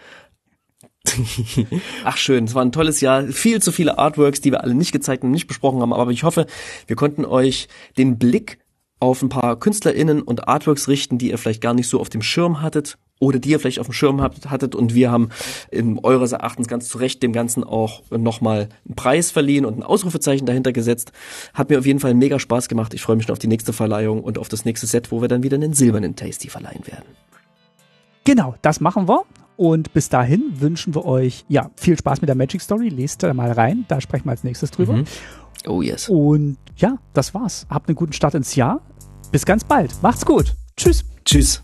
Ach 2.05 2.17
schön, 2.17 2.45
es 2.45 2.55
war 2.55 2.65
ein 2.65 2.73
tolles 2.73 3.01
Jahr. 3.01 3.25
Viel 3.25 3.61
zu 3.61 3.73
viele 3.73 3.99
Artworks, 3.99 4.41
die 4.41 4.51
wir 4.51 4.63
alle 4.63 4.75
nicht 4.75 4.93
gezeigt 4.93 5.25
und 5.25 5.31
nicht 5.31 5.47
besprochen 5.47 5.81
haben. 5.83 5.93
Aber 5.93 6.11
ich 6.11 6.23
hoffe, 6.23 6.47
wir 6.87 6.97
konnten 6.97 7.25
euch 7.25 7.69
den 7.99 8.19
Blick 8.19 8.59
auf 8.99 9.21
ein 9.23 9.29
paar 9.29 9.59
KünstlerInnen 9.59 10.23
und 10.23 10.49
Artworks 10.49 10.89
richten, 10.89 11.19
die 11.19 11.31
ihr 11.31 11.39
vielleicht 11.39 11.63
gar 11.63 11.75
nicht 11.75 11.89
so 11.89 12.01
auf 12.01 12.09
dem 12.09 12.23
Schirm 12.23 12.63
hattet 12.63 12.97
oder 13.21 13.39
die 13.39 13.51
ihr 13.51 13.61
vielleicht 13.61 13.79
auf 13.79 13.87
dem 13.87 13.93
Schirm 13.93 14.21
habt, 14.21 14.51
hattet 14.51 14.75
und 14.75 14.95
wir 14.95 15.12
haben 15.12 15.29
in 15.71 16.01
eures 16.01 16.33
Erachtens 16.33 16.66
ganz 16.66 16.89
zu 16.89 16.99
Recht 16.99 17.23
dem 17.23 17.33
Ganzen 17.33 17.62
auch 17.62 18.03
nochmal 18.11 18.71
einen 18.87 18.97
Preis 18.97 19.31
verliehen 19.31 19.64
und 19.64 19.79
ein 19.79 19.83
Ausrufezeichen 19.85 20.47
dahinter 20.47 20.73
gesetzt. 20.73 21.12
Hat 21.55 21.71
mir 21.71 21.79
auf 21.79 21.87
jeden 21.87 22.01
Fall 22.01 22.14
mega 22.14 22.41
Spaß 22.41 22.68
gemacht. 22.68 22.95
Ich 22.95 23.03
freue 23.03 23.16
mich 23.16 23.27
schon 23.27 23.33
auf 23.35 23.39
die 23.39 23.47
nächste 23.47 23.73
Verleihung 23.73 24.25
und 24.25 24.39
auf 24.39 24.49
das 24.49 24.64
nächste 24.64 24.87
Set, 24.87 25.12
wo 25.12 25.21
wir 25.21 25.29
dann 25.29 25.45
wieder 25.45 25.57
einen 25.57 25.75
silbernen 25.75 26.16
Tasty 26.16 26.49
verleihen 26.49 26.87
werden. 26.87 27.05
Genau, 28.25 28.55
das 28.62 28.81
machen 28.81 29.07
wir. 29.07 29.23
Und 29.57 29.93
bis 29.93 30.09
dahin 30.09 30.55
wünschen 30.59 30.95
wir 30.95 31.05
euch 31.05 31.45
ja 31.49 31.71
viel 31.77 31.99
Spaß 31.99 32.23
mit 32.23 32.29
der 32.29 32.35
Magic 32.35 32.62
Story. 32.62 32.89
Lest 32.89 33.23
da 33.23 33.35
mal 33.35 33.53
rein, 33.53 33.85
da 33.89 34.01
sprechen 34.01 34.25
wir 34.25 34.31
als 34.31 34.45
nächstes 34.45 34.71
drüber. 34.71 34.95
Mhm. 34.95 35.05
Oh 35.66 35.83
yes. 35.83 36.09
Und 36.09 36.57
ja, 36.77 36.97
das 37.12 37.35
war's. 37.35 37.66
Habt 37.68 37.89
einen 37.89 37.97
guten 37.97 38.14
Start 38.14 38.35
ins 38.35 38.55
Jahr. 38.55 38.81
Bis 39.31 39.45
ganz 39.45 39.64
bald. 39.64 39.93
Macht's 40.03 40.25
gut. 40.25 40.55
Tschüss. 40.77 41.05
Tschüss. 41.27 41.62